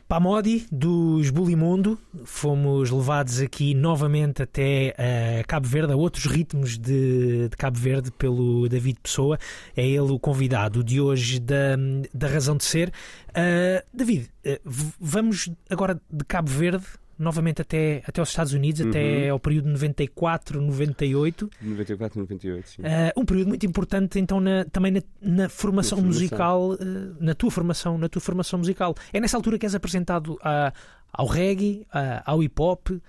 Pamodi, 0.07 0.65
dos 0.69 1.29
Bulimundo, 1.29 1.97
fomos 2.25 2.89
levados 2.91 3.39
aqui 3.39 3.73
novamente 3.73 4.41
até 4.43 4.93
eh, 4.97 5.41
Cabo 5.47 5.65
Verde, 5.69 5.93
a 5.93 5.95
outros 5.95 6.25
ritmos 6.25 6.77
de, 6.77 7.47
de 7.47 7.55
Cabo 7.55 7.79
Verde, 7.79 8.11
pelo 8.11 8.67
David 8.67 8.97
Pessoa. 9.01 9.37
É 9.75 9.85
ele 9.87 10.11
o 10.11 10.19
convidado 10.19 10.83
de 10.83 10.99
hoje 10.99 11.39
da, 11.39 11.77
da 12.13 12.27
Razão 12.27 12.57
de 12.57 12.65
Ser. 12.65 12.91
Ah, 13.33 13.81
David, 13.93 14.29
v- 14.65 14.93
vamos 14.99 15.49
agora 15.69 15.97
de 16.11 16.25
Cabo 16.25 16.49
Verde 16.49 16.85
novamente 17.21 17.61
até, 17.61 18.03
até 18.05 18.21
os 18.21 18.29
Estados 18.29 18.53
Unidos, 18.53 18.81
até 18.81 19.29
ao 19.29 19.39
período 19.39 19.69
94, 19.69 20.59
98. 20.59 21.49
94, 21.61 22.19
98, 22.19 22.69
sim. 22.69 22.81
Uh, 22.81 22.85
um 23.21 23.25
período 23.25 23.47
muito 23.49 23.65
importante 23.65 24.19
então 24.19 24.39
na- 24.41 24.65
também 24.65 24.91
na, 24.91 25.01
na 25.21 25.47
formação 25.49 25.97
Na 25.99 26.03
formação. 26.03 26.03
musical, 26.03 26.71
uh, 26.71 26.77
na 27.19 27.33
tua 27.35 27.51
formação, 27.51 27.97
na 27.97 28.09
tua 28.09 28.21
formação 28.21 28.59
musical. 28.59 28.95
É 29.13 29.19
nessa 29.19 29.37
altura 29.37 29.57
que 29.59 29.65
és 29.65 29.75
apresentado 29.75 30.37
a- 30.43 30.73
ao 31.13 31.27
reggae, 31.27 31.85
a- 31.91 32.23
ao 32.31 32.41
hip 32.43 32.59
hop, 32.61 32.89
uh, 32.89 33.01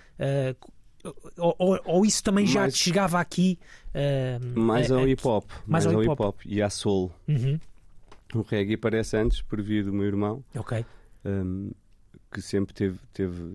ou, 1.37 1.55
ou- 1.59 1.81
ou 1.85 2.07
isso 2.07 2.23
também 2.23 2.47
já 2.47 2.61
Mais- 2.61 2.75
te 2.75 2.85
chegava 2.85 3.19
aqui? 3.19 3.59
Mais 4.55 4.91
ao 4.91 5.07
hip 5.09 5.27
hop, 5.27 5.51
mais 5.67 5.85
mais, 5.85 5.87
ao 5.97 6.03
hip 6.03 6.23
hop 6.23 6.41
e 6.47 6.63
à 6.63 6.71
soul. 6.71 7.11
uhum, 7.29 7.59
O 8.35 8.41
reggae 8.43 8.75
aparece 8.75 9.17
antes 9.17 9.43
por 9.43 9.61
via 9.61 9.83
do 9.85 9.93
meu 9.93 10.07
irmão, 10.07 10.43
Ok. 10.57 10.85
hum, 11.25 11.71
que 12.33 12.41
sempre 12.41 12.73
teve, 12.73 12.99
teve, 13.13 13.53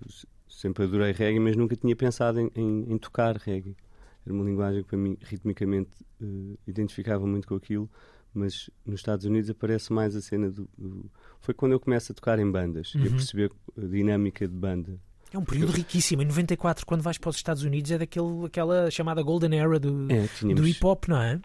sempre 0.48 0.84
adorei 0.86 1.12
reggae, 1.12 1.40
mas 1.40 1.56
nunca 1.56 1.76
tinha 1.76 1.96
pensado 1.96 2.40
em, 2.40 2.50
em- 2.56 2.94
em 2.94 2.98
tocar 2.98 3.36
reggae. 3.38 3.76
Era 4.26 4.34
uma 4.34 4.44
linguagem 4.44 4.84
que 4.84 4.90
para 4.90 4.98
mim 4.98 5.18
ritmicamente 5.22 5.90
eh, 6.22 6.58
identificava 6.68 7.26
muito 7.26 7.48
com 7.48 7.56
aquilo, 7.56 7.90
mas 8.34 8.70
nos 8.86 9.00
Estados 9.00 9.26
Unidos 9.26 9.50
aparece 9.50 9.92
mais 9.94 10.16
a 10.16 10.22
cena 10.22 10.50
do, 10.50 10.68
do- 10.78 11.10
foi 11.40 11.54
quando 11.54 11.72
eu 11.72 11.80
começo 11.80 12.12
a 12.12 12.16
tocar 12.16 12.38
em 12.40 12.50
bandas 12.52 12.92
e 12.96 13.00
Uhum. 13.00 13.06
a 13.08 13.10
perceber 13.12 13.52
a 13.78 13.86
dinâmica 13.86 14.48
de 14.48 14.54
banda. 14.54 15.00
É 15.34 15.38
um 15.38 15.44
período 15.44 15.72
riquíssimo. 15.74 16.22
Em 16.22 16.26
94, 16.26 16.86
quando 16.86 17.02
vais 17.02 17.18
para 17.18 17.30
os 17.30 17.36
Estados 17.36 17.64
Unidos, 17.64 17.92
é 17.92 17.98
daquele, 17.98 18.46
aquela 18.46 18.90
chamada 18.90 19.22
Golden 19.22 19.58
Era 19.60 19.78
do, 19.80 20.10
É, 20.12 20.26
tínhamos, 20.28 20.62
do 20.62 20.68
hip 20.68 20.86
hop, 20.86 21.06
não 21.10 21.22
é? 21.22 21.42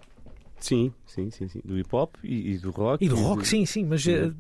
Sim, 0.59 0.93
sim, 1.07 1.31
sim, 1.31 1.49
sim. 1.49 1.61
Do 1.65 1.77
hip 1.79 1.89
hop 1.95 2.15
e, 2.23 2.53
e 2.53 2.59
do 2.59 2.71
rock. 2.71 3.05
E 3.05 3.09
do 3.09 3.17
rock, 3.17 3.47
sim, 3.47 3.67
sim, 3.67 3.85
mas 3.85 4.05
uh, 4.07 4.33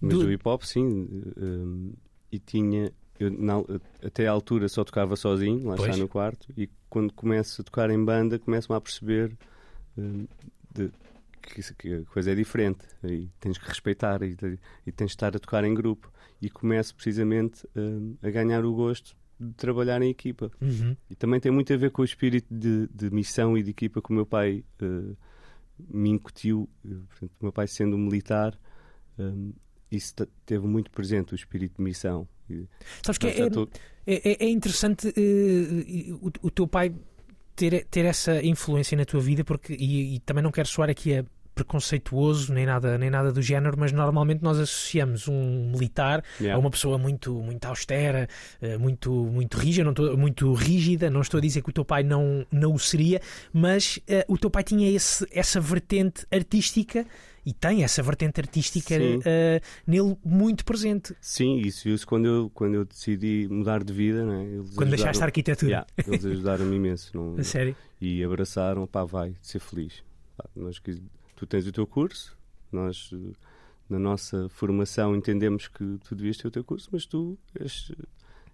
Mas 0.00 0.14
do- 0.14 0.24
do, 0.24 0.32
hip 0.32 0.42
hop, 0.48 0.62
sim. 0.62 1.06
hum, 1.36 1.92
e 2.32 2.38
tinha. 2.38 2.90
Eu, 3.18 3.30
na- 3.30 3.62
até 4.02 4.26
à 4.26 4.32
altura 4.32 4.68
só 4.68 4.84
tocava 4.84 5.16
sozinho, 5.16 5.66
lá 5.68 5.76
Pois. 5.76 5.88
está 5.90 5.96
no 6.02 6.08
quarto, 6.08 6.52
e 6.56 6.68
quando 6.88 7.12
começo 7.12 7.60
a 7.60 7.64
tocar 7.64 7.90
em 7.90 8.02
banda, 8.04 8.38
começo-me 8.38 8.76
a 8.76 8.80
perceber 8.80 9.36
hum, 9.96 10.26
de- 10.74 10.90
que, 11.42 11.74
que 11.74 11.94
a 11.94 12.04
coisa 12.06 12.32
é 12.32 12.34
diferente. 12.34 12.80
E 13.04 13.28
tens 13.40 13.56
que 13.58 13.66
respeitar 13.68 14.22
e, 14.22 14.36
e 14.86 14.92
tens 14.92 15.08
de 15.08 15.12
estar 15.14 15.34
a 15.36 15.38
tocar 15.38 15.62
em 15.64 15.72
grupo. 15.74 16.12
E 16.42 16.50
começo 16.50 16.94
precisamente 16.94 17.66
hum, 17.76 18.16
a 18.22 18.28
ganhar 18.30 18.64
o 18.64 18.74
gosto 18.74 19.16
de 19.38 19.52
trabalhar 19.54 20.02
em 20.02 20.10
equipa. 20.10 20.50
Uhum. 20.60 20.96
E 21.10 21.14
também 21.14 21.38
tem 21.40 21.52
muito 21.52 21.72
a 21.72 21.76
ver 21.76 21.90
com 21.92 22.02
o 22.02 22.04
espírito 22.04 22.46
de, 22.52 22.88
de 22.88 23.10
missão 23.10 23.56
e 23.56 23.62
de 23.62 23.70
equipa 23.70 24.02
que 24.02 24.10
o 24.10 24.12
meu 24.14 24.26
pai 24.26 24.64
eh, 24.80 25.14
me 25.88 26.10
incutiu. 26.10 26.68
Portanto, 26.82 27.30
o 27.40 27.44
meu 27.44 27.52
pai 27.52 27.66
sendo 27.68 27.96
um 27.96 28.00
militar, 28.00 28.58
hum, 29.18 29.52
isso 29.90 30.14
te- 30.16 30.28
teve 30.44 30.66
muito 30.66 30.90
presente, 30.90 31.32
o 31.32 31.36
espírito 31.36 31.76
de 31.76 31.82
missão. 31.82 32.26
E, 32.50 32.66
Sabes 33.04 33.18
que 33.18 33.26
é, 33.26 33.48
é, 34.06 34.32
é- 34.32 34.44
é 34.46 34.48
interessante 34.50 35.08
eh, 35.08 36.12
o, 36.20 36.30
o 36.42 36.50
teu 36.50 36.66
pai 36.66 36.92
ter, 37.54 37.84
ter 37.90 38.04
essa 38.04 38.42
influência 38.44 38.96
na 38.96 39.04
tua 39.04 39.20
vida, 39.20 39.42
porque, 39.44 39.72
e, 39.74 40.16
e 40.16 40.20
também 40.20 40.42
não 40.44 40.50
quero 40.52 40.68
soar 40.68 40.90
aqui 40.90 41.14
a 41.16 41.24
preconceituoso 41.54 42.52
nem 42.52 42.66
nada, 42.66 42.98
nem 42.98 43.08
nada 43.08 43.32
do 43.32 43.40
género, 43.40 43.76
mas 43.78 43.90
normalmente 43.90 44.42
nós 44.42 44.58
associamos 44.60 45.26
um 45.26 45.70
militar 45.72 46.22
a 46.38 46.42
Yeah. 46.42 46.58
uma 46.60 46.70
pessoa 46.70 46.98
muito, 46.98 47.32
muito 47.34 47.64
austera, 47.64 48.28
eh, 48.60 48.76
muito, 48.76 49.10
muito 49.10 49.56
rígida, 49.56 49.84
não 49.84 49.92
estou, 49.92 50.16
muito 50.18 50.52
rígida. 50.52 51.08
Não 51.10 51.22
estou 51.22 51.38
a 51.38 51.40
dizer 51.40 51.62
que 51.62 51.70
o 51.70 51.72
teu 51.72 51.84
pai 51.84 52.02
não, 52.02 52.46
não 52.52 52.74
o 52.74 52.78
seria, 52.78 53.22
mas 53.54 53.98
eh, 54.06 54.24
o 54.28 54.36
teu 54.36 54.50
pai 54.50 54.62
tinha 54.62 54.90
esse, 54.90 55.26
essa 55.32 55.58
vertente 55.58 56.26
artística 56.30 57.06
e 57.46 57.52
tem 57.54 57.84
essa 57.84 58.02
vertente 58.02 58.40
artística 58.40 58.94
eh, 59.24 59.60
nele 59.86 60.18
muito 60.24 60.64
presente. 60.64 61.14
Sim, 61.20 61.58
isso 61.58 61.84
viu-se 61.84 62.04
quando 62.04 62.26
eu, 62.26 62.50
quando 62.52 62.74
eu 62.74 62.84
decidi 62.84 63.46
mudar 63.48 63.84
de 63.84 63.92
vida. 63.92 64.26
Né? 64.26 64.44
Eles 64.46 64.74
Quando 64.74 64.90
deixaste 64.90 65.22
a 65.22 65.26
arquitetura. 65.26 65.70
Yeah, 65.70 65.86
eles 66.08 66.24
ajudaram-me 66.26 66.74
imenso. 66.74 67.16
Não, 67.16 67.36
A 67.40 67.44
sério? 67.44 67.76
e 68.00 68.22
abraçaram, 68.24 68.84
pá, 68.86 69.04
vai, 69.04 69.36
ser 69.40 69.60
feliz. 69.60 70.02
Pá, 70.36 70.44
nós, 70.56 70.82
tu 71.36 71.46
tens 71.46 71.66
o 71.68 71.72
teu 71.72 71.86
curso, 71.86 72.36
nós 72.72 73.10
eh, 73.14 73.32
na 73.88 73.98
nossa 74.00 74.48
formação 74.48 75.14
entendemos 75.14 75.68
que 75.68 75.98
tu 76.04 76.16
devias 76.16 76.36
ter 76.36 76.48
o 76.48 76.50
teu 76.50 76.64
curso, 76.64 76.88
mas 76.90 77.06
tu 77.06 77.38
és, 77.60 77.92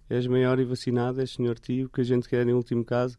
és 0.07 0.27
maior 0.27 0.59
e 0.59 0.63
vacinado, 0.65 1.19
és 1.19 1.31
senhor 1.31 1.57
tio, 1.57 1.87
o 1.87 1.89
que 1.89 2.01
a 2.01 2.03
gente 2.03 2.29
quer 2.29 2.47
em 2.47 2.53
último 2.53 2.85
caso, 2.85 3.17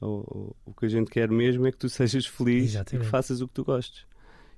ou, 0.00 0.24
ou- 0.26 0.56
o 0.66 0.74
que 0.74 0.86
a 0.86 0.88
gente 0.88 1.08
quer 1.08 1.30
mesmo 1.30 1.64
é 1.68 1.70
que 1.70 1.78
tu 1.78 1.88
sejas 1.88 2.26
feliz 2.26 2.70
Exatamente. 2.72 3.02
e 3.02 3.06
que 3.06 3.10
faças 3.10 3.40
o 3.40 3.46
que 3.46 3.54
tu 3.54 3.64
gostes. 3.64 4.04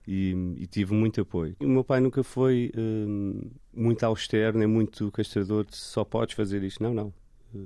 E, 0.07 0.54
e 0.59 0.66
tive 0.66 0.94
muito 0.94 1.20
apoio. 1.20 1.57
O 1.61 1.66
meu 1.66 1.82
pai 1.82 2.00
nunca 2.00 2.22
foi 2.22 2.70
hum, 2.76 3.40
muito 3.74 4.04
austero, 4.07 4.57
nem 4.57 4.68
muito 4.68 5.11
castrador 5.11 5.64
de 5.64 5.76
só 5.76 6.04
podes 6.04 6.34
fazer 6.36 6.62
isto. 6.62 6.82
Não, 6.82 6.94
não. 6.94 7.12
Eh, 7.54 7.59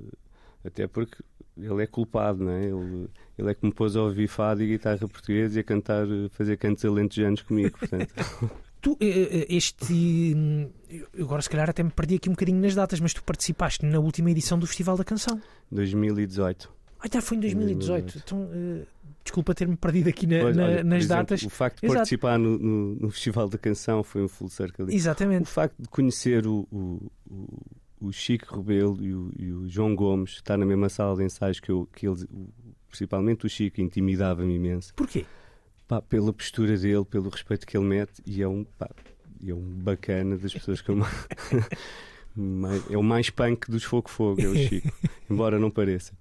até 0.65 0.87
porque 0.87 1.23
ele 1.57 1.83
é 1.83 1.87
culpado, 1.87 2.43
não 2.43 2.51
é? 2.51 2.65
Ele, 2.65 3.07
ele 3.37 3.51
é 3.51 3.53
que 3.53 3.63
me 3.63 3.71
pôs 3.71 3.95
a 3.95 4.01
ouvir 4.01 4.27
fado 4.27 4.63
e 4.63 4.67
guitarra 4.67 5.07
portuguesa 5.07 5.59
e 5.59 5.61
a 5.61 5.63
cantar, 5.63 6.07
eh, 6.07 6.29
fazer 6.31 6.57
cantos 6.57 6.83
alentejanos 6.83 7.41
comigo, 7.43 7.77
portanto. 7.77 8.13
Tu, 8.81 8.97
eh, 8.99 9.45
este. 9.47 10.33
hum, 10.35 10.67
Agora, 11.19 11.43
se 11.43 11.49
calhar, 11.51 11.69
até 11.69 11.83
me 11.83 11.91
perdi 11.91 12.15
aqui 12.15 12.29
um 12.29 12.33
bocadinho 12.33 12.59
nas 12.59 12.73
datas, 12.73 12.99
mas 12.99 13.13
tu 13.13 13.23
participaste 13.23 13.85
na 13.85 13.99
última 13.99 14.31
edição 14.31 14.57
do 14.57 14.65
Festival 14.65 14.97
da 14.97 15.03
Canção. 15.03 15.39
2018. 15.71 16.73
Ah, 16.99 17.07
já 17.11 17.21
foi 17.21 17.37
em 17.37 17.41
2018. 17.41 18.19
2018. 18.19 18.23
Então, 18.25 18.87
desculpa 19.23 19.53
ter-me 19.53 19.75
perdido 19.75 20.09
aqui 20.09 20.25
na- 20.27 20.39
Pois, 20.41 20.55
na- 20.57 20.63
olha, 20.65 20.83
nas 20.83 21.03
exemplo, 21.03 21.15
datas. 21.17 21.43
O 21.43 21.49
facto 21.49 21.79
de 21.81 21.85
Exato. 21.85 21.97
participar 21.99 22.37
no, 22.39 22.57
no- 22.57 22.95
no 22.95 23.09
Festival 23.11 23.47
da 23.49 23.57
Canção 23.57 24.03
foi 24.03 24.23
um 24.23 24.27
full 24.27 24.49
circle. 24.49 24.85
O 24.85 24.91
Exatamente. 24.91 25.47
facto 25.47 25.75
de 25.79 25.87
conhecer 25.87 26.45
o, 26.47 26.67
o, 26.71 27.11
o, 27.29 28.07
o 28.07 28.11
Chico 28.11 28.55
Rebelo 28.57 28.97
e 29.03 29.13
o, 29.13 29.31
e 29.37 29.51
o 29.51 29.69
João 29.69 29.95
Gomes, 29.95 30.31
estar 30.31 30.57
na 30.57 30.65
mesma 30.65 30.89
sala 30.89 31.15
de 31.15 31.23
ensaios 31.23 31.59
que, 31.59 31.69
eu, 31.71 31.87
que 31.93 32.07
eles, 32.07 32.23
o- 32.23 32.49
principalmente 32.89 33.45
o 33.45 33.49
Chico, 33.49 33.79
intimidava-me 33.81 34.55
imenso. 34.55 34.93
Porquê? 34.95 35.25
Pá, 35.87 36.01
pela 36.01 36.31
postura 36.33 36.77
dele, 36.77 37.05
pelo 37.05 37.29
respeito 37.29 37.67
que 37.67 37.77
ele 37.77 37.85
mete, 37.85 38.21
e 38.25 38.41
é 38.41 38.47
um, 38.47 38.63
pá, 38.63 38.89
e 39.41 39.51
é 39.51 39.53
um 39.53 39.61
bacana 39.61 40.37
das 40.37 40.53
pessoas 40.53 40.81
que 40.81 40.89
eu 40.89 40.95
mais- 42.35 42.89
é 42.91 42.97
o 42.97 43.03
mais 43.03 43.29
punk 43.29 43.69
dos 43.69 43.83
Fogo 43.83 44.09
Fogo, 44.09 44.41
é 44.41 44.47
o 44.47 44.55
Chico, 44.55 44.89
embora 45.29 45.59
não 45.59 45.69
pareça. 45.69 46.13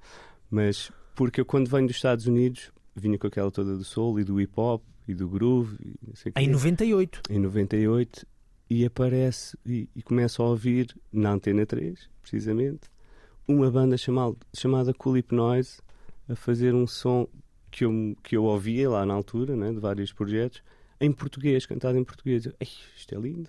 Mas 0.50 0.90
porque 1.14 1.40
eu, 1.40 1.44
quando 1.44 1.68
venho 1.68 1.86
dos 1.86 1.96
Estados 1.96 2.26
Unidos, 2.26 2.72
vinha 2.94 3.18
com 3.18 3.26
aquela 3.26 3.50
toda 3.50 3.76
do 3.76 3.84
soul 3.84 4.20
e 4.20 4.24
do 4.24 4.40
hip 4.40 4.52
hop 4.56 4.82
e 5.06 5.14
do 5.14 5.28
groove, 5.28 5.76
e 5.82 6.10
o 6.10 6.38
Em 6.38 6.48
98. 6.48 7.22
em 7.30 7.38
98 7.38 8.26
e 8.68 8.84
aparece 8.84 9.58
e, 9.66 9.88
e 9.94 10.02
começo 10.02 10.42
a 10.42 10.46
ouvir 10.46 10.94
na 11.12 11.32
Antena 11.32 11.66
3, 11.66 12.08
precisamente, 12.22 12.88
uma 13.48 13.70
banda 13.70 13.96
chamada, 13.96 14.36
chamada 14.54 14.94
Cool 14.94 15.16
Hypnoise 15.16 15.80
a 16.28 16.36
fazer 16.36 16.74
um 16.74 16.86
som 16.86 17.26
que 17.70 17.84
eu, 17.84 18.16
que 18.22 18.36
eu 18.36 18.44
ouvia 18.44 18.88
lá 18.88 19.04
na 19.04 19.14
altura, 19.14 19.56
né, 19.56 19.72
de 19.72 19.80
vários 19.80 20.12
projetos, 20.12 20.62
em 21.00 21.10
português, 21.10 21.66
cantado 21.66 21.98
em 21.98 22.04
português. 22.04 22.46
Eu, 22.46 22.54
Ei, 22.60 22.68
isto 22.96 23.14
é 23.14 23.18
lindo. 23.18 23.48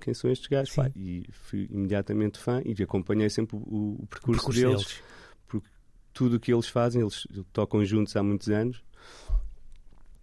Quem 0.00 0.12
são 0.14 0.30
estes 0.30 0.48
gajos? 0.48 0.74
Pá, 0.74 0.90
e 0.94 1.24
fui 1.30 1.68
imediatamente 1.70 2.38
fã 2.38 2.62
e 2.64 2.80
acompanhei 2.82 3.28
sempre 3.30 3.56
o, 3.56 3.60
o 3.60 3.98
O 4.02 4.06
percurso, 4.06 4.42
percurso 4.42 4.60
deles 4.60 4.76
deles. 4.84 5.02
Tudo 6.18 6.36
o 6.36 6.40
que 6.40 6.52
eles 6.52 6.66
fazem, 6.66 7.00
eles 7.02 7.26
tocam 7.52 7.84
juntos 7.84 8.16
há 8.16 8.22
muitos 8.22 8.48
anos. 8.48 8.82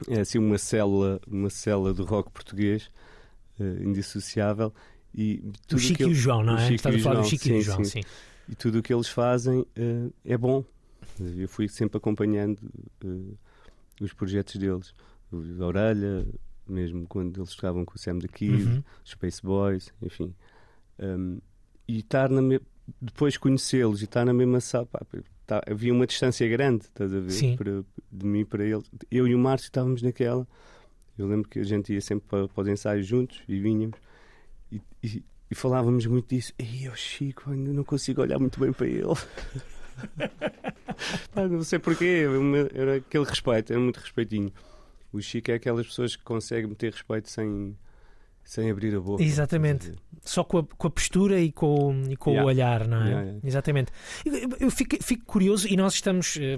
É 0.10 0.20
assim 0.20 0.38
uma 0.38 0.58
célula, 0.58 1.22
uma 1.26 1.50
célula 1.50 1.94
do 1.94 2.04
rock 2.04 2.30
português, 2.32 2.90
eh, 3.60 3.78
indissociável. 3.82 4.74
E 5.14 5.42
O 5.46 5.52
tudo 5.68 5.80
Chico 5.80 5.98
que 5.98 6.04
e 6.04 6.06
o 6.08 6.10
ele- 6.10 6.16
João, 6.16 6.44
não 6.44 6.56
o 6.56 6.60
é? 6.60 6.74
Estás 6.74 6.94
a 6.96 6.98
o 6.98 7.02
falar 7.02 7.22
do 7.22 7.28
Chico 7.28 7.48
e 7.48 7.52
o 7.52 7.56
sim, 7.56 7.62
João, 7.62 7.84
sim. 7.86 8.02
sim. 8.02 8.08
E 8.50 8.56
tudo 8.56 8.80
o 8.80 8.84
que 8.84 8.94
eles 8.94 9.08
fazem 9.08 9.66
eh, 9.76 10.10
é 10.26 10.38
bom. 10.38 10.64
Eu 11.38 11.48
fui 11.48 11.70
sempre 11.70 11.98
acompanhando 11.98 12.60
eh, 13.06 13.34
os 14.02 14.12
projetos 14.12 14.58
deles. 14.58 14.94
O 15.32 15.64
Orelha, 15.64 16.28
mesmo 16.68 17.08
quando 17.08 17.40
eles 17.40 17.56
tocavam 17.56 17.86
com 17.86 17.96
o 17.96 17.98
Sam 17.98 18.20
the 18.20 18.28
Kid, 18.28 18.64
Uhum. 18.64 18.84
Space 19.06 19.42
Boys, 19.42 19.94
enfim. 20.02 20.36
Um, 21.00 21.40
e 21.88 22.00
estar 22.00 22.30
na 22.30 22.42
me... 22.42 22.60
depois 23.02 23.38
conhecê-los 23.38 24.02
e 24.02 24.06
estar 24.06 24.26
na 24.26 24.34
mesma 24.34 24.60
sala, 24.60 24.86
pá, 24.86 25.00
tá- 25.46 25.64
havia 25.70 25.94
uma 25.94 26.06
distância 26.08 26.48
grande, 26.48 26.86
estás 26.86 27.14
a 27.14 27.20
ver? 27.20 27.32
Sim. 27.32 27.56
Para, 27.56 27.84
de 28.12 28.26
mim 28.26 28.44
para 28.46 28.64
ele. 28.66 28.84
Eu 29.12 29.28
e 29.28 29.36
o 29.36 29.40
Márcio 29.40 29.66
estávamos 29.68 30.02
naquela. 30.02 30.48
Eu 31.18 31.28
lembro 31.28 31.48
que 31.50 31.60
a 31.60 31.64
gente 31.64 31.94
ia 31.94 32.02
sempre 32.02 32.28
para, 32.28 32.48
para 32.48 32.62
os 32.62 32.68
ensaios 32.68 33.06
juntos 33.08 33.42
e 33.48 33.60
vinhamos 33.60 33.98
e, 34.72 34.82
e- 35.04 35.24
e 35.50 35.56
falávamos 35.56 36.06
muito 36.08 36.28
disso. 36.36 36.52
E 36.60 36.86
eu, 36.86 36.96
Chico, 36.96 37.52
ainda 37.52 37.72
não 37.72 37.84
consigo 37.84 38.22
olhar 38.22 38.40
muito 38.40 38.60
bem 38.60 38.74
para 38.74 38.88
ele. 38.88 39.04
Pá, 41.34 41.48
não 41.48 41.64
sei 41.64 41.80
porquê, 41.80 42.24
era 42.74 42.96
aquele 42.98 43.24
respeito, 43.26 43.72
era 43.72 43.80
muito 43.82 43.98
respeitinho. 44.00 44.52
O 45.12 45.22
Chico 45.22 45.52
é 45.52 45.56
aquelas 45.56 45.86
pessoas 45.88 46.16
que 46.16 46.24
conseguem 46.24 46.74
ter 46.74 46.92
respeito 46.92 47.30
sem, 47.30 47.78
sem 48.46 48.70
abrir 48.72 48.96
a 48.96 49.00
boca. 49.02 49.22
Exatamente. 49.22 49.92
Só 50.24 50.44
com 50.44 50.60
a, 50.60 50.64
com 50.64 50.88
a 50.88 50.90
postura 50.90 51.40
e 51.40 51.52
com, 51.52 52.04
e 52.10 52.16
com 52.16 52.32
o 52.32 52.34
Yeah. 52.34 52.48
olhar, 52.48 52.88
não 52.88 52.98
é? 53.02 53.06
Yeah, 53.06 53.22
yeah. 53.26 53.40
Exatamente. 53.44 53.92
Eu, 54.26 54.50
eu 54.62 54.72
fico, 54.72 54.96
fico 55.04 55.24
curioso 55.26 55.68
e 55.68 55.76
nós 55.78 55.94
estamos, 55.96 56.36
eh, 56.42 56.58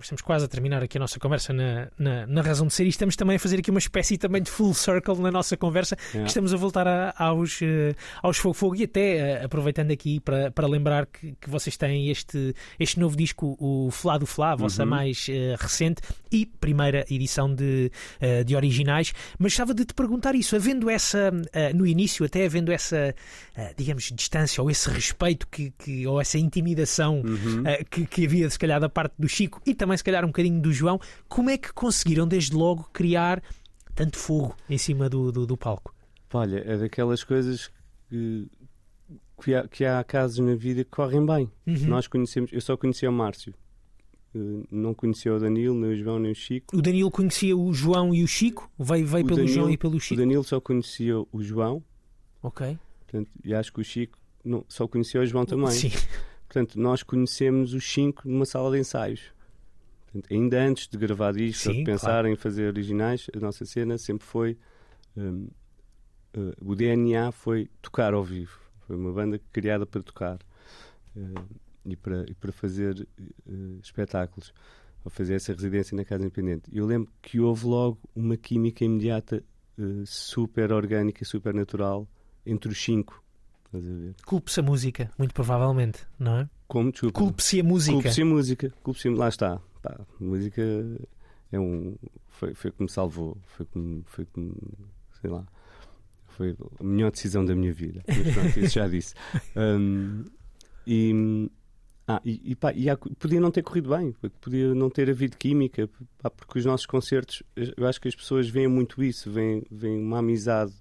estamos 0.00 0.22
quase 0.22 0.44
a 0.44 0.48
terminar 0.48 0.82
aqui 0.84 0.98
a 0.98 1.00
nossa 1.00 1.18
conversa 1.18 1.52
na, 1.52 1.88
na, 1.98 2.26
na 2.26 2.42
razão 2.42 2.66
de 2.68 2.74
ser 2.74 2.84
e 2.84 2.88
estamos 2.88 3.16
também 3.16 3.34
a 3.36 3.38
fazer 3.40 3.58
aqui 3.58 3.70
uma 3.70 3.78
espécie 3.80 4.16
também 4.18 4.40
de 4.42 4.50
full 4.50 4.72
circle 4.74 5.16
na 5.20 5.32
nossa 5.32 5.56
conversa. 5.56 5.96
Estamos 6.24 6.52
a 6.54 6.56
voltar 6.56 6.86
a- 6.86 7.12
aos, 7.16 7.60
eh, 7.62 7.92
aos 8.22 8.36
Fogo 8.36 8.54
Fogo 8.54 8.76
e 8.76 8.84
até 8.84 9.16
eh, 9.16 9.44
aproveitando 9.44 9.90
aqui 9.90 10.20
para, 10.20 10.50
para 10.52 10.68
lembrar 10.68 11.06
que, 11.06 11.34
que 11.40 11.50
vocês 11.50 11.76
têm 11.76 12.10
este, 12.10 12.54
este 12.78 13.00
novo 13.00 13.16
disco, 13.16 13.56
o 13.58 13.90
Flá 13.90 14.16
do 14.18 14.26
Flá, 14.26 14.52
a 14.52 14.56
vossa 14.56 14.82
Uhum. 14.84 14.90
mais 14.90 15.26
eh, 15.28 15.56
recente 15.58 16.02
e 16.30 16.46
primeira 16.46 17.04
edição 17.10 17.52
de, 17.52 17.90
eh, 18.20 18.44
de 18.44 18.54
originais. 18.54 19.12
Mas 19.40 19.52
estava 19.52 19.74
de 19.74 19.84
te 19.84 19.92
perguntar 19.94 20.34
isso, 20.36 20.54
havendo 20.54 20.88
essa, 20.88 21.27
eh, 21.52 21.72
no 21.72 21.86
início, 21.86 22.24
até 22.24 22.44
havendo 22.46 22.70
essa, 22.72 23.14
eh, 23.56 23.74
digamos, 23.76 24.04
distância 24.14 24.62
ou 24.62 24.70
esse 24.70 24.88
respeito 24.90 25.46
que, 25.48 25.70
que- 25.72 26.06
ou 26.06 26.20
essa 26.20 26.38
intimidação 26.38 27.20
Uhum. 27.22 27.66
eh, 27.66 27.84
que, 27.84 28.06
que 28.06 28.26
havia, 28.26 28.48
se 28.50 28.58
calhar, 28.58 28.80
da 28.80 28.88
parte 28.88 29.14
do 29.18 29.28
Chico 29.28 29.60
e 29.66 29.74
também, 29.74 29.96
se 29.96 30.04
calhar, 30.04 30.24
um 30.24 30.28
bocadinho 30.28 30.60
do 30.60 30.72
João, 30.72 31.00
como 31.28 31.50
é 31.50 31.58
que 31.58 31.72
conseguiram, 31.72 32.26
desde 32.26 32.54
logo, 32.54 32.88
criar 32.92 33.42
tanto 33.94 34.16
fogo 34.16 34.56
em 34.70 34.78
cima 34.78 35.08
do, 35.08 35.30
do, 35.32 35.46
do 35.46 35.56
palco? 35.56 35.94
Olha, 36.32 36.62
é 36.66 36.76
daquelas 36.76 37.24
coisas 37.24 37.70
que, 38.08 38.46
que, 39.42 39.54
há, 39.54 39.66
que 39.68 39.84
há 39.84 40.02
casos 40.04 40.38
na 40.38 40.54
vida 40.54 40.84
que 40.84 40.90
correm 40.90 41.24
bem. 41.24 41.50
Uhum. 41.66 41.86
Nós 41.88 42.06
conhecemos, 42.06 42.52
eu 42.52 42.60
só 42.60 42.76
conhecia 42.76 43.08
o 43.08 43.12
Márcio. 43.12 43.54
Não 44.70 44.92
conhecia 44.94 45.34
o 45.34 45.38
Danilo, 45.40 45.74
nem 45.74 45.90
o 45.90 45.96
João, 45.96 46.18
nem 46.18 46.32
o 46.32 46.34
Chico. 46.34 46.76
O 46.76 46.82
Danilo 46.82 47.10
conhecia 47.10 47.56
o 47.56 47.72
João 47.72 48.14
e 48.14 48.22
o 48.22 48.28
Chico? 48.28 48.70
Veio, 48.78 49.06
veio 49.06 49.24
O 49.24 49.26
pelo 49.26 49.36
Danilo- 49.38 49.54
João 49.54 49.70
e 49.70 49.76
pelo 49.76 49.96
O 49.96 50.00
Chico? 50.00 50.20
Danilo 50.20 50.44
só 50.44 50.60
conhecia 50.60 51.18
o 51.18 51.42
João, 51.42 51.82
Ok. 52.42 52.78
portanto, 53.00 53.30
e 53.44 53.54
acho 53.54 53.72
que 53.72 53.80
o 53.80 53.84
Chico 53.84 54.18
não, 54.44 54.64
só 54.68 54.86
conhecia 54.86 55.20
o 55.20 55.26
João 55.26 55.44
também. 55.46 55.70
Sim. 55.70 55.90
Portanto, 56.46 56.78
nós 56.80 57.02
conhecemos 57.02 57.74
os 57.74 57.84
cinco 57.90 58.26
numa 58.28 58.44
sala 58.46 58.70
de 58.70 58.78
ensaios. 58.78 59.20
Portanto, 60.04 60.32
ainda 60.32 60.62
antes 60.62 60.88
de 60.88 60.96
gravar 60.96 61.36
isto, 61.36 61.68
ou 61.68 61.74
Sim, 61.74 61.80
de 61.80 61.84
pensar 61.84 62.24
em 62.24 62.36
fazer 62.36 62.66
originais, 62.68 63.26
a 63.34 63.38
nossa 63.40 63.64
cena 63.66 63.98
sempre 63.98 64.26
foi. 64.26 64.56
hum, 65.16 65.48
eh, 66.34 66.54
o 66.62 66.74
DNA 66.74 67.30
foi 67.32 67.68
tocar 67.82 68.14
ao 68.14 68.24
vivo. 68.24 68.58
Foi 68.86 68.96
uma 68.96 69.12
banda 69.12 69.38
criada 69.52 69.84
para 69.84 70.02
tocar. 70.02 70.38
eh, 71.16 71.20
e, 71.84 71.96
para, 71.96 72.24
e 72.28 72.34
para 72.34 72.52
fazer 72.52 73.06
eh, 73.20 73.52
espetáculos, 73.82 74.52
ou 75.04 75.10
fazer 75.10 75.34
essa 75.34 75.52
residência 75.52 75.96
na 75.96 76.04
Casa 76.04 76.22
Independente. 76.22 76.70
Eu 76.72 76.86
lembro 76.86 77.10
que 77.22 77.40
houve 77.40 77.66
logo 77.66 77.98
uma 78.14 78.36
química 78.36 78.84
imediata 78.84 79.42
eh, 79.78 80.02
super 80.04 80.72
orgânica, 80.72 81.24
super 81.24 81.54
natural 81.54 82.06
entre 82.44 82.70
os 82.70 82.82
cinco. 82.82 83.22
Culpe-se 84.24 84.60
a 84.60 84.62
música, 84.62 85.10
muito 85.18 85.34
provavelmente, 85.34 86.06
não 86.18 86.38
é? 86.38 86.50
Como, 86.66 86.90
desculpa. 86.90 87.18
Culpe-se 87.18 87.60
a 87.60 87.64
música. 87.64 87.94
Culpe-se 87.94 88.22
a 88.22 88.24
música. 88.24 88.74
Culpe-se, 88.82 89.08
lá 89.10 89.28
está. 89.28 89.60
Pá, 89.82 90.00
música 90.18 90.62
é 91.52 91.58
um. 91.58 91.96
Foi, 92.28 92.54
foi 92.54 92.70
que 92.70 92.82
me 92.82 92.88
salvou. 92.88 93.36
Foi 93.44 93.66
como. 93.66 94.02
Foi 94.06 94.24
como. 94.26 94.54
Sei 95.20 95.30
lá. 95.30 95.46
Foi 96.26 96.56
a 96.78 96.84
melhor 96.84 97.10
decisão 97.10 97.44
da 97.44 97.54
minha 97.54 97.72
vida. 97.72 98.02
Mas 98.06 98.34
pronto, 98.34 98.60
isso 98.60 98.74
já 98.74 98.88
disse. 98.88 99.14
Um, 99.56 100.24
e. 100.86 101.50
Ah, 102.10 102.22
e, 102.24 102.40
e, 102.52 102.56
pá, 102.56 102.72
e 102.72 102.88
há- 102.88 102.96
podia 102.96 103.38
não 103.38 103.50
ter 103.50 103.62
corrido 103.62 103.90
bem, 103.90 104.14
podia 104.40 104.74
não 104.74 104.88
ter 104.88 105.10
havido 105.10 105.36
química, 105.36 105.88
pá, 106.22 106.30
porque 106.30 106.58
os 106.58 106.64
nossos 106.64 106.86
concertos, 106.86 107.42
eu 107.76 107.86
acho 107.86 108.00
que 108.00 108.08
as 108.08 108.14
pessoas 108.14 108.48
veem 108.48 108.66
muito 108.66 109.02
isso, 109.02 109.30
veem, 109.30 109.62
veem 109.70 110.00
uma 110.02 110.20
amizade 110.20 110.72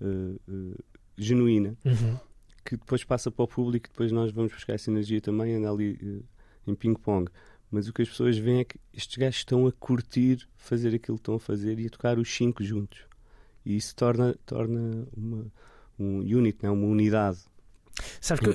eh, 0.00 0.06
eh, 0.48 0.74
genuína 1.16 1.76
Uhum. 1.84 2.16
que 2.64 2.76
depois 2.76 3.02
passa 3.02 3.28
para 3.30 3.42
o 3.44 3.48
público 3.48 3.88
e 3.88 3.90
depois 3.90 4.12
nós 4.12 4.30
vamos 4.30 4.52
buscar 4.52 4.74
essa 4.74 4.88
energia 4.88 5.20
também 5.20 5.54
anda 5.56 5.68
ali 5.68 5.98
eh, 6.00 6.70
em 6.70 6.74
ping-pong. 6.76 7.28
Mas 7.70 7.88
o 7.88 7.92
que 7.92 8.00
as 8.02 8.08
pessoas 8.08 8.38
veem 8.38 8.60
é 8.60 8.64
que 8.64 8.78
estes 8.94 9.16
gajos 9.16 9.38
estão 9.40 9.66
a 9.66 9.72
curtir 9.72 10.48
fazer 10.56 10.94
aquilo 10.94 11.16
que 11.18 11.22
estão 11.22 11.34
a 11.34 11.40
fazer 11.40 11.78
e 11.80 11.86
a 11.86 11.90
tocar 11.90 12.18
os 12.18 12.32
cinco 12.32 12.62
juntos. 12.62 13.00
E 13.66 13.76
isso 13.76 13.94
torna, 13.96 14.34
torna 14.46 15.06
uma, 15.14 15.44
um 15.98 16.18
unit, 16.20 16.58
né? 16.62 16.70
uma 16.70 16.86
unidade. 16.86 17.40
Sabes 18.20 18.40
que 18.42 18.48
eu, 18.50 18.54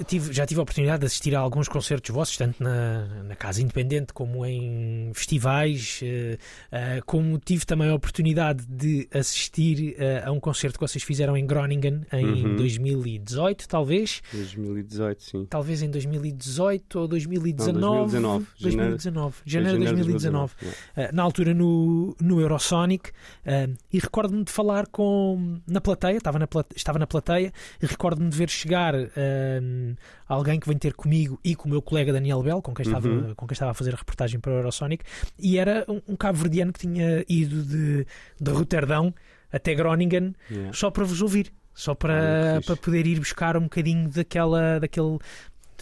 eh, 0.00 0.04
tive- 0.04 0.32
já 0.32 0.46
tive 0.46 0.60
a 0.60 0.62
oportunidade 0.62 1.00
de 1.00 1.06
assistir 1.06 1.34
a 1.34 1.40
alguns 1.40 1.68
concertos 1.68 2.10
vossos, 2.14 2.36
tanto 2.36 2.62
na, 2.62 3.22
na 3.24 3.34
Casa 3.36 3.60
Independente 3.62 4.12
como 4.12 4.44
em 4.46 5.10
festivais, 5.14 6.00
eh, 6.02 6.38
eh, 6.70 7.00
como 7.04 7.38
tive 7.38 7.64
também 7.66 7.90
a 7.90 7.94
oportunidade 7.94 8.64
de 8.68 9.08
assistir 9.12 9.94
eh, 9.98 10.22
a 10.24 10.32
um 10.32 10.40
concerto 10.40 10.78
que 10.78 10.84
vocês 10.86 11.02
fizeram 11.04 11.36
em 11.36 11.46
Groningen 11.46 12.02
em 12.12 12.44
Uhum. 12.46 12.56
2018, 12.56 13.68
talvez. 13.68 14.22
2018, 14.32 15.22
sim. 15.22 15.46
Talvez 15.48 15.82
em 15.82 15.90
2018 15.90 16.98
ou 16.98 17.08
2019. 17.08 17.80
Não, 17.80 18.06
2019. 18.06 18.46
2019. 18.60 19.36
Janeiro 19.46 19.78
de 19.78 19.84
Foi 19.86 19.94
2019. 19.94 20.52
yeah. 20.62 21.12
Uh, 21.12 21.14
na 21.16 21.22
altura 21.22 21.54
no, 21.54 22.16
no 22.20 22.40
Eurosonic 22.40 23.10
uh, 23.10 23.74
e 23.92 23.98
recordo-me 23.98 24.44
de 24.44 24.52
falar 24.52 24.86
com 24.86 25.58
na 25.66 25.80
plateia, 25.80 26.16
estava 26.18 26.38
na, 26.38 26.46
plate- 26.46 26.76
estava 26.76 26.98
na 26.98 27.06
plateia 27.06 27.52
e 27.82 27.86
recordo-me 27.86 28.28
de 28.30 28.36
ver 28.36 28.48
chegar 28.50 28.75
um, 28.84 29.94
alguém 30.28 30.60
que 30.60 30.68
vem 30.68 30.76
ter 30.76 30.92
comigo 30.94 31.38
e 31.44 31.54
com 31.54 31.66
o 31.68 31.70
meu 31.70 31.80
colega 31.82 32.12
Daniel 32.12 32.42
Bell, 32.42 32.60
com 32.60 32.74
quem 32.74 32.84
estava, 32.86 33.08
Uhum. 33.08 33.34
com 33.34 33.46
quem 33.46 33.54
estava 33.54 33.70
a 33.70 33.74
fazer 33.74 33.94
a 33.94 33.96
reportagem 33.96 34.38
para 34.40 34.52
o 34.52 34.56
Eurosonic, 34.56 35.04
e 35.38 35.58
era 35.58 35.84
um, 35.88 36.00
um 36.08 36.16
cabo-verdiano 36.16 36.72
que 36.72 36.80
tinha 36.80 37.24
ido 37.28 37.62
de, 37.62 38.06
de 38.40 38.50
Roterdão 38.50 39.14
até 39.52 39.74
Groningen 39.74 40.34
Yeah. 40.50 40.72
só 40.72 40.90
para 40.90 41.04
vos 41.04 41.22
ouvir, 41.22 41.52
só 41.74 41.94
para, 41.94 42.60
para 42.66 42.76
poder 42.76 43.06
ir 43.06 43.18
buscar 43.18 43.56
um 43.56 43.62
bocadinho 43.62 44.08
daquela, 44.10 44.78
daquele 44.80 45.18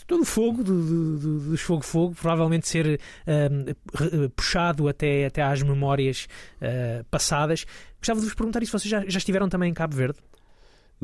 todo 0.07 0.21
o 0.23 0.25
fogo, 0.25 0.63
do, 0.63 0.83
do, 0.85 1.19
do, 1.19 1.39
dos 1.51 1.61
fogo-fogo, 1.61 2.15
provavelmente 2.15 2.69
ser 2.69 3.01
re- 3.27 4.29
puxado 4.37 4.87
até, 4.89 5.25
até 5.27 5.41
às 5.43 5.63
memórias 5.63 6.27
ah, 6.61 7.05
passadas. 7.11 7.65
Gostava 7.99 8.21
de 8.21 8.27
vos 8.27 8.35
perguntar 8.35 8.63
isso, 8.63 8.79
vocês 8.79 8.91
já, 8.91 9.01
já 9.07 9.19
estiveram 9.19 9.49
também 9.49 9.71
em 9.71 9.75
Cabo 9.75 9.97
Verde? 9.97 10.19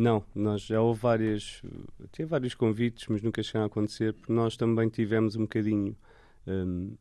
Não, 0.01 0.25
nós 0.35 0.63
já 0.63 0.81
houve 0.81 1.01
várias, 1.01 1.61
tinha 2.13 2.27
vários 2.27 2.55
convites, 2.55 3.07
mas 3.09 3.21
nunca 3.23 3.43
chegaram 3.43 3.65
a 3.65 3.67
acontecer, 3.67 4.15
porque 4.15 4.33
nós 4.33 4.57
também 4.57 4.89
tivemos 4.89 5.37
um 5.37 5.43
bocadinho 5.43 5.95
hum, 6.47 6.97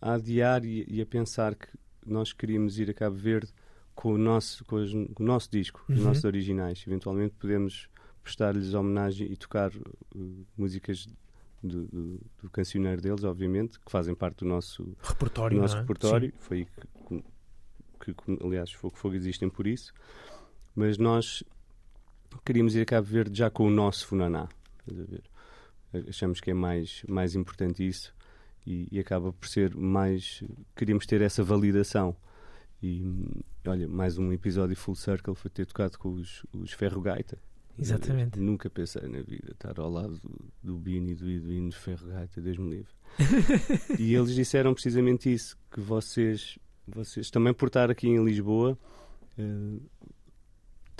a 0.00 0.12
adiar 0.14 0.64
e, 0.64 0.84
e 0.88 1.00
a 1.00 1.06
pensar 1.06 1.54
que 1.54 1.66
nós 2.06 2.32
queríamos 2.32 2.78
ir 2.78 2.88
a 2.90 2.94
Cabo 2.94 3.16
Verde 3.16 3.52
com 3.94 4.12
o 4.14 4.18
nosso, 4.18 4.64
com 4.64 4.76
os- 4.76 4.92
com 5.14 5.22
o 5.22 5.26
nosso 5.26 5.50
disco, 5.50 5.84
os 5.88 5.98
Uhum. 5.98 6.04
nossos 6.04 6.24
originais. 6.24 6.84
Eventualmente 6.86 7.34
podemos 7.38 7.88
prestar-lhes 8.22 8.72
homenagem 8.74 9.30
e 9.30 9.36
tocar 9.36 9.70
uh, 9.74 10.46
músicas 10.56 11.06
do, 11.62 11.86
do, 11.88 12.20
do 12.42 12.50
cancioneiro 12.50 13.00
deles, 13.02 13.24
obviamente, 13.24 13.78
que 13.80 13.90
fazem 13.90 14.14
parte 14.14 14.38
do 14.38 14.46
nosso 14.46 14.96
Repertório, 15.02 15.58
o 15.58 15.60
nosso 15.60 15.76
é? 15.76 15.80
repertório. 15.80 16.32
Foi 16.38 16.66
que, 17.08 17.22
que- 18.04 18.14
que, 18.14 18.44
aliás, 18.46 18.72
Fogo 18.72 18.96
Fogo 18.96 19.14
existem 19.16 19.48
por 19.50 19.66
isso. 19.66 19.92
Mas 20.74 20.96
nós 20.96 21.42
queríamos 22.44 22.74
ir 22.74 22.82
a 22.82 22.86
Cabo 22.86 23.06
Verde 23.06 23.38
já 23.38 23.50
com 23.50 23.66
o 23.66 23.70
nosso 23.70 24.06
Funaná. 24.06 24.48
Achamos 26.08 26.40
que 26.40 26.50
é 26.50 26.54
mais, 26.54 27.02
mais 27.08 27.34
importante 27.34 27.86
isso 27.86 28.14
e, 28.66 28.88
e 28.90 28.98
acaba 28.98 29.32
por 29.32 29.48
ser 29.48 29.74
mais. 29.74 30.42
Queríamos 30.76 31.06
ter 31.06 31.20
essa 31.20 31.42
validação. 31.42 32.16
E 32.82 33.04
olha, 33.66 33.86
mais 33.86 34.16
um 34.16 34.32
episódio 34.32 34.76
full 34.76 34.94
circle 34.94 35.34
foi 35.34 35.50
ter 35.50 35.66
tocado 35.66 35.98
com 35.98 36.14
os, 36.14 36.44
os 36.52 36.72
Ferro 36.72 37.00
Gaita. 37.00 37.36
Sim, 37.76 37.82
exatamente. 37.82 38.38
Eu 38.38 38.44
nunca 38.44 38.70
pensei 38.70 39.06
na 39.06 39.20
vida 39.20 39.52
estar 39.52 39.78
ao 39.78 39.90
lado 39.90 40.18
do, 40.18 40.52
do 40.62 40.78
Bini, 40.78 41.14
do 41.14 41.28
Edwin, 41.28 41.68
dos 41.68 41.76
Ferro 41.76 42.06
Gaita, 42.06 42.40
Deus 42.40 42.58
me 42.58 42.70
livre. 42.70 42.92
e 43.98 44.14
eles 44.14 44.34
disseram 44.34 44.72
precisamente 44.72 45.32
isso: 45.32 45.58
que 45.70 45.80
vocês, 45.80 46.58
vocês 46.86 47.30
também 47.30 47.52
por 47.52 47.66
estar 47.66 47.90
aqui 47.90 48.08
em 48.08 48.24
Lisboa, 48.24 48.78
eh, 49.36 49.78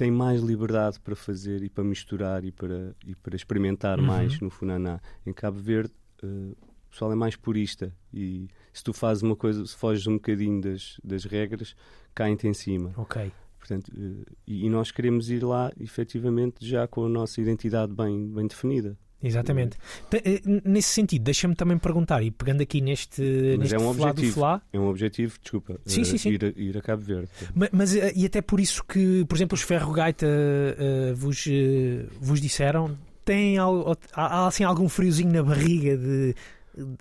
têm 0.00 0.10
mais 0.10 0.40
liberdade 0.40 0.98
para 0.98 1.14
fazer 1.14 1.62
e 1.62 1.68
para 1.68 1.84
misturar 1.84 2.42
e 2.44 2.50
para, 2.50 2.96
e 3.06 3.14
para 3.14 3.36
experimentar 3.36 3.98
Uhum. 3.98 4.06
mais 4.06 4.40
no 4.40 4.48
Funaná. 4.48 4.98
Em 5.26 5.32
Cabo 5.32 5.58
Verde, 5.60 5.92
eh, 6.22 6.26
o 6.26 6.90
pessoal 6.90 7.12
é 7.12 7.14
mais 7.14 7.36
purista 7.36 7.94
e 8.12 8.48
se 8.72 8.82
tu 8.82 8.92
fazes 8.94 9.22
uma 9.22 9.36
coisa, 9.36 9.64
se 9.66 9.76
foges 9.76 10.06
um 10.06 10.14
bocadinho 10.14 10.58
das, 10.60 10.96
das 11.04 11.24
regras, 11.24 11.76
caem-te 12.14 12.48
em 12.48 12.54
cima. 12.54 12.92
Ok. 12.96 13.30
Portanto, 13.58 13.92
eh, 13.94 14.24
e, 14.46 14.64
e 14.64 14.70
nós 14.70 14.90
queremos 14.90 15.28
ir 15.30 15.44
lá, 15.44 15.70
efetivamente, 15.78 16.66
já 16.66 16.88
com 16.88 17.04
a 17.04 17.08
nossa 17.08 17.38
identidade 17.40 17.92
bem, 17.92 18.26
bem 18.32 18.46
definida. 18.46 18.96
Exatamente. 19.22 19.76
Te- 20.08 20.22
eh, 20.24 20.40
Nesse 20.64 20.88
sentido, 20.88 21.22
deixa-me 21.24 21.54
também 21.54 21.76
perguntar, 21.78 22.22
e 22.22 22.30
pegando 22.30 22.62
aqui 22.62 22.80
neste, 22.80 23.20
Mas 23.58 23.70
neste 23.70 23.74
é 23.74 23.78
um 23.78 23.92
flá 23.94 24.06
do 24.06 24.10
objetivo. 24.12 24.32
flá, 24.34 24.62
É 24.72 24.78
um 24.78 24.88
objetivo, 24.88 25.38
desculpa, 25.42 25.80
Sim, 25.84 26.00
eh, 26.00 26.04
sim, 26.04 26.18
sim. 26.18 26.30
Ir, 26.30 26.44
a, 26.44 26.48
ir 26.60 26.78
a 26.78 26.80
Cabo 26.82 27.02
Verde. 27.02 27.28
Ma- 27.54 27.68
Mas, 27.72 27.94
eh, 27.94 28.12
e 28.16 28.24
até 28.24 28.40
por 28.40 28.58
isso 28.60 28.82
que, 28.84 29.24
por 29.26 29.36
exemplo, 29.36 29.54
os 29.54 29.62
Ferro 29.62 29.92
Gaita 29.92 30.26
eh, 30.26 31.12
vos, 31.14 31.44
eh, 31.46 32.06
vos 32.20 32.40
disseram, 32.40 32.96
tem 33.24 33.58
al- 33.58 33.96
há, 34.14 34.46
assim 34.46 34.64
algum 34.64 34.88
friozinho 34.88 35.30
na 35.32 35.42
barriga 35.42 35.96
de, 35.98 36.34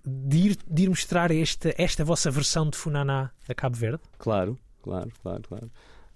de, 0.06 0.38
ir, 0.38 0.58
de 0.70 0.84
ir 0.84 0.90
mostrar 0.90 1.32
esta, 1.32 1.74
esta 1.78 2.04
vossa 2.04 2.30
versão 2.30 2.70
de 2.70 2.76
Funaná 2.78 3.32
a 3.48 3.54
Cabo 3.56 3.78
Verde? 3.78 4.02
Claro, 4.18 4.58
claro, 4.84 5.10
claro, 5.24 5.42
claro. 5.48 5.72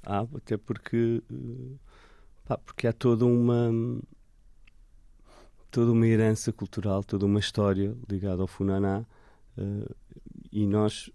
Há, 0.06 0.20
até 0.36 0.58
porque, 0.58 1.22
pá, 2.46 2.58
porque 2.58 2.88
há 2.88 2.92
toda 2.94 3.26
uma 3.26 3.72
toda 5.74 5.92
uma 5.92 6.06
herança 6.08 6.54
cultural, 6.54 7.04
toda 7.04 7.26
uma 7.26 7.40
história 7.40 7.96
ligada 8.08 8.42
ao 8.44 8.48
Funaná 8.48 9.04
eh, 9.58 9.92
e 10.52 10.68
nós 10.68 11.10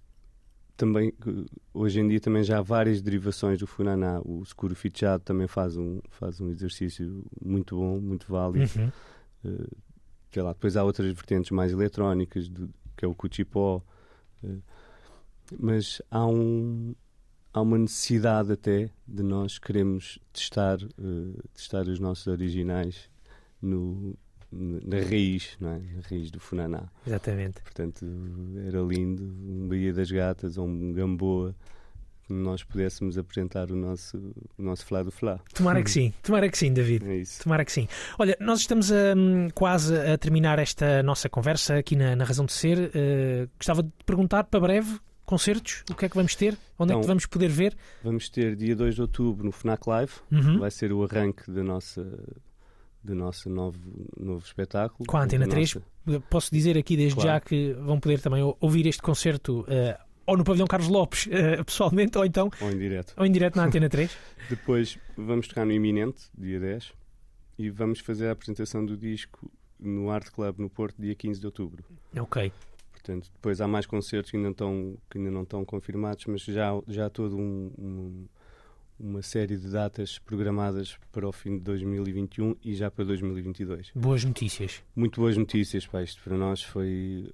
também 0.77 1.13
eh, 1.27 1.45
hoje 1.73 2.01
em 2.01 2.09
dia 2.09 2.21
também 2.21 2.43
já 2.43 2.59
há 2.59 2.63
várias 2.63 3.01
derivações 3.01 3.59
do 3.61 3.67
Funaná. 3.69 4.21
O 4.25 4.45
Seguro 4.45 4.75
Fichado 4.75 5.23
também 5.23 5.47
faz 5.47 5.77
um 5.77 6.01
faz 6.11 6.41
um 6.41 6.51
exercício 6.51 7.25
muito 7.41 7.77
bom, 7.77 8.01
muito 8.01 8.27
válido. 8.31 8.69
Uhum. 8.81 8.91
Eh, 9.45 9.69
sei 10.33 10.43
lá, 10.43 10.53
depois 10.53 10.77
há 10.77 10.83
outras 10.85 11.07
vertentes 11.13 11.51
mais 11.53 11.71
eletrónicas, 11.73 12.49
do- 12.49 12.69
que 12.97 13.05
é 13.05 13.09
o 13.09 13.15
Cuchipó, 13.15 13.81
eh, 14.45 14.59
mas 15.59 16.03
há, 16.11 16.27
um, 16.27 16.95
há 17.55 17.61
uma 17.61 17.79
necessidade 17.79 18.53
até 18.53 18.91
de 19.07 19.23
nós 19.23 19.59
queremos 19.59 20.19
testar, 20.33 20.79
eh, 20.83 21.41
testar 21.55 21.87
os 21.89 21.99
nossos 22.01 22.27
originais 22.27 23.09
no, 23.63 24.15
na 24.51 24.97
raiz, 25.01 25.57
não 25.61 25.71
é? 25.71 25.79
na 25.79 26.03
raiz 26.09 26.31
do 26.31 26.41
Funaná. 26.41 26.85
Exatamente. 27.07 27.61
Portanto, 27.63 28.07
era 28.67 28.81
lindo 28.81 29.23
um 29.23 29.69
Bahia 29.69 29.93
das 29.93 30.11
Gatas 30.11 30.57
ou 30.57 30.67
um 30.67 30.93
Gamboa 30.93 31.55
que 32.27 32.33
nós 32.35 32.63
pudéssemos 32.63 33.17
apresentar 33.17 33.71
o 33.71 33.77
nosso, 33.77 34.19
o 34.59 34.63
nosso 34.63 34.85
Flá 34.85 35.03
do 35.03 35.11
Flá. 35.11 35.41
Tomara 35.55 35.83
que 35.83 35.91
sim, 35.91 36.13
tomara 36.23 36.49
que 36.49 36.59
sim, 36.59 36.73
David. 36.73 37.07
É 37.07 37.17
isso. 37.17 37.43
Tomara 37.43 37.65
que 37.65 37.73
sim. 37.73 37.89
Olha, 38.19 38.37
nós 38.39 38.61
estamos 38.61 38.91
hum, 38.91 39.49
quase 39.55 39.97
a 39.97 40.17
terminar 40.19 40.59
esta 40.59 41.03
nossa 41.03 41.29
conversa 41.29 41.77
aqui 41.77 41.97
na, 41.97 42.15
na 42.15 42.25
Razão 42.25 42.45
de 42.45 42.53
Ser. 42.53 42.91
Eh, 42.95 43.49
gostava 43.57 43.83
de 43.83 43.91
perguntar 44.05 44.45
para 44.45 44.61
breve 44.61 44.99
concertos, 45.25 45.85
o 45.91 45.95
que 45.95 46.07
é 46.07 46.09
que 46.09 46.17
vamos 46.17 46.35
ter? 46.35 46.57
Onde 46.79 46.93
é 46.93 46.95
Então, 46.95 47.01
que 47.03 47.07
vamos 47.07 47.27
poder 47.27 47.49
ver? 47.49 47.77
Vamos 48.03 48.31
ter 48.31 48.57
dia 48.57 48.75
2 48.75 48.95
de 48.95 49.03
outubro 49.03 49.45
no 49.45 49.53
FNAC 49.53 49.87
Live. 49.87 50.13
Uhum. 50.33 50.59
vai 50.59 50.71
ser 50.71 50.93
o 50.93 51.03
arranque 51.05 51.51
da 51.51 51.63
nossa 51.63 52.03
do 53.09 53.15
nosso 53.15 53.49
novo, 53.51 53.79
novo 54.19 54.45
espetáculo. 54.45 55.07
Com 55.07 55.17
a 55.17 55.25
Antena 55.25 55.45
Da 55.47 55.51
3. 55.51 55.75
nossa- 56.07 56.21
Posso 56.31 56.51
dizer 56.53 56.77
aqui 56.79 56.97
desde 56.97 57.15
Claro. 57.17 57.29
já 57.31 57.41
que 57.41 57.73
vão 57.75 57.99
poder 58.01 58.21
também 58.21 58.43
ou- 58.43 58.57
ouvir 58.61 58.87
este 58.87 59.03
concerto 59.03 59.65
eh, 59.69 59.99
ou 60.27 60.37
no 60.37 60.45
Pavilhão 60.45 60.67
Carlos 60.67 60.89
Lopes, 60.89 61.27
eh, 61.33 61.63
pessoalmente, 61.65 62.17
ou 62.17 62.25
então 62.25 62.51
Ou 62.61 62.71
em 62.71 62.79
direto. 62.79 63.15
ou 63.17 63.27
em 63.27 63.33
direto 63.33 63.57
na 63.57 63.65
Antena 63.65 63.89
3. 63.89 64.11
Depois 64.49 64.99
vamos 65.17 65.49
tocar 65.49 65.67
no 65.67 65.73
Iminente, 65.73 66.31
dia 66.37 66.59
10, 66.61 66.93
e 67.59 67.69
vamos 67.71 68.01
fazer 68.01 68.29
a 68.29 68.33
apresentação 68.33 68.85
do 68.85 68.97
disco 68.97 69.51
no 69.79 70.11
Art 70.11 70.31
Club 70.31 70.59
no 70.59 70.69
Porto, 70.71 71.01
dia 71.01 71.15
15 71.15 71.41
de 71.41 71.47
outubro. 71.47 71.85
Ok. 72.19 72.51
Portanto, 72.93 73.31
depois 73.33 73.61
há 73.61 73.69
mais 73.69 73.87
concertos 73.87 74.31
que 74.31 74.37
ainda, 74.37 74.51
estão, 74.51 74.97
que 75.11 75.19
ainda 75.19 75.31
não 75.31 75.43
estão 75.43 75.65
confirmados, 75.65 76.25
mas 76.27 76.43
já, 76.43 76.71
já 76.89 77.07
há 77.07 77.11
todo 77.11 77.37
um, 77.37 77.71
um- 77.79 78.27
uma 78.99 79.23
série 79.23 79.57
de 79.57 79.69
datas 79.69 80.19
programadas 80.19 80.97
para 81.13 81.29
o 81.29 81.33
fim 81.33 81.59
de 81.59 81.65
2021 81.65 82.57
e 82.65 82.75
já 82.75 82.91
para 82.91 83.05
2022. 83.05 83.93
Boas 83.95 84.25
notícias. 84.25 84.83
Muito 84.95 85.21
boas 85.21 85.37
notícias, 85.37 85.87
pá. 85.87 86.03
Isto 86.03 86.23
para 86.23 86.37
nós 86.37 86.63
foi. 86.63 87.31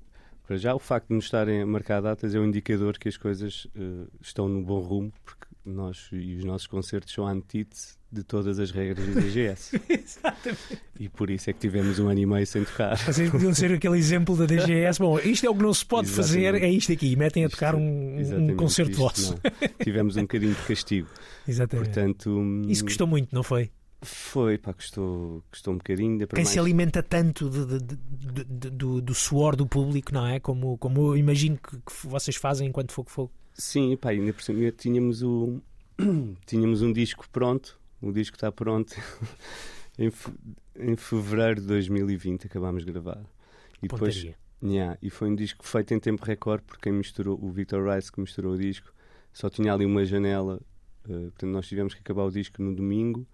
Para 0.46 0.56
já, 0.56 0.74
o 0.74 0.78
facto 0.78 1.08
de 1.08 1.14
nos 1.14 1.24
estarem 1.24 1.62
a 1.62 1.66
marcar 1.66 2.02
datas 2.02 2.34
é 2.34 2.38
um 2.38 2.44
indicador 2.44 2.98
que 2.98 3.08
as 3.08 3.16
coisas 3.16 3.66
eh, 3.74 4.06
estão 4.20 4.46
no 4.46 4.62
bom 4.62 4.78
rumo, 4.78 5.12
porque 5.24 5.43
nós 5.64 6.08
e 6.12 6.36
os 6.36 6.44
nossos 6.44 6.66
concertos 6.66 7.12
são 7.12 7.26
a 7.26 7.32
antítese 7.32 7.94
de 8.12 8.22
todas 8.22 8.58
as 8.58 8.70
regras 8.70 9.06
do 9.06 9.14
DGS. 9.20 9.80
Exatamente. 9.88 10.78
e 11.00 11.08
por 11.08 11.30
isso 11.30 11.50
é 11.50 11.52
que 11.52 11.58
tivemos 11.60 11.98
um 11.98 12.08
ano 12.08 12.20
e 12.20 12.26
meio 12.26 12.46
sem 12.46 12.64
tocar. 12.64 12.96
Vocês 12.98 13.30
podiam 13.30 13.52
ser 13.54 13.72
aquele 13.72 13.98
exemplo 13.98 14.36
da 14.36 14.46
DGS. 14.46 14.98
Bom, 15.00 15.18
isto 15.18 15.46
é 15.46 15.50
o 15.50 15.54
que 15.54 15.62
não 15.62 15.74
se 15.74 15.84
pode 15.84 16.08
fazer, 16.08 16.40
Exatamente. 16.40 16.64
é 16.66 16.70
isto 16.70 16.92
aqui. 16.92 17.16
Metem 17.16 17.44
a 17.44 17.46
Isto- 17.46 17.56
tocar 17.56 17.74
um, 17.74 18.50
um 18.50 18.56
concerto 18.56 18.90
isto 18.92 19.00
vosso. 19.00 19.34
Tivemos 19.82 20.16
um 20.16 20.22
bocadinho 20.22 20.54
de 20.54 20.62
castigo. 20.62 21.08
Exatamente. 21.48 21.86
Portanto, 21.86 22.30
hum, 22.30 22.62
Isso 22.68 22.84
custou 22.84 23.06
muito, 23.06 23.34
não 23.34 23.42
foi? 23.42 23.70
Foi, 24.02 24.58
pá, 24.58 24.72
custou, 24.74 25.42
custou 25.50 25.72
um 25.72 25.78
bocadinho. 25.78 26.18
Quem 26.28 26.28
mais- 26.44 26.48
se 26.50 26.58
alimenta 26.58 27.02
tanto 27.02 27.48
de- 27.48 27.78
de- 27.80 28.44
de- 28.44 28.70
do, 28.70 29.00
do 29.00 29.14
suor 29.14 29.56
do 29.56 29.66
público, 29.66 30.12
não 30.12 30.26
é? 30.26 30.38
Como, 30.38 30.76
como 30.76 31.12
eu 31.12 31.16
imagino 31.16 31.56
que, 31.56 31.78
que 31.78 32.06
vocês 32.06 32.36
fazem 32.36 32.68
enquanto 32.68 32.92
fogo 32.92 33.08
fogo. 33.10 33.32
Sim, 33.54 33.96
pá, 33.96 34.10
ainda 34.10 34.32
por 34.32 34.42
cima 34.42 34.70
tínhamos 34.72 35.22
o 35.22 35.60
tínhamos 36.44 36.82
um 36.82 36.92
disco 36.92 37.28
pronto, 37.30 37.78
o 38.02 38.12
disco 38.12 38.36
está 38.36 38.50
pronto 38.50 38.94
em, 39.98 40.10
fe- 40.10 40.32
em 40.76 40.96
fevereiro 40.96 41.60
de 41.60 41.66
2020 41.68 42.46
acabámos 42.46 42.84
de 42.84 42.90
gravar. 42.92 43.22
E 43.82 43.88
depois, 43.88 44.14
Pontaria. 44.16 44.36
yeah, 44.62 44.98
e 45.00 45.08
foi 45.10 45.28
um 45.28 45.34
disco 45.36 45.64
feito 45.66 45.94
em 45.94 46.00
tempo 46.00 46.24
recorde 46.24 46.64
porque 46.66 46.82
quem 46.82 46.92
misturou, 46.92 47.38
o 47.40 47.50
Victor 47.50 47.88
Rice 47.88 48.10
que 48.10 48.20
misturou 48.20 48.54
o 48.54 48.58
disco, 48.58 48.92
só 49.32 49.48
tinha 49.48 49.72
ali 49.72 49.84
uma 49.84 50.04
janela, 50.04 50.60
eh, 51.08 51.12
portanto 51.12 51.50
nós 51.50 51.66
tivemos 51.68 51.94
que 51.94 52.00
acabar 52.00 52.24
o 52.24 52.30
disco 52.30 52.60
no 52.62 52.74
domingo, 52.74 53.26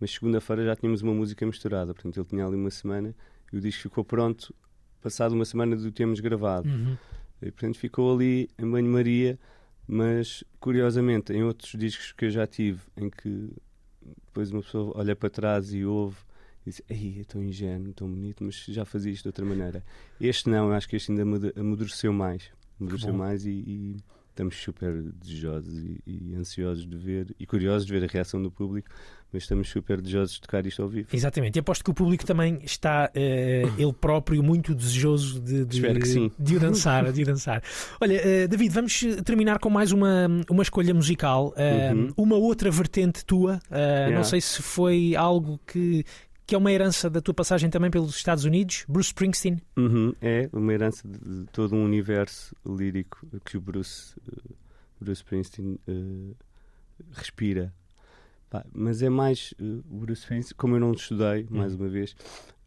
mas 0.00 0.12
segunda-feira 0.12 0.64
já 0.64 0.76
tínhamos 0.76 1.02
uma 1.02 1.12
música 1.12 1.44
misturada, 1.44 1.92
portanto 1.92 2.16
ele 2.18 2.26
tinha 2.26 2.46
ali 2.46 2.56
uma 2.56 2.70
semana 2.70 3.14
e 3.52 3.56
o 3.56 3.60
disco 3.60 3.82
ficou 3.82 4.04
pronto 4.04 4.54
passado 5.02 5.32
uma 5.32 5.44
semana 5.44 5.76
do 5.76 5.92
termos 5.92 6.18
gravado. 6.20 6.68
Uhum. 6.68 6.96
E, 7.42 7.50
portanto, 7.50 7.78
ficou 7.78 8.14
ali 8.14 8.48
em 8.58 8.68
banho-maria, 8.68 9.38
mas 9.86 10.42
curiosamente, 10.58 11.32
em 11.32 11.42
outros 11.42 11.72
discos 11.78 12.12
que 12.12 12.26
eu 12.26 12.30
já 12.30 12.46
tive, 12.46 12.80
em 12.96 13.08
que 13.08 13.50
depois 14.26 14.50
uma 14.50 14.62
pessoa 14.62 14.92
olha 14.96 15.14
para 15.14 15.30
trás 15.30 15.72
e 15.72 15.84
ouve 15.84 16.16
e 16.66 16.70
diz: 16.70 16.82
Ei, 16.88 17.20
é 17.20 17.24
tão 17.24 17.42
ingênuo, 17.42 17.92
tão 17.92 18.08
bonito, 18.08 18.42
mas 18.44 18.56
já 18.66 18.84
fazia 18.84 19.12
isto 19.12 19.22
de 19.22 19.28
outra 19.28 19.44
maneira. 19.44 19.84
Este 20.20 20.48
não, 20.48 20.68
eu 20.68 20.74
acho 20.74 20.88
que 20.88 20.96
este 20.96 21.12
ainda 21.12 21.22
amadureceu 21.58 22.12
mais. 22.12 22.50
Amadureceu 22.80 23.14
mais 23.14 23.46
e, 23.46 23.50
e 23.50 23.96
estamos 24.36 24.56
super 24.56 24.92
desejosos 25.18 25.74
e, 25.82 26.00
e 26.06 26.34
ansiosos 26.34 26.86
de 26.86 26.96
ver, 26.98 27.34
e 27.40 27.46
curiosos 27.46 27.86
de 27.86 27.92
ver 27.98 28.04
a 28.04 28.06
reação 28.06 28.40
do 28.42 28.50
público, 28.50 28.86
mas 29.32 29.44
estamos 29.44 29.68
super 29.70 29.98
desejosos 30.00 30.34
de 30.34 30.42
tocar 30.42 30.64
isto 30.66 30.82
ao 30.82 30.88
vivo. 30.88 31.08
Exatamente. 31.10 31.56
E 31.56 31.60
aposto 31.60 31.82
que 31.82 31.90
o 31.90 31.94
público 31.94 32.24
também 32.26 32.60
está, 32.62 33.10
eh, 33.14 33.62
ele 33.78 33.92
próprio, 33.94 34.42
muito 34.42 34.74
desejoso 34.74 35.40
de, 35.40 35.64
de, 35.64 35.76
Espero 35.76 35.98
que 35.98 36.06
sim. 36.08 36.30
de 36.38 36.56
o 36.56 36.60
dançar. 36.60 37.10
De 37.10 37.22
o 37.22 37.26
dançar. 37.26 37.62
Olha, 37.98 38.14
eh, 38.22 38.46
David, 38.46 38.72
vamos 38.74 39.00
terminar 39.24 39.58
com 39.58 39.70
mais 39.70 39.90
uma, 39.90 40.28
uma 40.50 40.62
escolha 40.62 40.92
musical. 40.92 41.54
eh, 41.56 41.92
Uhum. 41.94 42.12
Uma 42.16 42.36
outra 42.36 42.70
vertente 42.70 43.24
tua. 43.24 43.58
eh, 43.70 44.02
Não 44.04 44.08
Yeah. 44.16 44.24
sei 44.24 44.40
se 44.42 44.60
foi 44.62 45.14
algo 45.16 45.58
que, 45.66 46.04
que 46.46 46.54
é 46.54 46.58
uma 46.58 46.70
herança 46.70 47.10
da 47.10 47.20
tua 47.20 47.34
passagem 47.34 47.68
também 47.68 47.90
pelos 47.90 48.14
Estados 48.16 48.44
Unidos. 48.44 48.84
Bruce 48.88 49.08
Springsteen. 49.08 49.60
Uhum, 49.76 50.14
é 50.22 50.48
uma 50.52 50.72
herança 50.72 51.06
de, 51.08 51.18
de 51.18 51.46
todo 51.52 51.74
um 51.74 51.84
universo 51.84 52.54
lírico 52.64 53.26
que 53.44 53.56
o 53.56 53.60
Bruce, 53.60 54.14
eh, 54.32 54.54
Bruce 55.00 55.22
Springsteen 55.22 55.78
eh, 55.88 56.34
respira. 57.12 57.74
Pá, 58.48 58.64
mas 58.72 59.02
é 59.02 59.08
mais 59.10 59.52
o 59.60 59.98
Bruce 59.98 60.22
Springsteen, 60.22 60.56
como 60.56 60.76
eu 60.76 60.80
não 60.80 60.92
estudei, 60.92 61.46
mais 61.50 61.72
Uhum. 61.74 61.80
uma 61.80 61.88
vez, 61.88 62.14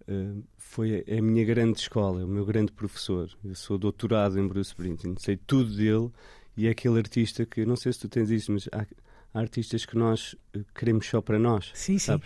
eh, 0.08 0.34
foi 0.58 0.96
a, 1.08 1.16
é 1.16 1.20
a 1.20 1.22
minha 1.22 1.46
grande 1.46 1.80
escola, 1.80 2.22
é 2.22 2.26
o 2.26 2.28
meu 2.28 2.46
grande 2.46 2.72
professor. 2.74 3.30
Eu 3.46 3.56
sou 3.56 3.78
doutorado 3.78 4.38
em 4.38 4.46
Bruce 4.46 4.72
Springsteen, 4.72 5.16
sei 5.18 5.38
tudo 5.38 5.74
dele 5.74 6.10
e 6.58 6.68
é 6.68 6.72
aquele 6.72 6.98
artista 6.98 7.46
que, 7.46 7.66
não 7.66 7.78
sei 7.78 7.94
se 7.94 8.00
tu 8.02 8.10
tens 8.10 8.30
isso, 8.30 8.52
mas 8.52 8.68
há, 8.74 8.86
há 9.34 9.40
artistas 9.40 9.86
que 9.86 9.96
nós 9.96 10.36
queremos 10.76 11.06
só 11.08 11.22
para 11.22 11.40
nós 11.40 11.72
Sim, 11.74 11.98
sim. 11.98 12.20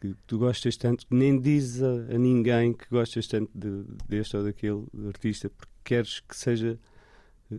Que 0.00 0.14
tu 0.26 0.38
gostas 0.38 0.76
tanto, 0.76 1.06
que 1.06 1.14
nem 1.14 1.40
dizes 1.40 1.82
a, 1.82 2.14
a 2.14 2.18
ninguém 2.18 2.72
que 2.74 2.84
gostas 2.90 3.26
tanto 3.26 3.50
de, 3.54 3.84
deste 4.08 4.36
ou 4.36 4.44
daquele 4.44 4.84
artista, 5.08 5.48
porque 5.50 5.72
queres 5.84 6.20
que 6.20 6.36
seja. 6.36 6.78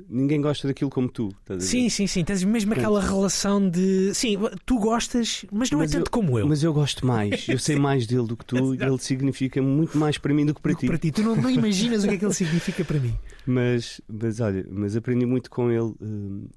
Ninguém 0.10 0.42
gosta 0.42 0.68
daquilo 0.68 0.90
como 0.90 1.10
tu. 1.10 1.30
Estás 1.30 1.58
a 1.58 1.62
ver? 1.64 1.66
Sim, 1.66 1.90
sim, 1.90 2.06
sim. 2.08 2.24
Tens 2.24 2.44
mesmo 2.44 2.74
aquela 2.74 3.00
relação 3.02 3.70
de. 3.70 4.14
Sim, 4.14 4.36
tu 4.66 4.78
gostas, 4.80 5.46
mas 5.52 5.72
não 5.72 5.80
Mas 5.80 5.92
é 5.94 5.98
tanto 5.98 6.10
eu- 6.10 6.12
como 6.12 6.38
eu. 6.38 6.46
Mas 6.48 6.62
eu 6.62 6.74
gosto 6.74 7.06
mais, 7.08 7.48
eu 7.48 7.58
sei 7.58 7.76
mais 7.80 8.06
dele 8.06 8.28
do 8.28 8.36
que 8.36 8.46
tu 8.46 8.76
e 8.76 8.84
ele 8.84 8.98
significa 9.00 9.62
muito 9.62 9.98
mais 9.98 10.18
para 10.18 10.34
mim 10.34 10.46
do 10.46 10.54
que 10.54 10.62
para 10.62 10.74
Do 10.74 10.76
que 10.76 10.82
ti. 10.82 10.88
para 10.88 10.98
ti. 10.98 11.12
Tu 11.12 11.24
não, 11.24 11.36
não 11.38 11.50
imaginas 11.50 12.04
o 12.04 12.08
que 12.08 12.16
é 12.16 12.18
que 12.18 12.26
ele 12.26 12.34
significa 12.34 12.84
para 12.84 13.00
mim. 13.00 13.18
Mas, 13.46 14.02
mas 14.10 14.40
olha, 14.42 14.66
mas 14.70 14.96
aprendi 14.98 15.26
muito 15.26 15.50
com 15.50 15.72
ele 15.72 15.96
hum, 16.02 16.48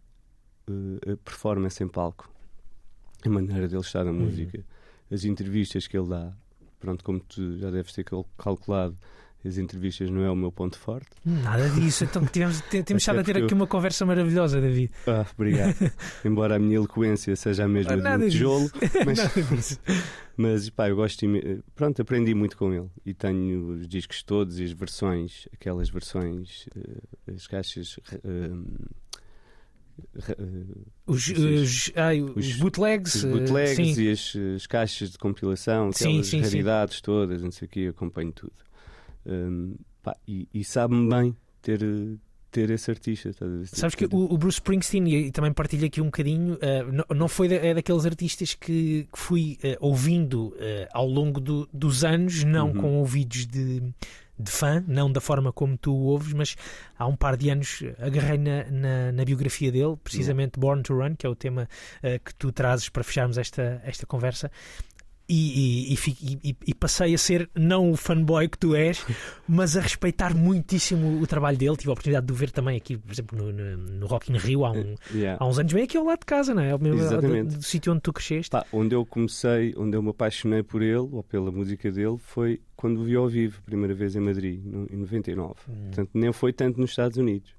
eh, 0.68 1.12
a 1.12 1.16
performance 1.18 1.81
em 1.83 1.87
palco, 1.89 2.28
a 3.24 3.28
maneira 3.28 3.68
dele 3.68 3.81
estar 3.81 4.05
na 4.05 4.12
música, 4.12 4.64
as 5.11 5.24
entrevistas 5.24 5.86
que 5.86 5.96
ele 5.98 6.08
dá. 6.08 6.32
Pronto, 6.78 7.04
como 7.04 7.20
tu 7.20 7.58
já 7.58 7.70
deves 7.70 7.92
ter 7.92 8.04
cal- 8.04 8.26
calculado, 8.38 8.96
as 9.44 9.56
entrevistas 9.58 10.11
não 10.11 10.22
é 10.22 10.30
o 10.30 10.36
meu 10.36 10.52
ponto 10.52 10.78
forte. 10.78 11.08
Nada 11.24 11.68
disso. 11.70 12.04
Então 12.04 12.24
tivemos, 12.26 12.61
te- 12.62 12.82
temos 12.82 13.02
estado 13.02 13.20
a 13.20 13.24
ter 13.24 13.36
aqui 13.38 13.52
eu- 13.52 13.56
uma 13.56 13.66
conversa 13.66 14.04
maravilhosa, 14.06 14.61
David. 14.61 14.90
Ah, 15.06 15.24
obrigado. 15.34 15.74
Embora 16.24 16.56
a 16.56 16.58
minha 16.58 16.76
eloquência 16.76 17.34
seja 17.36 17.64
a 17.64 17.68
mesma 17.68 17.96
de 17.96 18.02
Nada 18.02 18.16
um 18.16 18.26
disso. 18.26 18.36
tijolo, 18.38 18.70
mas, 19.06 19.18
Nada 19.18 19.42
disso. 19.42 19.80
mas 20.36 20.70
pá, 20.70 20.88
eu 20.90 20.96
gosto. 20.96 21.24
Pronto, 21.74 22.00
aprendi 22.02 22.34
muito 22.34 22.56
com 22.56 22.72
ele 22.72 22.88
e 23.04 23.12
tenho 23.14 23.68
os 23.72 23.88
discos 23.88 24.22
todos 24.22 24.58
e 24.61 24.64
as 24.64 24.72
versões, 24.72 25.48
aquelas 25.52 25.88
versões, 25.90 26.66
eh, 26.76 27.32
as 27.34 27.46
caixas. 27.46 27.98
eh, 28.12 28.50
eh, 30.28 30.36
Os, 31.07 31.24
Sim. 31.24 31.55
os, 31.62 31.92
ai, 31.96 32.20
os 32.22 32.36
Os- 32.48 32.57
bootlegs. 32.57 33.14
os 33.16 33.24
eh, 33.24 33.28
bootlegs 33.30 33.94
sim. 33.96 34.03
e 34.03 34.11
as, 34.11 34.36
as 34.57 34.66
caixas 34.66 35.11
de 35.11 35.18
compilação, 35.18 35.88
aquelas 35.90 36.26
sim, 36.26 36.38
sim. 36.38 36.40
raridades 36.40 37.01
todas, 37.01 37.42
não 37.42 37.51
sei 37.51 37.66
o 37.66 37.68
que, 37.68 37.86
acompanho 37.88 38.32
tudo. 38.32 38.53
Hum, 39.26 39.74
pá, 40.03 40.16
e 40.26 40.48
e 40.53 40.64
sabe-me 40.64 41.09
bem 41.09 41.36
ter, 41.62 41.82
eh, 41.82 42.16
ter 42.51 42.70
esse 42.70 42.90
artista. 42.90 43.30
Sabes 43.66 43.94
que 43.94 44.07
o, 44.11 44.36
Bruce 44.38 44.57
Springsteen, 44.57 45.07
e, 45.09 45.30
também 45.30 45.53
partilho 45.53 45.86
aqui 45.86 46.01
um 46.01 46.07
bocadinho, 46.07 46.59
eh, 46.61 46.84
não, 47.14 47.28
foi 47.28 47.53
é 47.53 47.74
daqueles 47.74 48.05
artistas 48.07 48.55
que, 48.55 49.07
fui 49.18 49.59
eh, 49.62 49.76
ouvindo 49.80 50.55
eh, 50.59 50.88
ao 50.92 51.07
longo 51.07 51.38
do- 51.40 51.68
dos 51.72 52.03
anos, 52.03 52.42
não 52.42 52.68
Uhum. 52.68 52.74
com 52.74 52.94
ouvidos 52.98 53.46
de, 53.46 53.82
de 54.41 54.51
fã, 54.51 54.84
não 54.86 55.11
da 55.11 55.20
forma 55.20 55.53
como 55.53 55.76
tu 55.76 55.95
ouves, 55.95 56.32
mas 56.32 56.57
há 56.99 57.07
um 57.07 57.16
par 57.16 57.36
de 57.36 57.51
anos 57.51 57.82
agarrei 57.99 58.38
na, 58.38 58.64
na, 58.70 59.12
na 59.12 59.24
biografia 59.24 59.70
dele, 59.70 59.97
precisamente 60.03 60.59
Born 60.59 60.82
to 60.82 60.95
Run, 60.95 61.14
que 61.16 61.26
é 61.26 61.28
o 61.28 61.34
tema 61.34 61.68
eh, 62.03 62.18
que 62.18 62.34
tu 62.34 62.53
trazes 62.53 62.88
para 62.88 63.05
fecharmos 63.05 63.38
esta, 63.38 63.80
esta 63.84 64.07
conversa. 64.07 64.51
E, 65.33 65.95
e- 66.51 66.57
e 66.66 66.74
passei 66.74 67.14
a 67.14 67.18
ser 67.18 67.49
não 67.55 67.91
o 67.93 67.97
fanboy 67.97 68.49
que 68.49 68.59
tu 68.59 68.74
és, 68.74 69.05
mas 69.49 69.76
a 69.76 69.81
respeitar 69.81 70.35
muitíssimo 70.35 71.20
o 71.22 71.26
trabalho 71.26 71.57
dele. 71.57 71.76
Tive 71.76 71.91
a 71.91 71.93
oportunidade 71.93 72.26
de 72.26 72.33
o 72.33 72.35
ver 72.37 72.51
também 72.51 72.76
aqui, 72.76 72.97
por 72.97 73.12
exemplo, 73.12 73.39
no, 73.39 73.53
no, 73.53 73.76
no 73.76 74.07
Rock 74.07 74.33
in 74.33 74.37
Rio 74.37 74.64
há, 74.64 74.72
um- 74.72 74.95
Yeah. 75.14 75.43
há 75.43 75.47
uns 75.47 75.59
anos, 75.59 75.72
bem 75.72 75.85
aqui 75.85 75.97
ao 75.97 76.05
lado 76.05 76.20
de 76.20 76.26
casa, 76.26 76.55
não 76.55 76.62
é? 76.62 76.74
O 76.74 76.78
meu- 76.81 76.95
Exatamente. 76.95 77.51
do, 77.55 77.59
do 77.59 77.62
sítio 77.64 77.93
onde 77.93 78.01
tu 78.03 78.12
cresceste. 78.12 78.51
Pá, 78.51 78.64
onde 78.72 78.95
eu 78.95 79.05
comecei, 79.07 79.72
onde 79.76 79.97
eu 79.97 80.03
me 80.03 80.11
apaixonei 80.11 80.62
por 80.62 80.83
ele, 80.83 80.97
ou 80.99 81.22
pela 81.22 81.51
música 81.53 81.91
dele, 81.93 82.16
foi 82.18 82.61
quando 82.76 83.01
o 83.01 83.05
vi 83.05 83.14
ao 83.14 83.28
vivo, 83.28 83.62
primeira 83.62 83.95
vez 83.95 84.16
em 84.16 84.20
Madrid, 84.20 84.61
no- 84.64 84.87
em 84.91 84.97
99. 84.97 85.55
Hum. 85.68 85.72
Portanto, 85.87 86.11
nem 86.14 86.33
foi 86.33 86.53
tanto 86.53 86.81
nos 86.81 86.91
Estados 86.91 87.16
Unidos. 87.18 87.51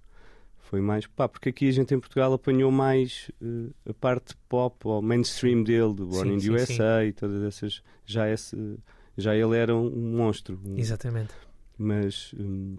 Foi 0.72 0.80
mais, 0.80 1.05
pá, 1.05 1.28
porque 1.28 1.49
aqui 1.49 1.67
a 1.67 1.72
gente 1.72 1.93
em 1.93 1.99
Portugal 1.99 2.32
apanhou 2.32 2.72
mais 2.72 3.30
eh, 3.41 3.89
a 3.89 3.93
parte 3.93 4.38
pop 4.47 4.78
ou 4.88 5.01
mainstream 5.01 5.63
dele, 5.63 5.93
do 5.93 6.07
Born 6.07 6.30
Sim, 6.30 6.36
in 6.36 6.39
sim, 6.39 6.47
the 6.47 6.53
USA 6.63 7.05
e 7.05 7.11
todas 7.11 7.43
essas. 7.43 7.84
Já, 8.05 8.30
esse, 8.30 8.55
já 9.17 9.36
ele 9.36 9.57
era 9.57 9.76
um 9.76 9.89
monstro. 10.15 10.57
um- 10.65 10.78
Exatamente. 10.80 11.34
mas 11.78 12.34
hum, 12.39 12.78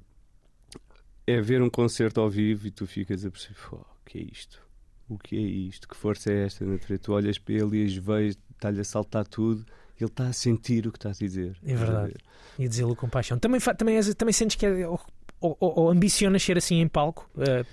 é 1.27 1.39
ver 1.43 1.61
um 1.63 1.69
concerto 1.69 2.19
ao 2.21 2.31
vivo 2.31 2.67
e 2.67 2.71
tu 2.71 2.87
ficas 2.87 3.25
a 3.27 3.31
perceber, 3.31 3.55
"Fô, 3.57 3.77
o 3.77 4.05
que 4.07 4.19
é 4.19 4.23
isto? 4.23 4.63
O 5.09 5.19
que 5.19 5.37
é 5.37 5.41
isto? 5.41 5.87
Que 5.87 5.95
força 5.95 6.33
é 6.33 6.47
esta 6.47 6.65
natureza? 6.65 7.03
Tu 7.03 7.13
olhas 7.13 7.39
para 7.39 7.55
ele 7.55 7.83
e 7.83 7.85
as 7.85 7.95
veias, 7.95 8.39
está-lhe 8.53 8.81
a 8.81 8.85
saltar 8.85 9.27
tudo, 9.27 9.67
ele 10.01 10.09
está 10.09 10.29
a 10.29 10.33
sentir 10.33 10.87
o 10.87 10.93
que 10.93 10.97
está 10.97 11.11
a 11.11 11.13
dizer. 11.13 11.59
É 11.63 11.75
verdade. 11.77 12.13
ver? 12.15 12.23
E 12.59 12.67
dizê-lo 12.69 12.97
com 12.97 13.07
paixão. 13.09 13.39
Também, 13.39 13.61
também, 13.61 14.01
também 14.15 14.33
sentes 14.33 14.57
que 14.57 14.65
é, 14.65 14.89
ou, 14.89 14.99
ou- 15.41 15.57
ou 15.61 15.91
ambicionas 15.91 16.43
ser 16.43 16.57
assim 16.57 16.77
em 16.81 16.89
palco? 16.89 17.29
Eh, 17.37 17.65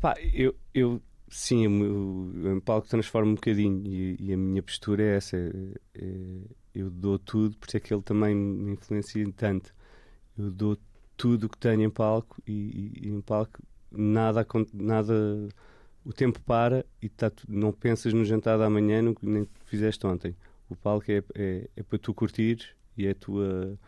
Pá, 0.00 0.14
eu, 0.32 0.54
eu 0.74 1.02
sim, 1.28 1.66
o 1.66 2.32
em 2.56 2.60
palco 2.60 2.88
transformo 2.88 3.32
um 3.32 3.34
bocadinho 3.34 3.82
e, 3.86 4.16
e 4.20 4.32
a 4.32 4.36
minha 4.36 4.62
postura 4.62 5.02
é 5.02 5.16
essa. 5.16 5.36
é- 5.36 5.50
é- 5.94 6.40
eu 6.74 6.90
dou 6.90 7.18
tudo, 7.18 7.56
por 7.56 7.66
isso 7.66 7.76
é 7.76 7.80
que 7.80 7.92
ele 7.92 8.02
também 8.02 8.34
me 8.34 8.72
influencia 8.72 9.26
tanto. 9.36 9.74
eu 10.38 10.50
dou 10.50 10.78
tudo 11.16 11.44
o 11.46 11.48
que 11.48 11.58
tenho 11.58 11.82
em 11.82 11.90
palco 11.90 12.40
e, 12.46 12.52
e- 13.02 13.08
e 13.08 13.10
em 13.10 13.20
palco 13.20 13.60
nada, 13.90 14.46
nada 14.74 15.48
o 16.04 16.12
tempo 16.12 16.40
para 16.42 16.84
e 17.02 17.08
tá, 17.08 17.32
não 17.48 17.72
pensas 17.72 18.12
no 18.14 18.24
jantar 18.24 18.58
da 18.58 18.70
manhã 18.70 19.02
no 19.02 19.14
que 19.14 19.26
nem 19.26 19.48
fizeste 19.66 20.06
ontem. 20.06 20.36
O 20.70 20.76
palco 20.76 21.10
é, 21.10 21.22
é, 21.34 21.68
é 21.76 21.82
para 21.82 21.98
tu 21.98 22.14
curtir 22.14 22.76
e 22.96 23.06
é 23.06 23.10
a 23.10 23.14
tua 23.14 23.78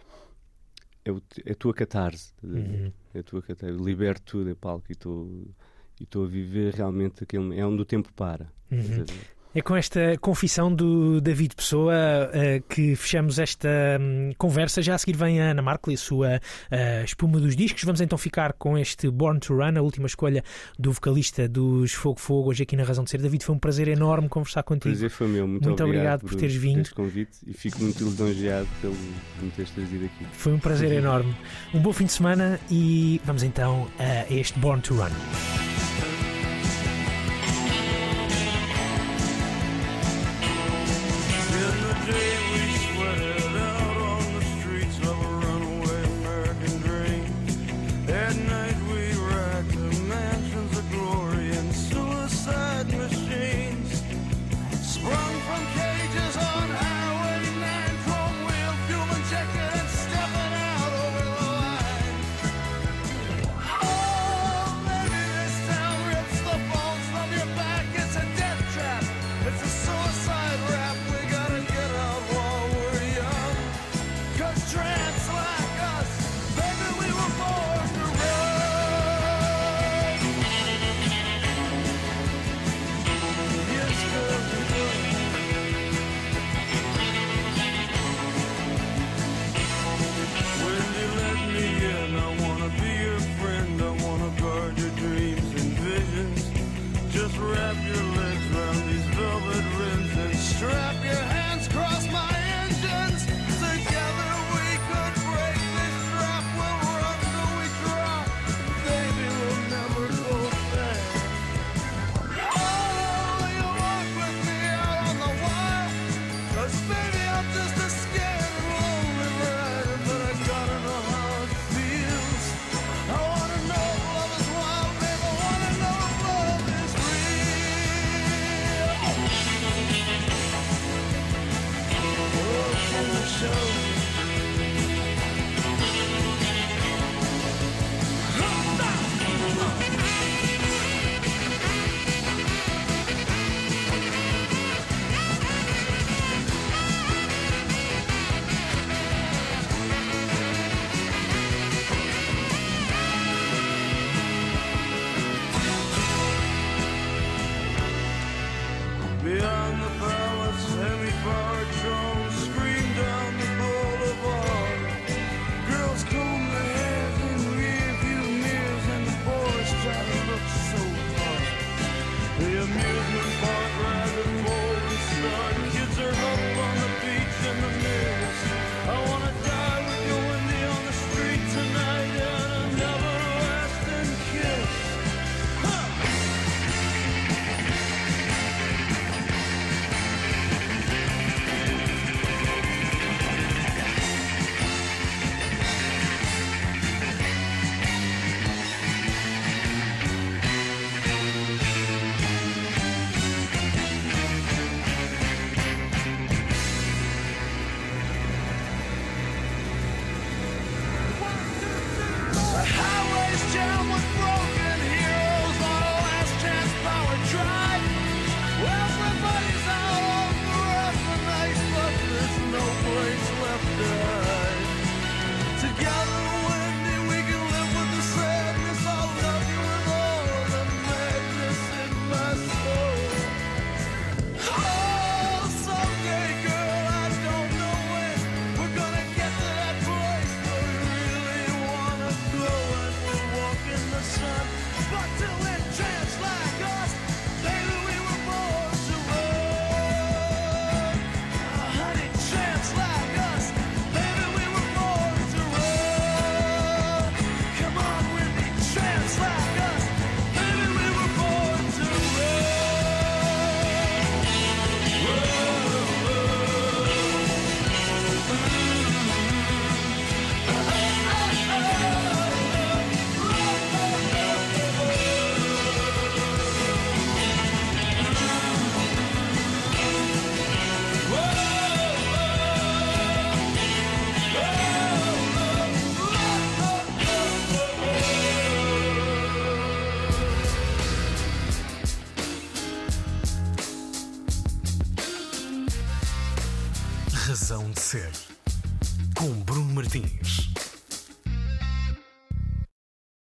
é, 1.05 1.11
o- 1.13 1.23
é 1.45 1.53
a 1.53 1.55
tua 1.55 1.75
catarse. 1.75 2.33
Uhum. 2.43 2.93
É 3.15 3.21
a 3.21 3.23
tua 3.23 3.43
catarse. 3.43 3.75
Eu 3.77 3.85
libero 3.85 4.21
tudo 4.21 4.51
em 4.51 4.55
palco 4.55 4.87
e 4.91 4.93
estou 4.93 5.47
e 6.01 6.05
estou 6.05 6.25
a 6.25 6.27
viver 6.27 6.75
realmente 6.75 7.23
aquele 7.23 7.59
é 7.59 7.65
onde 7.65 7.83
o 7.83 7.85
tempo 7.85 8.11
para. 8.15 8.51
Uhum. 8.73 9.05
É 9.53 9.61
com 9.61 9.75
esta 9.75 10.17
confissão 10.21 10.73
do 10.73 11.21
David 11.21 11.57
Pessoa 11.57 11.93
eh, 12.33 12.63
que 12.69 12.95
fechamos 12.95 13.37
esta 13.37 13.69
hum, 14.01 14.31
conversa. 14.39 14.81
Já 14.81 14.95
a 14.95 14.99
seguir 14.99 15.17
vem 15.17 15.41
a 15.41 15.51
Ana 15.51 15.61
Markle 15.61 15.93
e 15.93 15.97
a 15.97 15.99
sua 15.99 16.41
eh, 16.71 17.03
espuma 17.05 17.41
dos 17.41 17.57
discos. 17.57 17.83
Vamos 17.83 18.01
então 18.01 18.17
ficar 18.17 18.53
com 18.53 18.79
este 18.79 19.11
Born 19.11 19.41
to 19.41 19.57
Run, 19.57 19.77
a 19.77 19.83
última 19.83 20.07
escolha 20.07 20.45
do 20.79 20.93
vocalista 20.93 21.49
dos 21.49 21.93
Fogo 21.93 22.21
Fogo, 22.21 22.51
hoje 22.51 22.63
aqui 22.63 22.77
na 22.77 22.85
Razão 22.85 23.03
de 23.03 23.11
Ser. 23.11 23.21
David, 23.21 23.45
foi 23.45 23.57
um 23.57 23.59
prazer 23.59 23.89
enorme 23.89 24.29
conversar 24.29 24.63
contigo. 24.63 24.93
prazer 24.95 25.11
foi 25.11 25.27
meu. 25.27 25.49
Muito, 25.49 25.67
Muito 25.67 25.83
obrigado 25.83 26.21
por 26.21 26.27
Bruno, 26.29 26.41
teres 26.41 26.55
vindo. 26.55 26.83
este 26.83 26.95
convite 26.95 27.39
e 27.45 27.53
fico 27.53 27.83
muito 27.83 28.05
lisonjeado 28.05 28.69
pelo 28.81 28.95
por 28.95 29.45
me 29.45 29.51
teres 29.51 29.71
trazido 29.73 30.05
aqui. 30.05 30.27
Foi 30.31 30.53
um 30.53 30.61
prazer 30.61 30.93
enorme. 30.93 31.35
Um 31.75 31.81
bom 31.81 31.93
fim 31.93 32.05
de 32.05 32.13
semana 32.13 32.61
e 32.71 33.21
vamos 33.25 33.43
então 33.43 33.89
a 33.99 34.33
este 34.33 34.57
Born 34.61 34.81
to 34.81 34.95
Run. 34.95 36.10